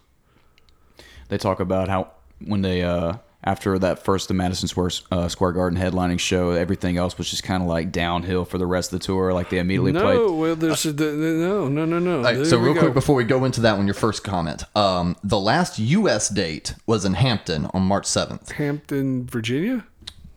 [1.28, 2.12] They talk about how
[2.45, 3.15] when they uh
[3.45, 7.43] after that first the Madison Square uh, Square Garden headlining show, everything else was just
[7.45, 9.33] kind of like downhill for the rest of the tour.
[9.33, 10.39] Like they immediately No, played.
[10.41, 12.19] well, there's a, no, no, no, no.
[12.19, 12.81] All right, There so real go.
[12.81, 14.65] quick before we go into that one, your first comment.
[14.77, 16.28] Um, the last U.S.
[16.28, 18.51] date was in Hampton on March 7th.
[18.53, 19.85] Hampton, Virginia.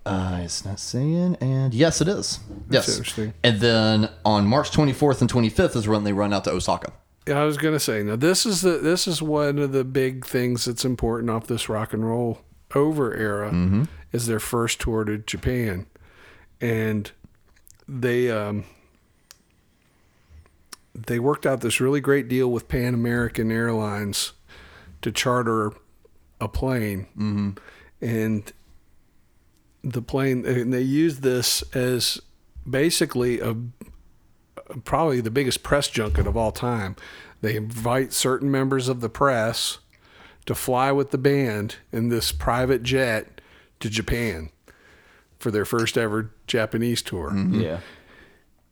[0.05, 2.39] Uh, it's not saying, and yes, it is.
[2.69, 3.33] yes, interesting.
[3.43, 6.93] And then on March 24th and 25th is when they run out to Osaka.
[7.27, 10.25] Yeah, I was gonna say now this is the this is one of the big
[10.25, 12.39] things that's important off this rock and roll
[12.73, 15.85] over era is their first tour to Japan,
[16.59, 17.11] and
[17.87, 18.63] they um
[20.95, 24.33] they worked out this really great deal with Pan American Airlines
[25.01, 25.71] to charter
[26.41, 27.51] a plane, mm-hmm.
[28.01, 28.51] and
[29.83, 32.19] the plane and they used this as
[32.69, 33.55] basically a
[34.83, 36.95] probably the biggest press junket of all time.
[37.41, 39.79] They invite certain members of the press
[40.45, 43.41] to fly with the band in this private jet
[43.79, 44.49] to Japan
[45.39, 47.35] for their first ever Japanese tour.
[47.35, 47.79] Yeah.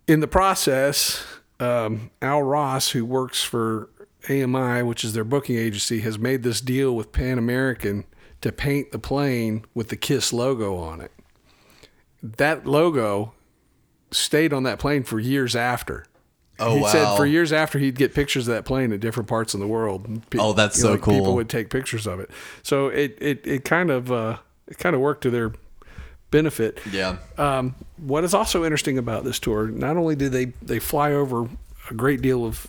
[0.08, 1.24] In the process,
[1.60, 3.90] um, Al Ross, who works for
[4.30, 8.04] AMI, which is their booking agency, has made this deal with Pan American
[8.42, 11.12] to paint the plane with the Kiss logo on it.
[12.22, 13.34] That logo
[14.12, 16.06] stayed on that plane for years after.
[16.60, 19.54] Oh, he said for years after he'd get pictures of that plane at different parts
[19.54, 20.28] of the world.
[20.32, 22.32] Pe- Oh, that's you know, so like, People would take pictures of it.
[22.64, 24.38] So it it, it kind of uh,
[24.68, 25.54] it kind of worked to their
[26.32, 26.80] benefit.
[26.92, 27.18] Yeah.
[27.38, 31.48] Um, what is also interesting about this tour, not only do they they fly over
[31.92, 32.68] a great deal of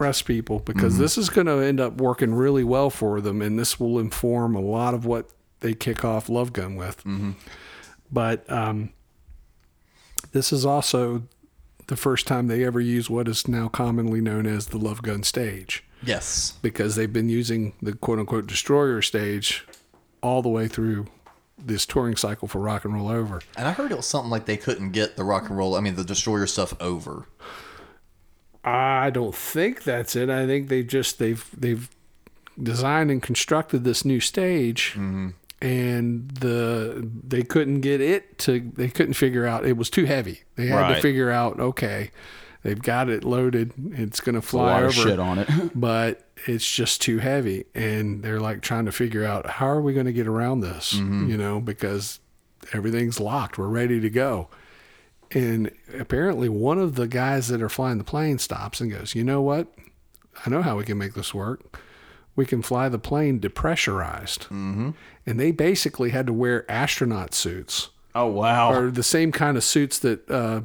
[0.00, 1.02] press people because Mm-hmm.
[1.02, 4.54] this is going to end up working really well for them, and this will inform
[4.56, 5.28] a lot of what
[5.60, 7.04] they kick off Love Gun with.
[7.04, 7.32] Mm-hmm.
[8.10, 8.94] But um,
[10.32, 11.24] this is also
[11.88, 15.22] the first time they ever use what is now commonly known as the Love Gun
[15.22, 16.54] stage Yes.
[16.62, 19.66] because they've been using the quote unquote destroyer stage
[20.22, 21.08] all the way through
[21.58, 23.42] this touring cycle for rock and roll over.
[23.54, 25.80] And I heard it was something like they couldn't get the rock and roll, I
[25.80, 27.26] mean, the Destroyer stuff over.
[28.64, 30.28] I don't think that's it.
[30.28, 31.88] I think they just they've they've
[32.62, 35.30] designed and constructed this new stage mm-hmm.
[35.62, 40.42] and the they couldn't get it to they couldn't figure out it was too heavy.
[40.56, 42.10] They had to figure out okay,
[42.62, 45.48] they've got it loaded, it's going to A fly over shit on it.
[45.74, 47.64] but it's just too heavy.
[47.74, 50.94] And they're like trying to figure out how are we going to get around this
[50.94, 51.30] mm-hmm.
[51.30, 52.20] you know because
[52.74, 53.56] everything's locked.
[53.56, 54.50] We're ready to go
[55.32, 59.22] and apparently one of the guys that are flying the plane stops and goes you
[59.24, 59.68] know what
[60.44, 61.80] i know how we can make this work
[62.36, 64.90] we can fly the plane depressurized mm-hmm.
[65.26, 68.72] and they basically had to wear astronaut suits Oh wow.
[68.72, 70.62] or the same kind of suits that uh,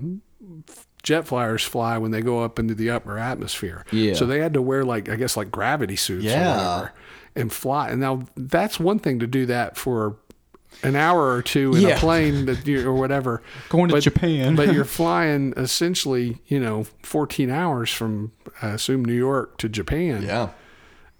[1.04, 3.86] jet flyers fly when they go up into the upper atmosphere.
[3.92, 4.16] Yeah.
[4.16, 6.56] So they had to wear like I guess like gravity suits or Yeah.
[6.58, 6.94] whatever
[7.36, 7.90] and fly.
[7.90, 10.18] And now that's one thing to do that for
[10.84, 11.90] an hour or two in Yeah.
[11.96, 13.42] a plane that you, or whatever.
[13.70, 14.56] Going to But- Japan.
[14.56, 18.32] but you're flying essentially, you know, 14 hours from
[18.62, 20.24] I assume New York to Japan.
[20.24, 20.50] Yeah.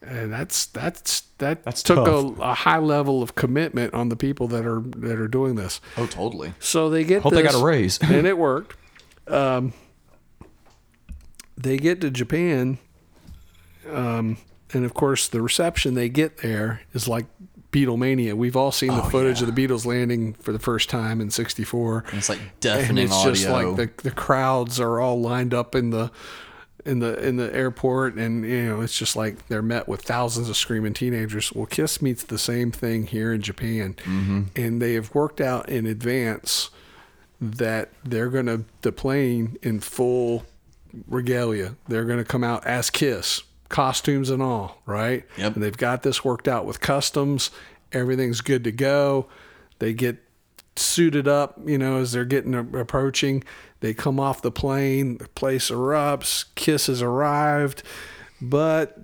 [0.02, 4.48] And that's that's that That's took a, a high level of commitment on the people
[4.50, 5.82] that are that are doing this.
[5.98, 6.54] Oh, totally.
[6.60, 7.98] So they get Hope they got a raise.
[8.02, 8.76] and it worked.
[9.28, 9.74] Um,
[11.58, 12.78] they get to Japan,
[13.92, 14.38] um,
[14.74, 17.26] and of course the reception they get there is like
[17.76, 18.34] Beatlemania.
[18.34, 21.30] We've all seen the Oh, footage of the Beatles landing for the first time in
[21.30, 22.06] '64.
[22.10, 23.34] And it's like deafening and it's audio.
[23.34, 26.12] just like the the crowds are all lined up in the
[26.86, 30.48] in the in the airport and you know it's just like they're met with thousands
[30.50, 34.44] of screaming teenagers well kiss meets the same thing here in japan mm-hmm.
[34.56, 36.70] and they have worked out in advance
[37.42, 40.46] that they're going to the plane in full
[41.08, 43.42] regalia they're going to come out as kiss
[43.76, 45.56] costumes and all right Yep.
[45.56, 47.52] and they've got this worked out with customs
[47.92, 49.28] everything's good to go
[49.80, 50.18] they get
[50.78, 53.44] suited up, you know, as they're getting approaching.
[53.80, 57.82] They come off the plane, the place erupts, Kiss has arrived,
[58.42, 59.00] but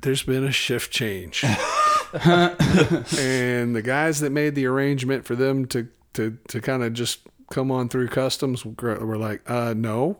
[0.00, 1.44] there's been a shift change.
[2.24, 7.20] and the guys that made the arrangement for them to to to kind of just
[7.50, 10.18] come on through customs were were like, uh, no.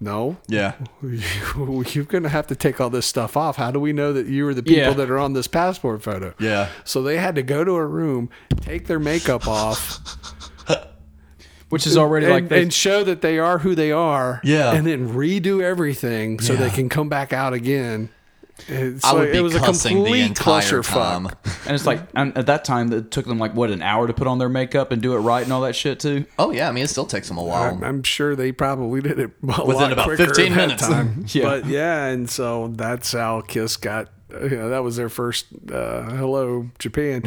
[0.00, 0.74] No, yeah.
[1.02, 3.56] you're going to have to take all this stuff off.
[3.56, 4.92] How do we know that you are the people Yeah.
[4.92, 6.34] that are on this passport photo?
[6.38, 6.68] Yeah.
[6.84, 8.30] So they had to go to a room,
[8.60, 9.98] take their makeup off,
[11.68, 14.40] Which is already and, like they, and show that they are who they are.
[14.42, 14.72] Yeah.
[14.72, 18.08] And then redo everything so they can come back out again.
[18.68, 20.92] It's I would like- be it was a cussing the complete entire clusterfuck.
[20.92, 21.26] time.
[21.66, 24.12] and it's like and at that time it took them like what an hour to
[24.12, 26.26] put on their makeup and do it right and all that shit too.
[26.38, 27.74] Oh yeah, I mean it still takes them a while.
[27.74, 30.86] I'm, I'm sure they probably did it a Within lot about 15 that minutes.
[30.86, 31.24] Time.
[31.28, 31.44] Yeah.
[31.44, 34.10] But yeah, and so that's how Kiss got.
[34.30, 37.22] You know, that was their first uh, "Hello Japan,"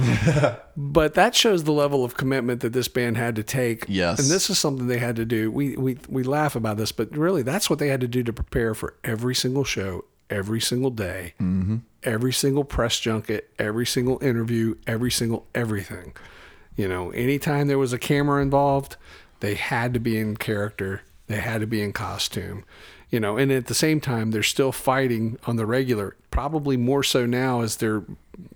[0.78, 3.86] but that shows the level of commitment that this band had to take.
[3.88, 4.20] Yes.
[4.20, 5.52] and this is something they had to do.
[5.52, 8.32] We we we laugh about this, but really, that's what they had to do to
[8.32, 11.78] prepare for every single show, every single day, mm-hmm.
[12.04, 16.14] every single press junket, every single interview, every single everything.
[16.76, 18.96] You know, anytime there was a camera involved,
[19.42, 21.04] they had to be in character.
[21.28, 22.64] They had to be in costume.
[23.10, 27.04] You know, and at the same time, they're still fighting on the regular, probably more
[27.04, 28.04] so now as they're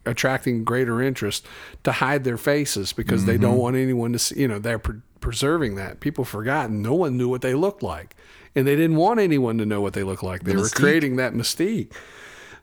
[0.06, 1.46] attracting greater interest
[1.84, 5.02] to hide their faces because they don't want anyone to see, you know, they're pre-
[5.20, 6.00] preserving that.
[6.00, 6.82] People forgotten.
[6.82, 8.16] No one knew what they looked like.
[8.56, 10.44] And they didn't want anyone to know what they looked like.
[10.44, 11.92] They were creating that mystique.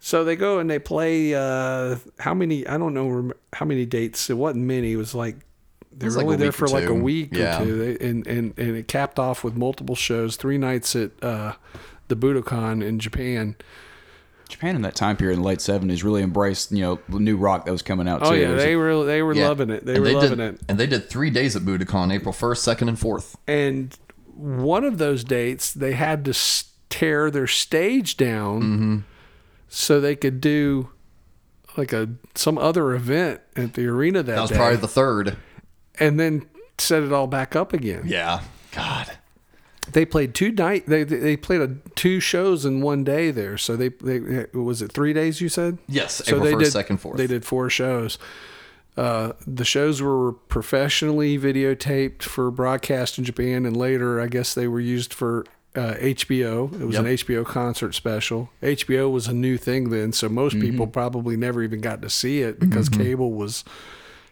[0.01, 1.35] So they go and they play.
[1.35, 2.66] Uh, how many?
[2.66, 4.31] I don't know how many dates.
[4.31, 4.93] It wasn't many.
[4.93, 5.36] It was like
[5.97, 7.60] they were like only there for or like a week Yeah.
[7.60, 7.77] or two.
[7.98, 10.36] They, and and and it capped off with multiple shows.
[10.36, 11.52] Three nights at uh,
[12.09, 13.55] the Budokan in Japan.
[14.48, 17.36] Japan in that time period in the late seventies really embraced, you know, the new
[17.39, 18.36] rock that was coming out Oh too.
[18.40, 19.48] yeah, they were they were Yeah.
[19.48, 19.86] loving it.
[19.86, 20.60] They And were loving did, it.
[20.69, 23.36] And they did three days at Budokan, April first, second, and fourth.
[23.47, 23.97] And
[24.34, 26.34] one of those dates, they had to
[26.88, 28.98] tear their stage down Mm-hmm.
[29.68, 30.90] so they could do
[31.76, 35.36] like a some other event at the arena that, That was day, probably the third.
[35.98, 36.46] and then
[36.78, 38.02] set it all back up again.
[38.06, 38.42] Yeah.
[38.72, 39.10] God.
[39.90, 40.86] They played two night.
[40.86, 43.59] They they played a, two shows in one day there.
[43.59, 45.40] So they they was it three days?
[45.40, 47.16] You said Yes, So April they 1st, did 2nd, 4th.
[47.16, 48.18] They did four shows.
[48.97, 54.69] Uh, the shows were professionally videotaped for broadcast in Japan, and later, I guess they
[54.69, 56.73] were used for uh, HBO.
[56.78, 58.51] It was an HBO concert special.
[58.62, 62.43] HBO was a new thing then, so most people probably never even got to see
[62.43, 63.64] it because cable was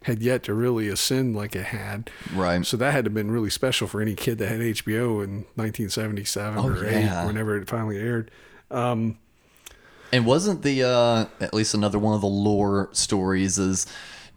[0.04, 2.10] had yet to really ascend like it had.
[2.34, 2.64] Right.
[2.64, 5.44] So that had to have been really special for any kid that had HBO in
[5.56, 7.22] 1977 Oh, or yeah.
[7.24, 8.30] 8, whenever it finally aired.
[10.12, 13.86] And wasn't the uh at least another one of the lore stories is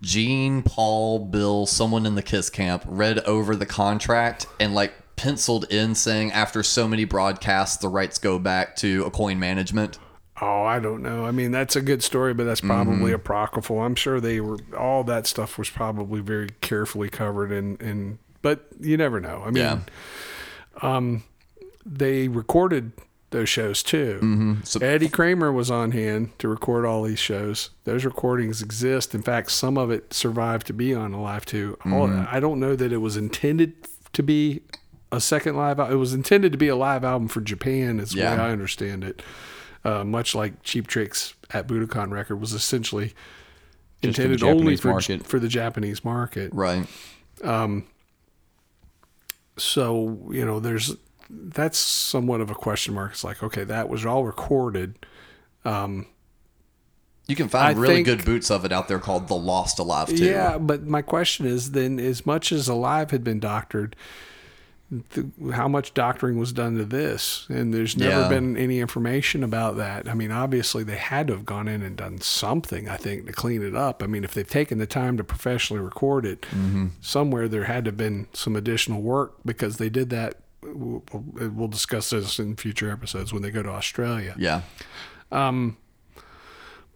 [0.04, 5.66] Gene, Paul, Bill, someone in the Kiss camp read over the contract and like penciled
[5.72, 9.98] in saying after so many broadcasts the rights go back to Aucoin management.
[10.42, 11.26] Oh, I don't know.
[11.26, 13.16] I mean, that's a good story, but that's probably mm-hmm.
[13.16, 13.80] apocryphal.
[13.80, 18.68] I'm sure they were all that stuff was probably very carefully covered and and but
[18.82, 19.42] you never know.
[19.46, 19.80] I mean, Yeah.
[20.82, 21.24] Um,
[21.86, 22.92] they recorded
[23.34, 24.20] those shows too.
[24.24, 24.54] Mm-hmm.
[24.64, 27.72] So Eddie Kramer was on hand to record all these shows.
[27.84, 29.14] Those recordings exist.
[29.14, 31.78] In fact, some of it survived to be on Alive 2.
[31.86, 32.34] All- Mm-hmm.
[32.34, 33.74] I don't know that it was intended
[34.14, 34.62] to be
[35.12, 35.94] a second live album.
[35.94, 38.36] It was intended to be a live album for Japan, is the Yeah.
[38.38, 39.22] way I understand it.
[39.86, 43.14] Uh, much like Cheap Trick's at Budokan record was essentially
[44.02, 45.28] Just for intended only for, market.
[45.28, 46.54] for the Japanese market.
[46.54, 46.88] right.
[49.58, 50.96] so you know, there's
[51.36, 53.12] that's somewhat of a question mark.
[53.12, 55.06] It's like, okay, that was all recorded.
[55.66, 56.08] Um,
[57.28, 59.80] You can find I really think- good boots of it out there called The Lost
[59.80, 60.26] Alive too.
[60.26, 63.96] Yeah, but my question is then, as much as Alive had been doctored,
[65.14, 67.46] th- how much doctoring was done to this?
[67.50, 68.30] And there's never Yeah.
[68.30, 70.08] been any information about that.
[70.10, 73.32] I mean, obviously they had to have gone in and done something, I think, to
[73.34, 74.04] clean it up.
[74.04, 76.88] I mean, if they've taken the time to professionally record it, Mm-hmm.
[77.02, 80.40] somewhere there had to have been some additional work because they did that.
[80.66, 84.62] We'll, we'll discuss this in future episodes when they go to Australia Yeah.
[85.32, 85.78] Um,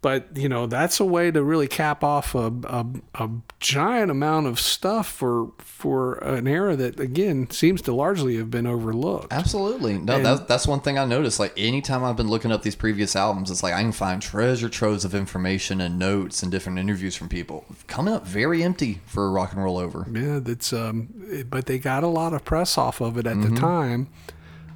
[0.07, 2.85] but you know that's a way to really cap off a, a,
[3.15, 3.29] a
[3.59, 8.65] giant amount of stuff for for an era that again seems to largely have been
[8.65, 9.97] overlooked Absolutely.
[9.97, 11.39] No, And- that's that's one thing I noticed.
[11.39, 14.69] Like anytime I've been looking up these previous albums, it's like I can find treasure
[14.69, 17.65] troves of information and notes and different interviews from people.
[17.87, 20.05] Coming up very empty for rock and roll over.
[20.11, 21.09] yeah that's um
[21.49, 23.55] but they got a lot of press off of it at Mm-hmm.
[23.55, 24.07] the time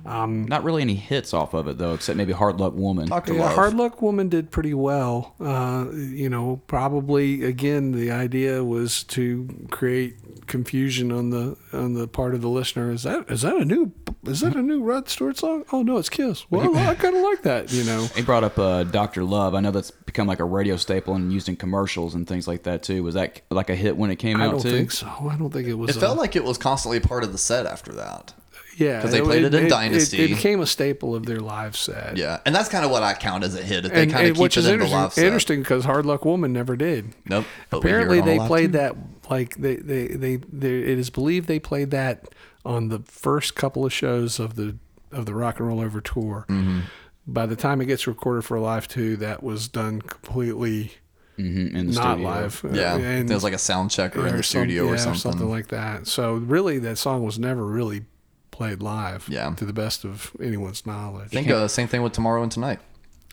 [0.06, 3.08] Not really any hits off of it though, except maybe Hard Luck Woman.
[3.08, 3.56] Doctor yeah, Love.
[3.56, 5.36] Hard Luck Woman did pretty well.
[5.40, 12.08] Uh, you know, probably again the idea was to create confusion on the on the
[12.08, 12.92] part of the listener.
[12.92, 13.92] Is that is that a new
[14.26, 15.64] is that a new Rod Stewart song?
[15.72, 16.46] Oh no, it's Kiss.
[16.50, 17.72] Well, I kind of like that.
[17.72, 19.56] You know, He brought up uh, Doctor Love.
[19.56, 22.64] I know that's become like a radio staple and used in commercials and things like
[22.64, 23.04] that too.
[23.04, 24.50] Was that like a hit when it came I out too?
[24.50, 24.72] I don't too?
[24.72, 25.08] think so.
[25.08, 25.92] I don't think it was.
[25.92, 28.34] It a- felt like it was constantly part of the set after that.
[28.82, 30.24] Yeah, 'cause they played it in Dynasty.
[30.24, 32.18] It, became a staple of their live set.
[32.18, 33.86] Yeah, and that's kind of what I count as a hit.
[33.86, 35.26] If they kind of keep which it is in the live set.
[35.26, 37.14] interesting because Hard Luck Woman never did.
[37.30, 37.46] Nope.
[37.70, 38.78] but we hear it Apparently, they played too.
[38.80, 38.96] that
[39.30, 42.28] like they, they they they it is believed they played that
[42.66, 44.76] on the first couple of shows of the
[45.12, 46.46] of the Rock and Roll Over tour.
[46.50, 46.80] Mm-hmm.
[47.28, 50.94] By the time it gets recorded for live two, that was done completely
[51.40, 52.28] Mhm, in the not studio.
[52.30, 52.66] live.
[52.74, 55.50] Yeah, and, there was like a sound checker in the studio or yeah, something.
[55.50, 56.06] like that.
[56.08, 58.04] So really, that song was never really
[58.52, 59.28] played live.
[59.30, 59.54] Yeah.
[59.56, 61.28] to the best of anyone's knowledge.
[61.28, 62.80] I think uh, same thing with Tomorrow and Tonight.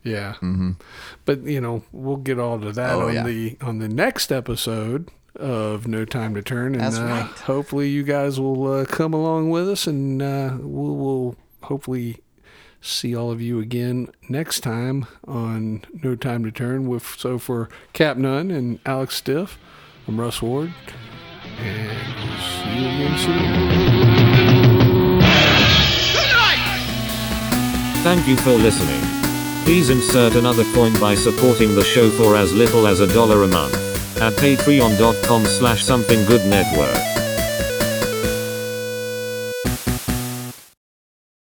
[0.05, 0.35] Yeah.
[1.25, 3.03] But you know, we'll get all to that Mm-hmm.
[3.03, 3.23] Oh, on yeah.
[3.25, 7.27] the on the next episode of No Time to Turn, and uh, right.
[7.41, 12.19] hopefully you guys will uh, come along with us, and uh, we'll, we'll hopefully
[12.81, 16.89] see all of you again next time on No Time to Turn.
[16.89, 19.59] With so for Cap Nunn and Alex Stiff,
[20.07, 20.73] I'm Russ Ward,
[21.59, 21.89] and
[22.29, 23.88] we'll see you again soon.
[28.03, 29.03] Thank you for listening.
[29.65, 33.49] Please insert another coin by supporting the show for as little as a dollar a
[33.49, 33.75] month
[34.21, 36.97] at patreon.com slash something good network.